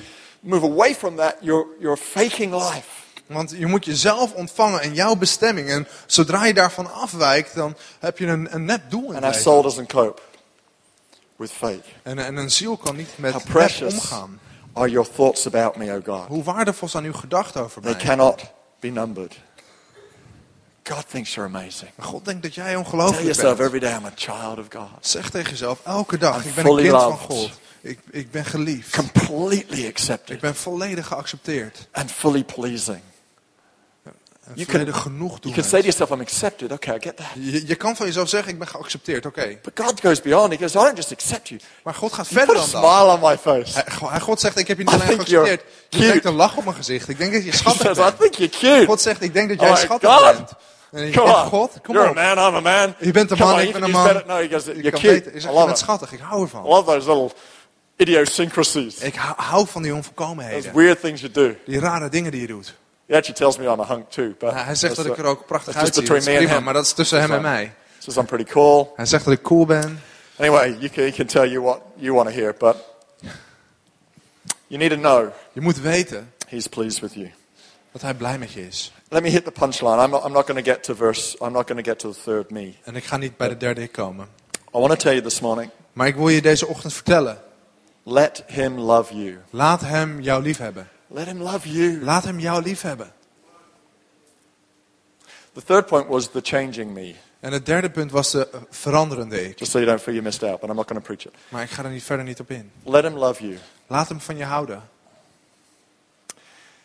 move 0.61 0.65
away 0.73 0.95
from 0.95 1.17
that, 1.17 1.35
you're, 1.41 1.67
you're 1.81 1.97
faking 1.97 2.53
life. 2.55 2.89
Want 3.27 3.51
je 3.51 3.67
moet 3.67 3.85
jezelf 3.85 4.33
ontvangen 4.33 4.81
en 4.81 4.95
jouw 4.95 5.15
bestemming. 5.17 5.69
En 5.69 5.89
zodra 6.07 6.45
je 6.45 6.55
daarvan 6.55 6.93
afwijkt, 6.93 7.55
dan 7.55 7.77
heb 7.99 8.19
je 8.19 8.27
een, 8.27 8.49
een 8.51 8.65
net 8.65 8.81
doel 8.91 9.09
in 9.11 9.15
And 9.17 9.25
our 9.25 9.35
soul 9.35 9.63
doesn't 9.63 9.89
cope 9.89 10.21
with 11.37 11.51
fake. 11.51 11.83
En, 12.03 12.19
en 12.19 12.37
een 12.37 12.51
ziel 12.51 12.77
kan 12.77 12.97
niet 12.97 13.09
met 13.17 13.35
nep 13.55 13.83
omgaan. 13.93 14.41
Are 14.77 14.89
your 14.91 15.07
thoughts 15.15 15.47
about 15.47 15.77
me, 15.77 15.93
O 15.93 16.01
God? 16.05 16.27
Hoe 16.29 16.43
waardevol 16.43 16.89
zijn 16.89 17.05
uw 17.05 17.13
gedachten 17.13 17.63
over 17.63 17.83
They 17.83 17.93
mij? 17.93 18.01
cannot 18.05 18.43
be 18.81 18.89
numbered. 18.89 19.37
God 20.85 21.05
thinks 21.11 21.35
you're 21.35 21.49
amazing. 21.57 21.91
God 21.99 22.25
denkt 22.25 22.43
dat 22.43 22.55
jij 22.55 22.65
Tell 22.67 22.77
ongelooflijk 22.77 23.23
yourself 23.23 23.57
bent. 23.57 23.61
every 23.75 23.81
day, 23.81 23.99
I'm 23.99 24.05
a 24.07 24.13
child 24.15 24.59
of 24.59 24.67
God. 24.71 24.89
Zeg 25.07 25.31
tegen 25.31 25.51
jezelf 25.51 25.81
elke 25.85 26.19
dag, 26.19 26.43
I'm 26.43 26.49
ik 26.49 26.55
ben 26.55 26.67
een 26.67 26.77
kind 26.77 26.91
van 26.91 27.01
loved. 27.01 27.21
God. 27.27 27.51
Ik, 27.81 27.99
ik 28.11 28.31
ben 28.31 28.45
geliefd. 28.45 28.97
Completely 28.97 29.81
Ik 29.85 29.89
accepted 29.91 30.41
ben 30.41 30.55
volledig 30.55 31.07
geaccepteerd. 31.07 31.89
and 31.93 32.11
fully 32.13 32.45
pleasing. 32.45 33.01
You 34.55 34.67
can, 34.67 34.93
genoeg 34.93 35.29
you 35.31 35.41
doen. 35.41 35.53
can 35.53 35.65
say 35.65 35.81
to 35.81 35.87
yourself, 35.87 36.11
I'm 36.11 36.21
accepted. 36.21 36.73
Okay, 36.73 36.95
I 36.97 36.99
get 37.01 37.17
that. 37.17 37.27
Je, 37.35 37.67
je 37.67 37.75
kan 37.75 37.97
van 37.97 38.07
jezelf 38.07 38.29
zeggen, 38.29 38.53
ik 38.53 38.59
ben 38.59 38.69
geaccepteerd, 38.69 39.27
oké. 39.27 39.59
But 39.63 39.81
God 39.87 40.01
goes 40.01 40.21
beyond. 40.23 40.53
He 40.53 40.59
goes, 40.59 40.71
I 40.75 40.79
don't 40.79 40.97
just 40.97 41.13
accept 41.13 41.49
you. 41.49 41.61
Maar 41.85 41.95
God 41.95 42.13
gaat 42.13 42.29
You 42.29 42.39
verder 42.39 42.55
dan 42.55 42.71
dat. 42.71 42.83
smile 42.93 43.13
on 43.13 43.21
my 43.31 43.39
face. 43.39 43.75
Hij, 43.75 43.85
Go- 43.93 44.09
hij- 44.11 44.21
God 44.21 44.41
zegt, 44.41 44.59
ik 44.59 44.69
heb 44.69 44.79
je 44.79 44.85
niet 44.85 44.93
I 44.93 44.97
alleen 44.97 45.07
geaccepteerd. 45.07 45.63
Je 45.89 45.99
brengt 45.99 46.25
een 46.25 46.35
lach 46.35 46.57
op 46.57 46.65
mijn 46.65 46.77
gezicht. 46.77 47.09
Ik 47.09 47.19
denk 47.19 47.33
dat 47.33 47.45
je 47.45 47.53
schattig 47.63 47.83
says, 47.83 47.99
I 47.99 48.01
bent. 48.01 48.19
think 48.21 48.35
you're 48.35 48.77
cute. 48.77 48.87
God 48.87 49.01
zegt, 49.01 49.23
ik 49.23 49.33
denk 49.33 49.49
dat 49.49 49.61
jij 49.61 49.69
like, 49.71 49.81
schattig 49.81 50.11
God, 50.15 50.37
bent. 50.37 50.53
En 50.93 51.03
on. 51.13 51.47
God, 51.47 51.73
kom 51.83 51.95
You're 51.95 52.11
op. 52.11 52.17
a 52.19 52.35
man, 52.35 52.49
I'm 52.49 52.67
a 52.67 52.77
man. 52.81 52.95
Je 53.01 53.11
bent 53.13 53.31
een 53.31 53.39
man, 53.39 53.53
on, 53.53 53.59
ik 53.61 53.69
you 53.69 53.73
ben 53.73 53.83
een 53.83 53.91
man. 53.91 54.05
better- 54.05 54.25
No, 54.27 54.35
he 54.37 54.49
goes, 54.49 54.65
Je 54.65 54.75
you're 54.75 54.91
cute. 54.91 55.05
Je 55.31 55.37
I 55.37 55.41
zegt, 55.41 55.55
je 55.59 55.65
bent 55.65 55.79
schattig. 55.79 56.13
Ik 56.13 56.21
hou 56.21 56.41
I 56.41 56.43
ervan. 56.43 56.63
love 56.65 56.85
those 56.85 57.07
little 57.09 57.31
idiosyncrasies. 57.97 58.99
Ik 58.99 59.15
hou, 59.15 59.67
van 59.67 59.83
die 59.83 59.91
Those 59.91 60.03
onvolkomenheden. 60.09 60.75
weird 60.75 61.01
things 61.01 61.21
you 61.21 61.33
do. 61.33 61.55
Die 61.67 61.79
rare 61.81 62.09
dingen 62.09 62.31
die 62.31 62.41
je 62.41 62.47
doet. 62.47 62.75
He 63.07 63.15
actually 63.15 63.39
tells 63.39 63.59
me 63.59 63.65
I'm 63.65 63.81
a 63.81 63.85
hunk 63.87 64.11
too. 64.11 64.35
But 64.39 64.53
Hij 64.53 64.63
hij 64.63 64.75
zegt 64.75 64.97
dat 64.97 65.07
ik 65.07 65.19
er 65.19 65.25
ook 65.25 65.47
prachtig 65.47 65.75
uitzie. 65.77 65.95
Dat 65.95 66.03
between 66.03 66.19
is 66.19 66.25
me 66.27 66.31
and 66.31 66.41
prima, 66.41 66.55
him. 66.57 66.65
maar 66.65 66.75
dat 66.75 66.85
is 66.85 66.93
tussen 66.93 67.21
hem 67.21 67.33
en 67.33 67.43
mij. 67.43 67.73
Says 67.99 68.17
I'm 68.17 68.27
pretty 68.27 68.51
cool. 68.53 68.93
Hij 68.97 69.07
zegt 69.07 69.25
dat 69.25 69.33
ik 69.35 69.43
cool 69.43 69.67
ben. 69.67 70.01
Anyway, 70.39 70.77
you 70.79 70.89
can, 70.89 71.05
he 71.05 71.11
can 71.11 71.27
tell 71.27 71.49
you 71.49 71.63
what 71.63 71.81
you 71.95 72.15
want 72.15 72.29
to 72.29 72.35
hear, 72.35 72.55
but 72.59 72.77
you 74.67 74.79
need 74.79 74.91
to 74.91 74.97
know 74.97 75.33
Je 75.53 75.61
moet 75.61 75.81
weten 75.81 76.33
he's 76.49 76.67
pleased 76.67 77.01
with 77.01 77.15
you. 77.15 77.31
dat 77.93 78.03
hij 78.03 78.15
blij 78.15 78.39
met 78.39 78.53
je 78.53 78.67
is. 78.67 78.93
Let 79.09 79.23
me 79.23 79.29
hit 79.29 79.45
the 79.45 79.51
punchline. 79.51 80.03
I'm 80.05 80.11
not, 80.11 80.25
I'm 80.25 80.33
not 80.33 80.47
going 80.47 80.65
to 80.65 80.73
get 80.73 80.83
to 80.83 80.95
verse. 80.95 81.37
I'm 81.41 81.53
not 81.53 81.67
going 81.69 81.85
to 81.85 81.91
get 81.91 81.99
to 81.99 82.13
the 82.13 82.19
third 82.25 82.51
me. 82.51 82.75
En 82.85 82.97
ik 82.97 83.05
ga 83.05 83.17
niet 83.17 83.37
bij 83.37 83.49
de 83.49 83.57
derde 83.57 83.83
ik 83.83 83.93
komen. 83.93 84.27
I 84.75 84.79
want 84.79 84.89
to 84.89 84.97
tell 84.97 85.13
you 85.13 85.23
this 85.23 85.41
morning. 85.41 85.71
Maar 85.93 86.07
ik 86.07 86.15
wil 86.15 86.29
je 86.29 86.43
deze 86.43 86.67
ochtend 86.67 86.93
vertellen. 86.93 87.39
Let 88.03 88.43
him 88.47 88.79
love 88.79 89.17
you. 89.17 89.39
Laat 89.51 89.81
hem 89.81 90.21
jou 90.21 90.43
lief 90.43 90.59
hebben. 90.59 90.89
Let 91.07 91.27
him 91.27 91.43
love 91.43 91.69
you. 91.69 92.01
Laat 92.03 92.25
hem 92.25 92.39
jou 92.39 92.63
lief 92.63 92.83
hebben. 92.83 93.13
The 95.53 95.63
third 95.63 95.87
point 95.87 96.09
was 96.09 96.31
the 96.31 96.41
changing 96.43 96.93
me. 96.93 97.15
En 97.41 97.53
het 97.53 97.67
derde 97.67 97.91
punt 97.91 98.11
was 98.11 98.31
de 98.31 98.49
veranderende 98.71 99.49
ik. 99.49 99.59
Just 99.59 99.71
so 99.71 99.79
you 99.79 99.91
don't 99.91 100.03
feel 100.03 100.15
you 100.15 100.25
missed 100.25 100.43
out, 100.43 100.61
but 100.61 100.69
I'm 100.69 100.77
not 100.77 100.89
going 100.89 101.05
to 101.05 101.15
preach 101.15 101.27
it. 101.27 101.41
Maar 101.49 101.63
ik 101.63 101.71
ga 101.71 101.85
er 101.85 101.91
niet 101.91 102.03
verder 102.03 102.25
niet 102.25 102.41
op 102.41 102.51
in. 102.51 102.71
Let 102.85 103.05
him 103.05 103.15
love 103.17 103.47
you. 103.47 103.59
Laat 103.87 104.09
hem 104.09 104.21
van 104.21 104.37
je 104.37 104.45
houden. 104.45 104.83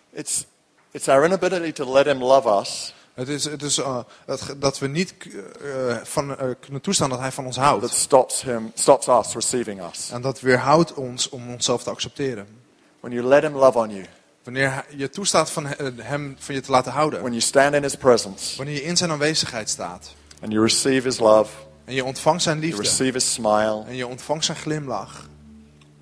It's 0.09 0.45
it's 0.91 1.07
our 1.07 1.26
inability 1.26 1.72
to 1.72 1.91
let 1.91 2.05
him 2.05 2.24
love 2.24 2.59
us 2.59 2.93
Het 3.13 3.28
is, 3.28 3.43
het 3.43 3.61
is 3.61 3.78
uh, 3.78 3.99
het, 4.26 4.55
dat 4.57 4.80
we 4.80 4.88
niet 4.88 5.13
uh, 5.61 5.97
van, 6.03 6.30
uh, 6.30 6.38
kunnen 6.59 6.82
toestaan 6.82 7.09
dat 7.09 7.19
hij 7.19 7.32
van 7.32 7.45
ons 7.45 7.55
that 7.55 7.65
houdt. 7.65 7.93
stops 7.93 8.41
him 8.41 8.72
stops 8.76 9.07
us 9.07 9.34
receiving 9.34 9.82
us. 9.89 10.09
En 10.11 10.22
dat 10.22 10.39
weerhoudt 10.39 10.93
ons 10.93 11.30
om 11.30 11.51
onszelf 11.51 11.84
te 11.84 11.89
accepteren. 11.89 12.61
When 13.02 13.12
you 13.14 13.28
let 13.28 13.43
him 13.43 13.54
love 13.56 13.78
on 13.78 13.89
you, 13.89 14.06
Wanneer 14.43 14.86
je 14.95 15.10
toestaat 15.10 15.52
van 15.52 15.66
he- 15.66 15.91
hem 15.97 16.36
van 16.39 16.56
je 16.56 16.62
te 16.62 16.72
laten 16.72 16.91
houden. 16.91 17.20
when 17.20 17.32
you 17.32 17.41
stand 17.43 17.74
in 17.76 17.82
his 17.84 17.95
presence 17.95 18.58
Wanneer 18.58 18.76
je 18.76 18.84
in 18.84 18.97
zijn 18.97 19.12
aanwezigheid 19.12 19.70
staat. 19.70 20.16
and 20.41 20.52
you 20.52 20.64
receive 20.64 21.08
his 21.08 21.20
love, 21.20 21.52
En 21.86 21.93
je 21.93 22.04
ontvangt 22.06 22.43
zijn 22.43 22.56
you 22.60 22.68
liefde. 22.68 22.82
receive 22.84 23.14
his 23.14 23.34
smile, 23.34 23.84
En 23.88 23.95
je 23.95 24.08
ontvangt 24.08 24.45
zijn 24.45 24.58
glimlach. 24.58 25.30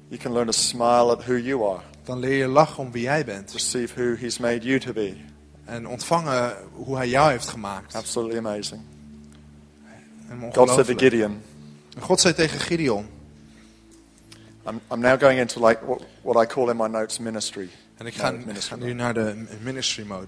you 0.08 0.22
can 0.22 0.32
learn 0.32 0.46
to 0.46 0.52
smile 0.52 1.12
at 1.12 1.24
who 1.26 1.34
you 1.38 1.70
are, 1.72 1.80
Dan 2.04 2.20
leer 2.20 2.38
je 2.38 2.48
lachen 2.48 2.78
om 2.84 2.92
wie 2.92 3.02
jij 3.04 3.26
bent. 3.26 3.52
receive 3.52 3.94
who 4.04 4.16
he's 4.16 4.38
made 4.38 4.66
you 4.66 4.80
to 4.80 4.94
be. 4.94 5.16
En 5.66 5.88
ontvangen 5.88 6.54
hoe 6.74 6.96
hij 6.96 7.08
jou 7.10 7.32
heeft 7.32 7.48
gemaakt. 7.48 7.96
Absolutely 7.96 8.38
amazing. 8.38 8.82
God 10.54 10.70
said 10.70 10.86
to. 10.86 10.94
Gideon, 10.98 11.42
God 12.00 12.20
zei 12.20 12.34
tegen 12.34 12.60
Gideon. 12.60 13.10
I'm, 14.70 14.80
I'm 14.92 15.02
now 15.02 15.20
going 15.20 15.40
into 15.40 15.68
like 15.68 15.80
what, 15.86 16.02
what 16.22 16.44
I 16.44 16.54
call 16.54 16.70
in 16.70 16.78
my 16.78 16.88
notes 16.88 17.20
ministry. 17.20 17.70
En 17.98 18.06
ik 18.06 18.14
ga, 18.14 18.24
mode, 18.32 18.40
ik 18.40 18.46
ministry 18.46 18.78
nu 18.80 18.94
naar 18.94 19.14
de 19.14 19.46
ministry 19.64 20.04
mode. 20.08 20.28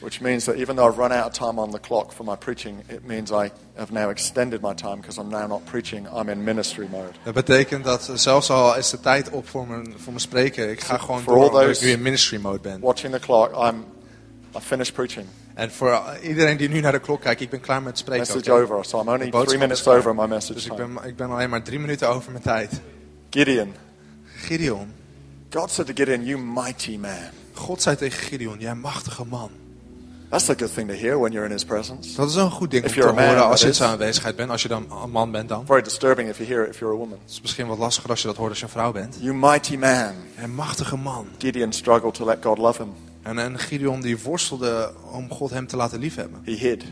Which 0.00 0.20
means 0.20 0.44
that 0.44 0.54
even 0.54 0.76
though 0.76 0.88
I've 0.90 0.98
run 0.98 1.12
out 1.12 1.26
of 1.26 1.32
time 1.48 1.60
on 1.60 1.70
the 1.70 1.80
clock 1.80 2.12
for 2.12 2.24
my 2.24 2.36
preaching, 2.36 2.82
it 2.88 3.06
means 3.06 3.30
I 3.30 3.50
have 3.76 3.92
now 3.92 4.10
extended 4.10 4.60
my 4.60 4.74
time 4.74 4.96
because 4.96 5.20
I'm 5.20 5.28
now 5.28 5.46
not 5.48 5.64
preaching, 5.64 6.08
I'm 6.08 6.28
in 6.28 6.44
ministry 6.44 6.86
mode. 6.90 7.12
Dat 7.22 7.34
betekent 7.34 7.84
dat 7.84 8.10
zelfs 8.14 8.50
al 8.50 8.76
is 8.76 8.90
de 8.90 9.00
tijd 9.00 9.30
op 9.30 9.48
voor 9.48 9.66
mijn, 9.66 9.86
voor 9.96 10.12
mijn 10.12 10.20
spreken, 10.20 10.70
ik 10.70 10.80
ga 10.80 10.98
gewoon 10.98 11.20
For 11.20 11.32
door 11.32 11.42
all 11.42 11.46
omdat 11.48 11.62
ik 11.62 11.66
those- 11.68 11.84
nu 11.84 11.90
in 11.90 12.02
ministry 12.02 12.38
mode 12.40 12.58
ben. 12.60 12.80
Watching 12.80 13.12
the 13.12 13.20
clock, 13.20 13.50
I'm 13.68 13.84
I 14.56 14.60
finished 14.60 14.94
preaching. 14.94 15.26
En 15.54 15.70
voor 15.70 16.02
iedereen 16.22 16.56
die 16.56 16.68
nu 16.68 16.80
naar 16.80 16.92
de 16.92 16.98
klok 17.00 17.20
kijkt, 17.20 17.40
ik 17.40 17.50
ben 17.50 17.60
klaar 17.60 17.82
met 17.82 17.98
spreken. 17.98 18.26
Message 18.34 18.52
oké? 18.52 18.62
over, 18.62 18.84
so 18.84 19.00
I'm 19.00 19.08
only 19.08 19.30
three 19.30 19.58
minutes 19.58 19.86
over 19.86 20.14
my 20.14 20.26
message 20.26 20.52
Dus 20.54 20.66
ik 20.66 20.72
time. 20.76 20.94
ben, 20.94 21.08
ik 21.08 21.16
ben 21.16 21.30
alleen 21.30 21.50
maar 21.50 21.62
drie 21.62 21.78
minuten 21.78 22.08
over 22.08 22.30
mijn 22.32 22.44
tijd. 22.44 22.80
Gideon. 23.32 23.74
Gideon. 24.46 24.92
God 25.50 25.70
said 25.70 25.86
to 25.86 25.92
Gideon, 25.94 26.24
You 26.24 26.38
mighty 26.38 26.96
man. 26.96 27.30
God 27.54 27.82
zei 27.82 27.96
tegen 27.96 28.22
Gideon, 28.22 28.58
jij 28.58 28.74
machtige 28.74 29.24
man. 29.24 29.50
That's 30.28 30.48
a 30.50 30.54
good 30.54 30.74
thing 30.74 30.88
to 30.88 30.94
hear 30.94 31.18
when 31.18 31.32
you're 31.32 31.46
in 31.46 31.52
his 31.52 31.64
presence. 31.64 32.16
Dat 32.16 32.28
is 32.28 32.34
een 32.34 32.50
goed 32.50 32.70
ding 32.70 32.84
om 32.84 32.92
te 32.92 33.00
horen 33.00 33.44
als 33.44 33.60
je 33.60 33.66
in 33.66 33.74
zijn 33.74 33.90
aanwezigheid 33.90 34.36
bent. 34.36 34.50
Als 34.50 34.62
je 34.62 34.68
dan 34.68 34.86
een 35.02 35.10
man 35.10 35.30
bent 35.30 35.48
dan. 35.48 35.66
Very 35.66 35.82
disturbing 35.82 36.28
if 36.28 36.38
you 36.38 36.48
hear 36.48 36.62
it 36.62 36.68
if 36.68 36.78
you're 36.78 36.94
a 36.94 36.98
woman. 36.98 37.18
Het 37.22 37.30
is 37.30 37.40
misschien 37.40 37.66
wat 37.66 37.78
lastiger 37.78 38.10
als 38.10 38.20
je 38.20 38.26
dat 38.26 38.36
hoort 38.36 38.50
als 38.50 38.58
je 38.58 38.64
een 38.64 38.70
vrouw 38.70 38.92
bent. 38.92 39.16
You 39.20 39.34
mighty 39.34 39.76
man. 39.76 40.12
Een 40.36 40.54
machtige 40.54 40.96
man. 40.96 41.26
Gideon 41.38 41.72
struggled 41.72 42.14
to 42.14 42.24
let 42.24 42.38
God 42.40 42.58
love 42.58 42.82
him. 42.82 42.92
En, 43.22 43.38
en 43.38 43.58
Gideon 43.58 44.00
die 44.00 44.18
worstelde 44.18 44.92
om 45.10 45.30
God 45.30 45.50
hem 45.50 45.66
te 45.66 45.76
laten 45.76 45.98
liefhebben. 45.98 46.40
He 46.44 46.52
hid. 46.52 46.84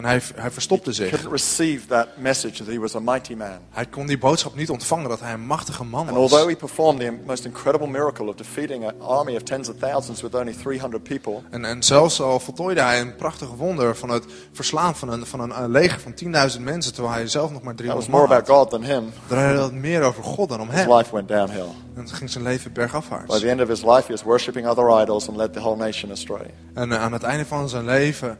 En 0.00 0.06
hij, 0.06 0.20
hij 0.34 0.50
verstopte 0.50 0.92
zich. 0.92 1.08
Couldn't 1.10 1.30
receive 1.32 1.86
that 1.86 2.06
message 2.16 2.56
that 2.64 2.66
he 2.66 2.78
was 2.78 2.94
a 2.94 3.00
mighty 3.00 3.34
man. 3.34 3.58
Hij 3.70 3.86
kon 3.86 4.06
die 4.06 4.18
boodschap 4.18 4.54
niet 4.54 4.70
ontvangen 4.70 5.08
dat 5.08 5.20
hij 5.20 5.32
een 5.32 5.46
machtige 5.46 5.84
man 5.84 6.08
And 6.08 6.16
although 6.16 6.44
was. 6.44 6.52
he 6.52 6.56
performed 6.58 7.00
the 7.00 7.18
most 7.26 7.44
incredible 7.44 7.86
miracle 7.86 8.26
of 8.28 8.34
defeating 8.34 8.84
an 8.84 9.00
army 9.00 9.36
of 9.36 9.42
tens 9.42 9.68
of 9.68 9.76
thousands 9.76 10.20
with 10.20 10.34
only 10.34 10.52
300 10.62 11.02
people, 11.02 11.34
En, 11.50 11.64
en 11.64 11.82
zelfs 11.82 12.20
al 12.20 12.40
voltooide 12.40 12.80
hij 12.80 13.00
een 13.00 13.16
prachtig 13.16 13.48
wonder 13.48 13.96
van 13.96 14.08
het 14.08 14.24
verslaan 14.52 14.96
van 14.96 15.08
een, 15.08 15.26
van 15.26 15.40
een, 15.40 15.70
leger 15.70 16.00
van 16.00 16.14
10.000 16.56 16.60
mensen, 16.60 16.92
terwijl 16.94 17.14
hij 17.14 17.28
zelf 17.28 17.50
nog 17.52 17.62
maar 17.62 17.74
that 17.74 17.86
was 17.86 18.06
300 18.06 18.08
more 18.08 18.26
man 18.26 18.36
had. 18.36 18.48
God 18.48 18.70
than 18.70 18.82
him. 18.84 19.12
Draaide 19.26 19.62
het 19.62 19.72
meer 19.72 20.02
over 20.02 20.22
God 20.22 20.48
dan 20.48 20.60
om 20.60 20.68
His 20.70 20.80
hem. 20.80 20.92
life 20.92 21.14
went 21.14 21.28
downhill. 21.28 21.68
En 21.94 22.08
ging 22.08 22.30
zijn 22.30 22.44
leven 22.44 22.72
By 22.72 22.80
bergafwaarts. 22.80 23.40
the 23.40 23.48
end 23.48 23.60
of 23.60 23.68
his 23.68 23.82
life, 23.82 24.02
he 24.06 24.12
was 24.12 24.22
other 24.66 25.00
idols 25.02 25.28
and 25.28 25.36
led 25.36 25.52
the 25.52 25.60
whole 25.60 25.76
nation 25.76 26.10
astray. 26.10 26.50
En 26.74 26.92
eh, 26.92 27.02
aan 27.02 27.12
het 27.12 27.22
einde 27.22 27.46
van 27.46 27.68
zijn 27.68 27.84
leven 27.84 28.38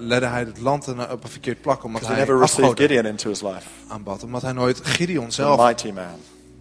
ledde 0.00 0.26
hij 0.26 0.40
het 0.40 0.58
land 0.60 0.86
in- 0.92 1.10
op 1.10 1.24
een 1.24 1.30
verkeerd 1.30 1.60
plak, 1.60 1.84
omdat 1.84 2.00
he 2.00 2.06
hij 2.06 2.16
never 2.16 2.38
received 2.40 2.80
Gideon 2.80 3.06
into 3.06 3.28
his 3.28 3.42
life. 3.42 3.68
aanbad. 3.88 4.22
Omdat 4.22 4.42
hij 4.42 4.52
nooit 4.52 4.80
Gideon 4.82 5.32
zelf 5.32 5.60
mighty 5.60 5.90
man. 5.90 6.04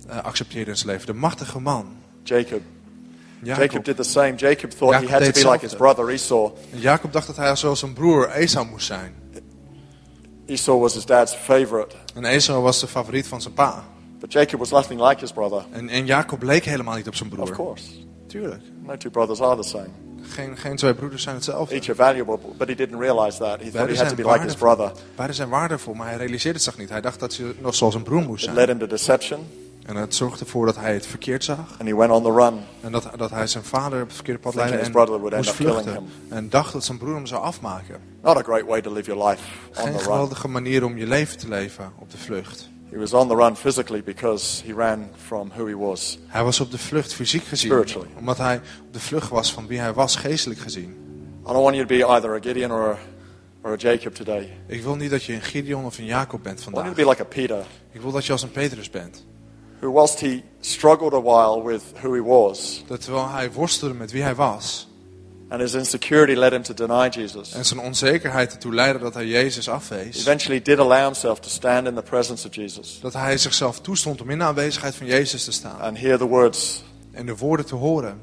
eh, 0.08 0.24
accepteerde 0.24 0.72
in 0.72 0.78
zijn 0.78 0.90
leven. 0.90 1.06
De 1.08 1.14
machtige 1.14 1.60
man. 1.60 1.86
Jacob. 2.24 2.62
Jacob. 3.44 3.62
Jacob 3.64 3.86
did 3.86 3.96
the 3.96 4.04
same. 4.04 4.36
Jacob 4.36 4.70
thought 4.70 4.96
he 4.96 5.02
Jacob 5.02 5.10
had 5.10 5.20
to 5.20 5.32
deed 5.32 5.44
be 5.44 5.50
like 5.52 5.62
his 5.62 5.72
hetzelfde. 5.72 5.78
brother 5.78 6.10
Esau. 6.10 6.52
Jacob 6.74 7.14
dacht 7.14 7.28
dat 7.28 7.36
hij 7.36 7.56
zoals 7.56 7.80
zijn 7.80 7.94
broer 7.94 8.30
Esau 8.30 8.68
moest 8.68 8.86
zijn. 8.86 9.14
Esau 10.46 10.80
was 10.80 10.94
his 10.94 11.06
dad's 11.06 11.34
favorite. 11.34 11.96
En 12.16 12.26
Esau 12.26 12.62
was 12.62 12.80
de 12.80 12.88
favoriet 12.88 13.28
van 13.28 13.42
zijn 13.42 13.54
pa. 13.54 13.84
But 14.20 14.34
Jacob 14.34 14.60
was 14.60 14.70
nothing 14.72 15.02
like 15.02 15.20
his 15.20 15.32
brother. 15.32 15.66
En, 15.72 15.90
en 15.90 16.06
Jacob 16.06 16.42
leek 16.44 16.66
helemaal 16.66 16.96
niet 16.96 17.08
op 17.08 17.16
zijn 17.16 17.30
Of 17.32 17.36
broer. 17.36 17.52
course. 17.52 17.84
Tuurlijk. 18.28 18.62
No 18.84 18.98
two 18.98 19.10
brothers 19.10 19.42
are 19.42 19.62
the 19.62 19.68
same. 19.68 19.90
Geen, 20.30 20.58
geen 20.58 20.76
twee 20.76 20.94
broeders 20.94 21.24
zijn 21.24 21.36
hetzelfde. 21.36 21.76
Each 21.76 21.84
are 21.90 21.96
valuable, 21.96 22.38
but 22.58 22.68
he 22.68 22.76
didn't 22.76 23.00
realize 23.00 23.38
that. 23.38 23.60
He 23.62 23.70
thought 23.72 23.74
he 23.74 23.80
had 23.80 23.88
to 23.90 23.96
zijn, 23.96 24.16
be 24.16 24.24
like 24.32 24.40
his 24.44 24.58
waardevol. 24.58 24.76
brother. 24.76 24.92
Beiden 25.16 25.36
zijn 25.36 25.50
waardevol, 25.50 25.94
maar 25.94 26.08
hij 26.08 26.18
realiseerde 26.18 26.58
het 26.58 26.64
zich 26.68 26.78
niet. 26.78 26.90
Hij 26.90 27.02
dacht 27.02 27.20
dat 27.20 27.36
hij 27.36 27.54
nog 27.60 27.76
zoals 27.76 27.96
een 27.96 28.04
broer 28.04 28.22
moest 28.22 28.38
It 28.38 28.44
zijn. 28.44 28.56
led 28.56 28.68
him 28.68 28.80
to 28.80 28.88
deception, 28.88 29.40
En 29.86 29.96
het 29.96 30.16
zorgde 30.16 30.46
ervoor 30.46 30.66
dat 30.66 30.76
hij 30.76 30.94
het 30.94 31.06
verkeerd 31.06 31.44
zag. 31.44 31.58
and 31.80 31.90
he 31.90 31.96
went 31.96 32.12
on 32.12 32.24
the 32.24 32.32
run. 32.32 32.54
En 32.82 32.92
dat, 32.92 33.08
dat 33.18 33.30
hij 33.30 33.48
zijn 33.48 33.64
vader 33.64 33.98
op 34.02 34.06
het 34.06 34.16
verkeerde 34.16 34.40
pad 34.40 34.56
leidde 34.56 34.78
en 34.78 35.36
moest 35.36 35.52
vluchten. 35.52 36.10
En 36.30 36.50
dacht 36.50 36.74
dat 36.74 36.84
zijn 36.86 36.98
broer 36.98 37.16
hem 37.16 37.26
zou 37.26 37.42
afmaken. 37.44 37.96
Not 38.24 38.38
a 38.38 38.42
great 38.42 38.66
way 38.66 38.82
to 38.82 38.94
live 38.94 39.12
your 39.14 39.30
life 39.30 39.42
on 39.70 39.76
Geen 39.76 39.86
the 39.86 39.92
run. 39.92 40.00
geweldige 40.00 40.48
manier 40.48 40.84
om 40.86 40.98
je 40.98 41.08
leven 41.08 41.38
te 41.38 41.48
leven 41.48 41.92
op 42.00 42.12
de 42.12 42.18
vlucht. 42.18 42.70
He 42.92 42.98
was 42.98 43.14
on 43.14 43.28
the 43.28 43.36
run 43.36 43.56
physically 43.56 44.04
because 44.04 44.64
he 44.66 44.74
ran 44.74 45.10
from 45.26 45.52
who 45.56 45.66
he 45.66 45.76
was. 45.78 46.18
Hij 46.28 46.44
was 46.44 46.60
op 46.60 46.72
de 46.72 46.78
vlucht 46.78 47.14
fysiek 47.14 47.44
gezien. 47.44 47.86
Omdat 48.18 48.38
hij 48.38 48.56
op 48.88 48.94
de 48.94 49.00
vlucht 49.00 49.30
was 49.30 49.54
van 49.54 49.68
wie 49.68 49.80
hij 49.80 49.94
was 49.94 50.16
geestelijk 50.16 50.60
gezien. 50.60 50.90
I 51.44 51.52
don't 51.52 51.64
want 51.64 51.76
you 51.76 51.88
to 51.88 51.96
be 51.96 52.06
either 52.06 52.36
a 52.36 52.40
Gideon 52.42 52.72
or 52.72 52.90
a, 52.90 52.98
or 53.64 53.72
a 53.72 53.76
Jacob 53.76 54.14
today. 54.16 54.58
Ik 54.68 54.84
wil 54.84 54.96
niet 54.96 55.10
dat 55.12 55.24
je 55.24 55.34
een 55.34 55.42
Gideon 55.42 55.86
of 55.86 55.98
een 55.98 56.06
Jacob 56.06 56.44
bent 56.44 56.60
I 56.60 56.64
want 56.64 56.76
you 56.76 56.86
vandaag. 56.86 56.96
to 56.96 57.04
be 57.04 57.10
like 57.10 57.22
a 57.22 57.26
Peter, 57.26 57.66
Ik 57.92 58.02
wil 58.02 58.12
dat 58.12 58.26
je 58.26 58.32
als 58.32 58.42
een 58.42 58.52
Petrus 58.52 58.90
bent. 58.90 59.26
who 59.80 59.92
whilst 59.92 60.20
he 60.20 60.44
struggled 60.60 61.14
a 61.14 61.22
while 61.22 61.64
with 61.72 61.82
who 62.02 62.14
he 62.14 62.22
was, 62.24 62.84
Dat 62.88 63.02
terwijl 63.04 63.30
hij 63.30 63.52
worstelde 63.52 63.94
met 63.94 64.12
wie 64.12 64.22
hij 64.22 64.36
was. 64.36 64.88
And 65.52 65.62
his 65.62 65.74
insecurity 65.74 66.34
led 66.36 66.52
him 66.54 66.62
to 66.64 66.74
deny 66.74 67.10
Jesus, 67.10 67.54
En 67.54 67.66
zijn 67.66 67.80
onzekerheid 67.80 68.52
ertoe 68.52 68.74
leidde 68.74 69.00
dat 69.00 69.14
hij 69.14 69.26
Jezus 69.26 69.70
afwees. 69.70 70.20
eventually 70.20 70.62
did 70.62 70.80
allow 70.80 71.04
himself 71.04 71.40
to 71.40 71.50
stand 71.50 71.88
in 71.88 71.96
the 71.96 72.02
presence 72.02 72.48
of 72.48 72.56
Jesus 72.56 73.00
Dat 73.02 73.14
hij 73.14 73.38
zichzelf 73.38 73.80
toestond 73.82 74.22
om 74.22 74.30
in 74.30 74.38
de 74.38 74.44
aanwezigheid 74.44 74.96
van 74.96 75.08
Jezus 75.08 75.44
te 75.44 75.52
staan. 75.52 75.80
and 75.82 75.98
hear 76.00 76.18
the 76.18 76.28
words. 76.28 76.84
En 77.12 77.26
de 77.26 77.36
woorden 77.38 77.66
te 77.66 77.76
horen. 77.76 78.20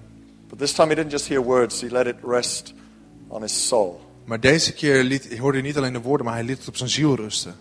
But 0.48 0.58
this 0.58 0.72
time 0.72 0.88
he 0.88 0.94
didn't 0.94 1.10
just 1.12 1.28
hear 1.28 1.42
words, 1.42 1.80
he 1.80 1.86
let 1.90 2.06
it 2.06 2.16
rest 2.26 2.72
on 3.28 3.42
his 3.42 3.66
soul. 3.68 4.00
Maar 4.24 4.40
deze 4.40 4.72
keer 4.72 5.02
liet, 5.02 5.38
hoorde 5.38 5.58
hij 5.58 5.66
niet 5.66 5.76
alleen 5.76 5.92
de 5.92 6.00
woorden, 6.00 6.26
maar 6.26 6.34
hij 6.34 6.44
liet 6.44 6.58
het 6.58 6.68
op 6.68 6.76
zijn 6.76 6.90
ziel 6.90 7.14
rusten. 7.16 7.54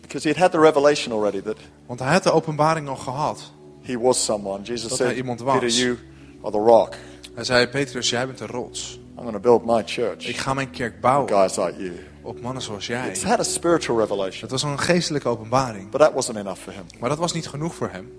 Because 0.00 0.28
he 0.28 0.34
had 0.34 0.42
had 0.42 0.52
the 0.52 0.58
revelation 0.60 1.12
already 1.14 1.40
that 1.42 1.56
Want 1.86 2.00
hij 2.00 2.12
had 2.12 2.22
de 2.22 2.30
openbaring 2.32 2.88
al 2.88 2.96
gehad. 2.96 3.52
he 3.82 3.98
was 3.98 4.24
someone. 4.24 4.62
Jesus 4.62 4.88
Dat 4.88 4.96
said, 4.98 5.08
hij 5.10 5.16
iemand 5.16 5.40
was. 5.40 5.58
Peter, 5.58 5.76
you 5.78 5.98
are 6.42 6.50
the 6.52 6.58
rock. 6.58 6.94
Hij 7.34 7.44
zei, 7.44 7.66
Petrus, 7.66 8.10
jij 8.10 8.26
bent 8.26 8.40
een 8.40 8.46
rots. 8.46 9.00
I'm 9.16 9.18
going 9.18 9.32
to 9.32 9.40
build 9.40 9.64
my 9.64 9.82
church. 9.86 10.28
Ik 10.28 10.36
ga 10.36 10.54
mijn 10.54 10.70
kerk 10.70 11.00
bouwen 11.00 11.28
Guys 11.28 11.56
like 11.56 11.82
you. 11.82 11.92
op 12.22 12.40
mannen 12.40 12.62
zoals 12.62 12.86
jij. 12.86 13.08
It's 13.08 13.22
had 13.22 13.38
a 13.38 13.42
spiritual 13.42 13.98
revelation, 13.98 14.40
Het 14.40 14.50
was 14.50 14.62
een 14.62 14.78
geestelijke 14.78 15.28
openbaring. 15.28 15.90
but 15.90 16.00
that 16.00 16.12
wasn't 16.12 16.36
enough 16.38 16.60
for 16.60 16.72
him. 16.72 16.84
Maar 16.98 17.08
dat 17.08 17.18
was 17.18 17.32
niet 17.32 17.48
genoeg 17.48 17.74
voor 17.74 17.88
hem. 17.92 18.12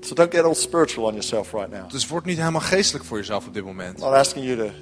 So 0.00 0.14
don't 0.14 0.34
get 0.34 0.44
all 0.44 0.54
spiritual 0.54 1.06
on 1.06 1.12
yourself 1.12 1.52
right 1.52 1.70
now. 1.70 1.90
Dus 1.90 2.06
word 2.06 2.24
niet 2.24 2.38
helemaal 2.38 2.60
geestelijk 2.60 3.04
voor 3.04 3.18
jezelf 3.18 3.46
op 3.46 3.54
dit 3.54 3.64
moment. 3.64 3.98
I'm 3.98 4.04
not 4.04 4.14
asking 4.14 4.44
you 4.46 4.56
to. 4.56 4.72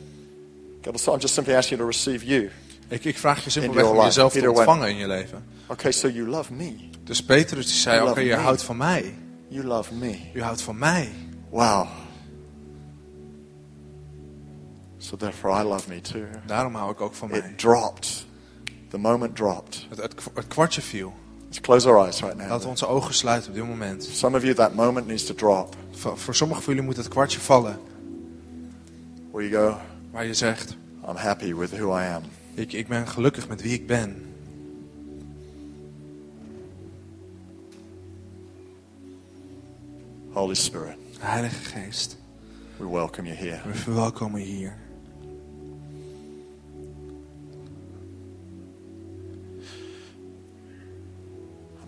I'm 1.12 1.18
just 1.18 1.35
simply 1.35 1.55
asking 1.55 1.79
you 1.81 1.91
to 1.91 1.99
receive 1.99 2.27
you. 2.27 2.51
Ik, 2.89 3.05
ik 3.05 3.18
vraag 3.18 3.45
je 3.45 3.51
simpelweg 3.51 3.91
om 3.91 3.97
jezelf 3.97 4.33
te 4.33 4.51
ontvangen 4.51 4.89
in 4.89 4.97
je 4.97 5.07
leven. 5.07 5.45
Okay, 5.66 5.93
so 5.93 6.09
you 6.09 6.29
love 6.29 6.53
me. 6.53 6.75
Dus 7.05 7.25
Petrus 7.25 7.66
die 7.66 7.75
zei, 7.75 8.01
oké, 8.01 8.09
love 8.09 8.25
je 8.25 8.35
houdt 8.35 8.62
van 8.62 8.77
mij. 8.77 9.14
You 9.49 9.64
love 9.66 9.95
me. 9.95 10.18
U 10.33 10.43
houdt 10.43 10.62
van 10.62 10.79
mij. 10.79 11.12
Wow. 11.51 11.87
So 15.05 15.16
therefore, 15.16 15.50
I 15.50 15.62
love 15.62 15.88
me 15.88 16.00
too. 16.00 16.24
Daarom 16.46 16.74
hou 16.74 16.90
ik 16.92 17.00
ook 17.00 17.14
van 17.14 17.30
mij. 17.30 17.38
It 17.38 17.59
dropped. 17.59 18.26
The 18.88 18.98
moment 18.98 19.36
dropped. 19.36 19.86
Het, 19.88 19.98
het, 19.98 20.14
het 20.34 20.46
kwartje 20.46 20.80
viel. 20.80 21.12
Let's 21.44 21.61
close 21.61 21.88
our 21.88 21.98
eyes 22.05 22.20
right 22.20 22.36
now. 22.36 22.48
Laten 22.48 22.62
we 22.62 22.68
onze 22.68 22.86
ogen 22.86 23.14
sluiten 23.14 23.50
op 23.50 23.57
dit 23.57 23.66
moment. 23.66 24.05
Some 24.05 24.36
of 24.36 24.42
you, 24.42 24.55
that 24.55 24.74
moment 24.74 25.07
needs 25.07 25.24
to 25.24 25.34
drop. 25.34 25.76
Voor, 25.90 26.18
voor 26.18 26.34
sommigen 26.34 26.62
van 26.62 26.72
jullie 26.74 26.88
moet 26.88 26.96
het 26.96 27.09
kwartje 27.09 27.40
vallen. 27.40 27.78
Where 29.30 29.48
you 29.48 29.72
go, 29.72 29.78
Waar 30.11 30.24
je 30.24 30.34
zegt, 30.34 30.76
I'm 31.09 31.16
happy 31.16 31.55
with 31.55 31.70
who 31.70 31.98
I 31.98 32.05
am. 32.05 32.22
ik, 32.55 32.72
ik 32.72 32.88
ben 32.88 33.09
gelukkig 33.09 33.48
met 33.48 33.62
wie 33.62 33.72
ik 33.72 33.86
ben. 33.86 34.34
Holy 40.32 40.55
Spirit, 40.55 40.96
Heilige 41.18 41.64
Geest, 41.64 42.16
we 42.76 42.88
welcome 42.88 43.28
you 43.28 43.36
here. 43.48 43.61
we 43.64 43.74
verwelkomen 43.74 44.40
je 44.40 44.46
hier. 44.46 44.84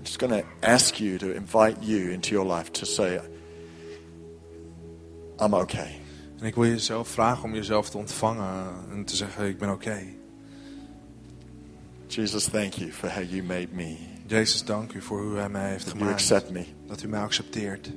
Just 0.06 0.18
going 0.20 0.30
to 0.30 0.44
ask 0.62 1.00
you 1.00 1.18
to 1.18 1.34
invite 1.34 1.82
you 1.82 2.10
into 2.12 2.30
your 2.30 2.44
life 2.44 2.72
to 2.72 2.86
say, 2.86 3.20
I'm 5.38 5.54
okay. 5.54 6.00
En 6.38 6.46
ik 6.46 6.54
wil 6.54 6.64
jezelf 6.64 7.08
vragen 7.08 7.44
om 7.44 7.54
jezelf 7.54 7.90
te 7.90 7.98
ontvangen 7.98 8.74
en 8.90 9.04
te 9.04 9.16
zeggen, 9.16 9.48
ik 9.48 9.58
ben 9.58 9.70
oké. 9.70 10.02
Jesus, 12.06 12.44
thank 12.44 12.72
you 12.72 12.92
for 12.92 13.10
how 13.10 13.24
you 13.30 13.42
made 13.42 13.68
me. 13.72 13.96
Jezus, 14.26 14.64
dank 14.64 14.92
u 14.92 15.00
voor 15.00 15.22
hoe 15.22 15.36
hij 15.36 15.48
mij 15.48 15.70
heeft 15.70 15.84
You 15.84 15.98
gemaakt. 15.98 16.12
accept 16.12 16.50
me. 16.50 16.64
Dat 16.86 17.02
u 17.02 17.08
mij 17.08 17.20
accepteert. 17.20 17.90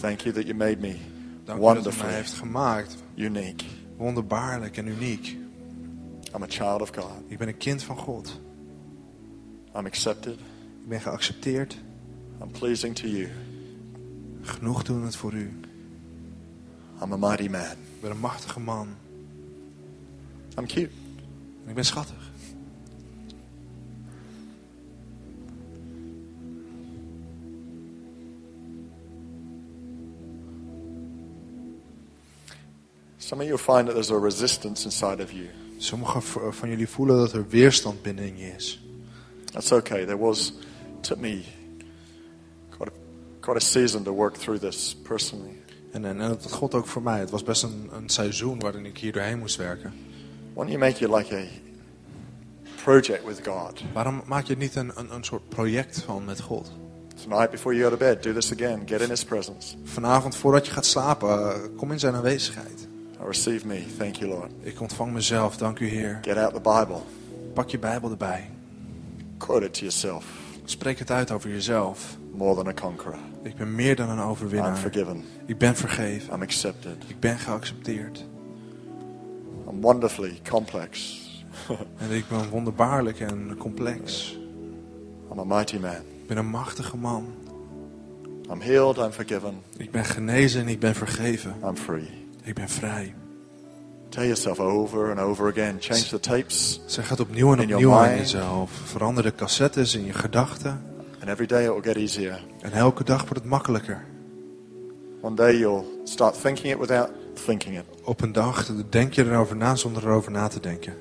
Thank 0.00 0.20
you 0.20 0.34
that 0.34 0.46
you 0.46 0.54
made 0.54 0.76
me 0.80 0.96
Dank 1.44 1.58
u 1.60 1.82
dat 1.82 1.94
u 1.94 2.02
mij 2.02 2.14
heeft 2.14 2.32
gemaakt. 2.32 2.96
unique. 3.16 3.79
Wonderbaarlijk 4.00 4.76
en 4.76 4.86
uniek. 4.86 5.36
I'm 6.34 6.42
a 6.42 6.46
child 6.48 6.80
of 6.80 6.88
God. 6.94 7.22
Ik 7.26 7.38
ben 7.38 7.48
een 7.48 7.56
kind 7.56 7.82
van 7.82 7.96
God. 7.96 8.40
I'm 9.76 9.86
accepted. 9.86 10.34
Ik 10.82 10.88
ben 10.88 11.00
geaccepteerd. 11.00 11.76
I'm 12.42 12.50
pleasing 12.50 12.94
to 12.96 13.06
you. 13.06 13.28
Genoegdoenend 14.42 15.16
voor 15.16 15.32
u. 15.32 15.60
I'm 17.02 17.12
a 17.12 17.16
mighty 17.16 17.48
man. 17.48 17.60
Ik 17.70 18.00
ben 18.00 18.10
een 18.10 18.18
machtige 18.18 18.60
man. 18.60 18.88
I'm 20.58 20.66
cute. 20.66 20.90
En 21.64 21.68
ik 21.68 21.74
ben 21.74 21.84
schattig. 21.84 22.29
Some 33.30 33.42
of 33.42 33.48
you 33.48 33.58
find 33.58 33.86
that 33.86 33.94
there's 33.94 34.10
a 34.10 34.18
resistance 34.18 34.84
inside 34.84 35.22
of 35.22 35.30
you. 35.32 35.48
Sommigen 35.78 36.22
v- 36.22 36.38
van 36.50 36.68
jullie 36.68 36.88
voelen 36.88 37.16
dat 37.16 37.32
er 37.32 37.48
weerstand 37.48 38.02
binnenin 38.02 38.36
je 38.36 38.52
is. 38.56 38.80
That's 39.52 39.72
okay. 39.72 40.04
There 40.04 40.18
was, 40.18 40.52
took 41.00 41.18
me 41.18 41.42
quite 42.70 42.90
a, 42.90 42.94
quite 43.40 43.56
a 43.56 43.60
season 43.60 44.02
to 44.02 44.12
work 44.12 44.34
through 44.34 44.60
this 44.60 44.96
personally. 45.02 45.62
En, 45.92 46.04
en, 46.04 46.20
en 46.20 46.28
dat 46.28 46.52
God 46.52 46.74
ook 46.74 46.86
voor 46.86 47.02
mij. 47.02 47.18
Het 47.18 47.30
was 47.30 47.42
best 47.42 47.62
een, 47.62 47.90
een 47.92 48.08
seizoen 48.08 48.58
waarin 48.60 48.86
ik 48.86 48.98
hier 48.98 49.12
doorheen 49.12 49.38
moest 49.38 49.56
werken. 49.56 49.92
Why 50.54 50.66
don't 50.66 50.68
you 50.68 50.78
make 50.78 51.04
it 51.04 51.10
like 51.10 51.36
a 51.36 51.44
project 52.82 53.24
with 53.24 53.40
God? 53.46 53.82
Waarom 53.92 54.22
maak 54.26 54.46
je 54.46 54.56
niet 54.56 54.76
een, 54.76 54.92
een, 54.94 55.14
een 55.14 55.24
soort 55.24 55.48
project 55.48 56.02
van 56.02 56.24
met 56.24 56.40
God? 56.40 56.70
Tonight, 57.22 57.50
before 57.50 57.74
you 57.76 57.90
go 57.90 57.96
to 57.96 58.04
bed, 58.04 58.22
do 58.22 58.32
this 58.32 58.52
again. 58.52 58.82
Get 58.86 59.00
in 59.00 59.08
His 59.08 59.24
presence. 59.24 59.76
Vanavond 59.84 60.36
voordat 60.36 60.66
je 60.66 60.72
gaat 60.72 60.86
slapen, 60.86 61.28
eh, 61.28 61.60
kom 61.76 61.92
in 61.92 61.98
zijn 61.98 62.14
aanwezigheid. 62.14 62.88
Oh, 63.20 63.26
receive 63.26 63.66
me. 63.66 63.84
Thank 63.98 64.16
you, 64.16 64.30
Lord. 64.30 64.50
Ik 64.60 64.80
ontvang 64.80 65.12
mezelf, 65.12 65.56
dank 65.56 65.78
u 65.78 65.88
Heer. 65.88 66.18
Get 66.22 66.36
out 66.36 66.54
the 66.54 66.60
Bible. 66.60 67.00
Pak 67.54 67.68
je 67.68 67.78
Bijbel 67.78 68.10
erbij. 68.10 68.50
Quote 69.36 69.64
it 69.64 69.72
to 69.74 69.80
yourself. 69.80 70.24
Spreek 70.64 70.98
het 70.98 71.10
uit 71.10 71.30
over 71.30 71.50
jezelf. 71.50 72.16
More 72.34 72.54
than 72.54 72.66
a 72.66 72.72
conqueror. 72.74 73.18
Ik 73.42 73.56
ben 73.56 73.74
meer 73.74 73.96
dan 73.96 74.08
een 74.08 74.18
I'm 74.18 74.24
overwinnaar. 74.24 74.76
forgiven. 74.76 75.24
Ik 75.46 75.58
ben 75.58 75.76
vergeven. 75.76 76.34
I'm 76.34 76.42
accepted. 76.42 76.96
Ik 77.06 77.20
ben 77.20 77.38
geaccepteerd. 77.38 78.24
I'm 79.70 79.80
wonderfully 79.80 80.40
complex. 80.50 81.18
En 81.98 82.10
ik 82.10 82.28
ben 82.28 82.48
wonderbaarlijk 82.48 83.20
en 83.20 83.56
complex. 83.58 84.36
I'm 85.32 85.38
a 85.38 85.44
mighty 85.44 85.78
man. 85.78 85.90
Ik 85.90 86.26
ben 86.26 86.36
een 86.36 86.48
machtige 86.48 86.96
man. 86.96 87.34
I'm 88.50 88.60
healed. 88.60 88.96
I'm 88.96 89.10
forgiven. 89.10 89.54
Ik 89.76 89.90
ben 89.90 90.04
genezen 90.04 90.60
en 90.60 90.68
ik 90.68 90.80
ben 90.80 90.94
vergeven. 90.94 91.54
I'm 91.64 91.76
free. 91.76 92.19
Ik 92.50 92.56
ben 92.56 92.68
vrij. 92.68 93.14
Tell 94.08 94.24
yourself 94.24 94.60
over 94.60 95.10
and 95.10 95.18
over 95.20 95.50
again. 95.50 95.76
Change 95.80 96.08
the 96.08 96.20
tapes, 96.20 96.80
Zeg 96.86 97.08
het 97.08 97.20
opnieuw 97.20 97.52
en 97.52 97.60
opnieuw 97.60 97.92
aan 97.92 98.16
jezelf. 98.16 98.70
Verander 98.70 99.22
de 99.22 99.34
cassettes 99.34 99.94
in 99.94 100.04
je 100.04 100.12
gedachten. 100.12 100.82
and 101.20 101.28
every 101.28 101.46
day 101.46 101.64
it 101.64 101.70
will 101.70 101.82
get 101.82 101.96
easier. 101.96 102.44
En 102.60 102.72
elke 102.72 103.04
dag 103.04 103.20
wordt 103.20 103.34
het 103.34 103.44
makkelijker. 103.44 104.04
One 105.20 105.36
day 105.36 105.58
you'll 105.58 105.84
start 106.04 106.40
thinking 106.40 106.72
it 106.72 106.78
without 106.78 107.10
thinking 107.44 107.78
it. 107.78 107.84
Op 108.04 108.20
een 108.20 108.32
dag 108.32 108.72
denk 108.88 109.12
je 109.12 109.24
erover 109.24 109.56
na 109.56 109.74
zonder 109.74 110.02
erover 110.02 110.30
na 110.30 110.48
te 110.48 110.60
denken. 110.60 110.94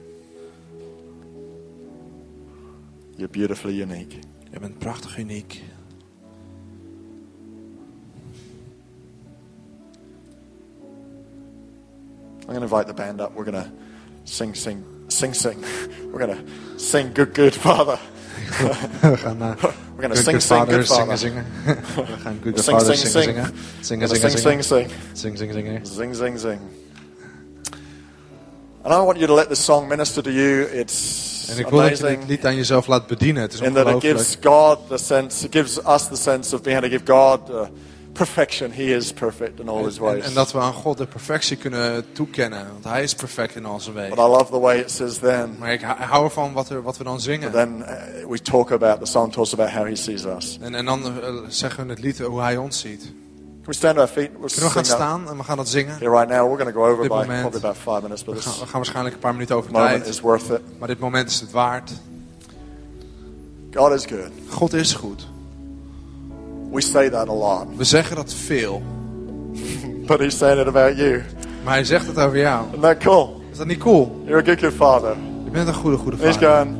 You're 3.16 3.32
beautifully 3.32 3.82
unique. 3.82 4.18
Je 4.52 4.60
bent 4.60 4.78
prachtig 4.78 5.18
uniek. 5.18 5.62
I'm 12.50 12.56
going 12.56 12.68
to 12.68 12.76
invite 12.76 12.88
the 12.88 12.96
band 12.96 13.22
up. 13.22 13.36
We're 13.36 13.44
going 13.44 13.64
to 13.64 13.72
sing, 14.26 14.56
sing, 14.56 14.84
sing, 15.08 15.36
sing. 15.36 15.64
We're 16.12 16.26
going 16.26 16.36
to 16.36 16.80
sing, 16.80 17.14
good, 17.14 17.36
good 17.36 17.54
Father. 17.54 18.00
We 19.04 19.18
gaan 19.18 19.42
uh, 19.42 19.56
We're 19.96 20.08
going 20.08 20.16
to 20.16 20.16
Good 20.16 20.26
sing, 20.26 20.34
Good 20.34 20.42
sing, 20.42 20.58
Father 20.58 20.78
good 20.78 20.88
Father. 20.88 21.18
zingen, 21.18 21.46
zingen. 21.66 21.76
We 21.96 22.18
gaan 22.24 22.40
Good 22.42 22.56
Good 22.56 22.64
Sing, 22.64 22.78
Father 22.78 22.96
sing, 22.96 23.12
zingen, 23.12 23.46
sing. 23.46 23.52
zingen. 23.82 24.08
Zingen, 24.08 24.08
zingen, 24.08 24.22
gonna 24.22 24.64
sing, 24.64 24.64
sing, 24.64 24.64
zingen. 24.64 25.86
sing. 25.86 25.86
Zing, 25.86 26.16
zing, 26.16 26.16
zingen. 26.16 26.40
Zing. 26.40 26.60
And 28.84 28.94
I 28.94 29.06
want 29.06 29.20
you 29.20 29.28
to 29.28 29.34
let 29.36 29.50
this 29.50 29.64
song 29.66 29.88
minister 29.88 30.24
to 30.24 30.32
you. 30.32 30.64
It's 30.74 31.30
En 31.50 31.58
ik 31.58 31.68
wil 31.68 31.80
dat 31.80 31.90
je 31.90 31.96
dit 31.96 32.04
amazing 32.06 32.28
lied 32.28 32.46
aan 32.46 32.56
jezelf 32.56 32.88
laat 32.88 33.08
bedienen. 33.08 33.42
Het 33.42 33.54
is 33.54 33.60
in 33.60 33.74
that 33.74 33.88
it 33.88 34.02
gives 34.02 34.38
God 34.42 34.78
the 34.88 34.98
sense, 34.98 35.46
it 35.46 35.52
gives 35.56 35.78
us 35.86 36.08
the 36.08 36.16
sense 36.16 36.56
of 36.56 36.62
being 36.62 36.78
able 36.78 36.90
to 36.90 36.98
give 36.98 37.14
God 37.14 37.50
uh, 37.50 37.68
perfection. 38.26 38.72
He 38.72 38.84
is 38.96 39.14
perfect 39.14 39.60
in 39.60 39.70
all 39.70 39.84
His 39.86 39.98
En, 39.98 40.04
ways. 40.04 40.24
en 40.26 40.34
dat 40.34 40.52
we 40.52 40.60
aan 40.60 40.74
God 40.74 40.98
de 40.98 41.06
perfectie 41.06 41.58
kunnen 41.58 42.06
toekennen. 42.12 42.68
Want 42.72 42.84
Hij 42.84 43.04
is 43.04 43.14
perfect 43.16 43.56
in 43.56 43.66
al 43.66 43.80
zijn 43.80 43.96
But 43.96 44.04
wegen. 44.04 44.18
I 44.18 44.28
love 44.28 44.52
the 44.52 44.60
way 44.60 44.80
it 44.80 44.92
says 44.92 45.18
then. 45.18 45.56
Maar 45.60 45.74
ik 45.74 45.82
hou- 45.82 46.24
ervan 46.24 46.54
wat, 46.54 46.70
er, 46.70 46.82
wat 46.82 46.98
we 46.98 47.04
dan 47.04 47.20
zingen. 47.22 47.52
Then 47.52 47.78
uh, 47.80 47.86
we 48.30 48.42
talk 48.42 48.72
about, 48.72 49.00
the 49.00 49.06
song 49.06 49.32
talks 49.32 49.54
about 49.54 49.70
how 49.70 49.86
He 49.86 49.96
sees 49.96 50.26
us. 50.26 50.58
En, 50.62 50.76
en 50.76 50.86
dan 50.86 51.04
eh, 51.22 51.34
zeggen 51.48 51.84
we 51.86 51.90
het 51.90 52.00
lied 52.02 52.20
hoe 52.20 52.42
Hij 52.42 52.58
ons 52.58 52.80
ziet. 52.80 53.02
Can 53.02 53.64
we 53.66 53.74
stand 53.74 53.98
our 53.98 54.08
feet? 54.08 54.30
We'll 54.40 54.48
Kunnen 54.48 54.64
we 54.66 54.70
gaan 54.76 54.86
staan 54.86 55.30
en 55.30 55.38
we 55.38 55.44
gaan 55.44 55.58
dat 55.58 55.70
zingen? 55.70 55.98
here 55.98 56.10
right 56.12 56.30
now. 56.30 56.48
We're 56.52 56.58
going 56.64 56.74
to 56.76 56.82
go 56.82 56.88
over 56.92 57.04
by 57.08 57.10
moment. 57.14 57.40
probably 57.40 57.60
about 57.60 57.78
five 57.78 58.02
minutes, 58.02 58.24
but 58.24 58.36
We 58.36 58.42
gaan, 58.42 58.54
we 58.54 58.66
gaan 58.66 58.72
waarschijnlijk 58.72 59.16
een 59.16 59.22
paar 59.22 59.34
minuten 59.34 59.56
over 59.56 59.72
tijd. 59.72 60.08
is 60.08 60.20
worth 60.20 60.50
it. 60.50 60.62
Maar 60.80 60.88
dit 60.88 61.00
moment 61.00 61.30
is 61.30 61.40
het 61.40 61.52
waard. 61.52 61.92
God 63.74 63.92
is 63.92 64.06
good. 64.06 64.30
God 64.50 64.74
is 64.74 64.94
goed. 64.94 65.28
We 66.72 66.82
say 66.82 67.10
that 67.10 67.28
a 67.28 67.34
lot, 67.34 67.68
We 67.76 67.84
zeggen 67.84 68.16
dat 68.16 68.34
veel. 68.34 68.82
but 70.08 70.20
He's 70.20 70.38
saying 70.38 70.60
it 70.60 70.68
about 70.68 70.98
you. 70.98 71.24
Maar 71.64 71.74
Hij 71.74 71.84
zegt 71.84 72.08
het 72.08 72.18
over 72.18 72.38
jou. 72.38 72.66
Isn't 72.68 72.82
that 72.82 72.98
cool? 72.98 73.42
Is 73.52 73.58
dat 73.58 73.68
niet 73.68 73.80
cool? 73.80 74.22
You're 74.26 74.42
a 74.42 74.46
good, 74.46 74.60
good 74.60 74.74
Father. 74.74 75.16
Je 75.46 75.52
bent 75.52 75.68
een 75.68 75.74
goede, 75.74 75.98
goede 75.98 76.18
And 76.18 76.26
He's 76.26 76.34
vader. 76.36 76.50
going, 76.50 76.76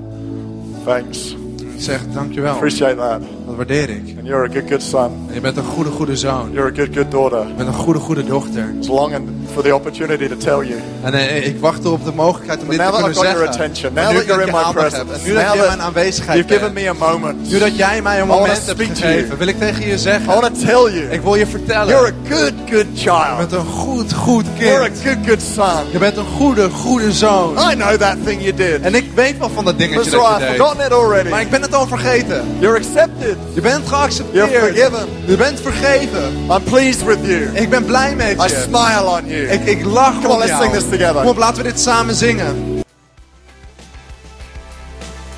thanks. 0.86 1.36
Zeg 1.80 2.00
dankjewel. 2.14 2.54
Appreciate 2.54 2.96
that. 2.96 3.20
Dat 3.46 3.56
waardeer 3.56 3.90
ik. 3.90 4.16
And 4.18 4.28
you're 4.28 4.50
a 4.50 4.54
good, 4.54 4.70
good 4.70 4.82
son. 4.84 5.12
En 5.28 5.34
je 5.34 5.42
bent 5.42 5.58
een 5.58 5.64
goede, 5.64 5.90
goede 5.90 6.16
zoon. 6.18 6.52
You're 6.52 6.72
a 6.72 6.76
good, 6.76 6.90
good 6.96 7.12
daughter. 7.12 7.48
Je 7.48 7.54
bent 7.54 7.68
een 7.68 7.74
goede, 7.74 8.00
goede 8.00 8.24
dochter. 8.26 8.74
I 8.84 8.88
longing 8.92 9.30
for 9.54 9.64
the 9.64 9.76
opportunity 9.76 10.28
to 10.28 10.38
tell 10.38 10.68
you. 10.68 10.80
En 11.04 11.14
eh, 11.14 11.46
ik 11.48 11.60
wachtte 11.60 11.90
op 11.90 12.06
de 12.06 12.12
mogelijkheid 12.16 12.60
om 12.62 12.68
But 12.68 12.78
dit 12.78 12.86
now 12.86 12.96
te 12.96 13.02
that 13.02 13.10
I've 13.10 13.20
kunnen 13.20 13.32
got 13.38 13.42
your 13.42 13.54
zeggen. 13.54 13.64
attention, 13.64 13.94
now 13.94 14.10
nu 14.12 14.16
that 14.18 14.26
you're 14.26 14.42
in 14.42 14.48
je 14.48 14.54
my 14.66 14.72
presence, 14.74 15.14
en 15.14 15.20
nu 15.24 15.34
dat 15.34 15.44
now 15.44 15.54
je 15.54 15.60
mijn 15.60 15.78
that 15.78 15.80
aanwezigheid 15.88 16.38
you've 16.38 16.54
given 16.54 16.74
me 16.74 16.90
a 16.90 16.94
moment, 16.94 17.52
nu 17.52 17.60
dat 17.60 17.76
jij 17.78 18.02
mij 18.02 18.22
een 18.22 18.28
moment 18.28 18.66
hebt 18.66 18.82
gegeven, 18.82 19.38
wil 19.38 19.48
ik 19.48 19.58
tegen 19.60 19.86
je 19.88 19.94
I 19.94 19.98
zeggen. 19.98 20.26
want 20.42 20.42
to 20.42 20.66
tell 20.66 20.94
you, 20.94 21.12
Ik 21.12 21.22
wil 21.22 21.36
je 21.36 21.46
vertellen. 21.48 21.88
you're 21.88 22.08
a 22.08 22.36
good, 22.36 22.54
good 22.70 22.86
Je 22.94 23.00
child. 23.10 23.38
bent 23.38 23.52
een 23.52 23.66
goed, 23.66 24.14
goed 24.14 24.46
You're 24.58 24.84
a 24.84 24.88
kind. 24.88 25.00
good, 25.04 25.18
good 25.28 25.42
son. 25.42 25.92
Je 25.92 25.98
bent 25.98 26.18
een 26.18 26.26
goede, 26.38 26.70
goede 26.70 27.12
zoon. 27.12 27.58
I 27.72 27.76
know 27.76 27.92
that 27.98 28.16
thing 28.26 28.42
you 28.42 28.54
did. 28.54 28.82
En 28.82 28.96
ik 28.96 29.12
weet 29.16 29.38
wel 29.38 29.50
van 29.50 29.66
dat 29.66 29.78
dingetje 29.78 30.00
That's 30.00 30.12
dat 30.12 30.22
right, 30.22 30.38
je 30.40 30.44
I've 30.46 30.52
deed. 30.52 30.60
forgotten 30.62 30.86
it 30.86 30.94
already. 30.94 31.30
Maar 31.30 31.42
ik 31.42 31.50
ben 31.50 31.62
het 31.62 31.69
al 31.74 31.88
vergeten. 31.88 32.58
You're 32.60 32.78
accepted. 32.78 33.38
Je 33.54 33.62
bent 33.62 33.84
You're 33.88 33.96
geaccepteerd. 33.96 34.50
forgiven. 34.64 35.08
Je 35.26 35.36
bent 35.38 35.60
vergeven. 35.60 36.34
I'm 36.50 36.64
pleased 36.64 37.04
with 37.04 37.18
you. 37.22 37.50
Ik 37.54 37.70
ben 37.70 37.86
blij 37.86 38.16
met 38.16 38.28
I 38.40 38.44
je. 38.44 38.62
smile 38.68 39.04
on 39.06 39.26
you. 39.28 39.42
Ik, 39.48 39.66
ik 39.66 39.86
lach 39.86 40.14
Come 40.14 40.28
on, 40.28 40.34
om 40.34 40.38
let's 40.40 40.52
jou. 40.52 40.62
sing 40.64 40.74
this 40.74 40.84
together. 40.90 41.14
Kom 41.22 41.28
op, 41.30 41.38
laten 41.38 41.64
we 41.64 41.70
dit 41.70 41.80
samen 41.80 42.16
zingen. 42.16 42.82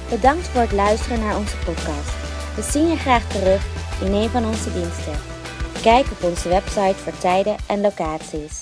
Bedankt 0.10 0.48
voor 0.48 0.62
het 0.62 0.72
luisteren 0.72 1.20
naar 1.20 1.36
onze 1.38 1.56
podcast. 1.66 2.10
We 2.56 2.62
zien 2.72 2.88
je 2.90 2.96
graag 2.98 3.22
terug 3.28 3.62
in 4.06 4.14
een 4.14 4.30
van 4.30 4.46
onze 4.46 4.74
diensten. 4.74 5.14
Kijk 5.82 6.06
op 6.12 6.24
onze 6.30 6.50
website 6.50 6.96
voor 7.04 7.14
tijden 7.20 7.56
en 7.68 7.82
locaties. 7.82 8.54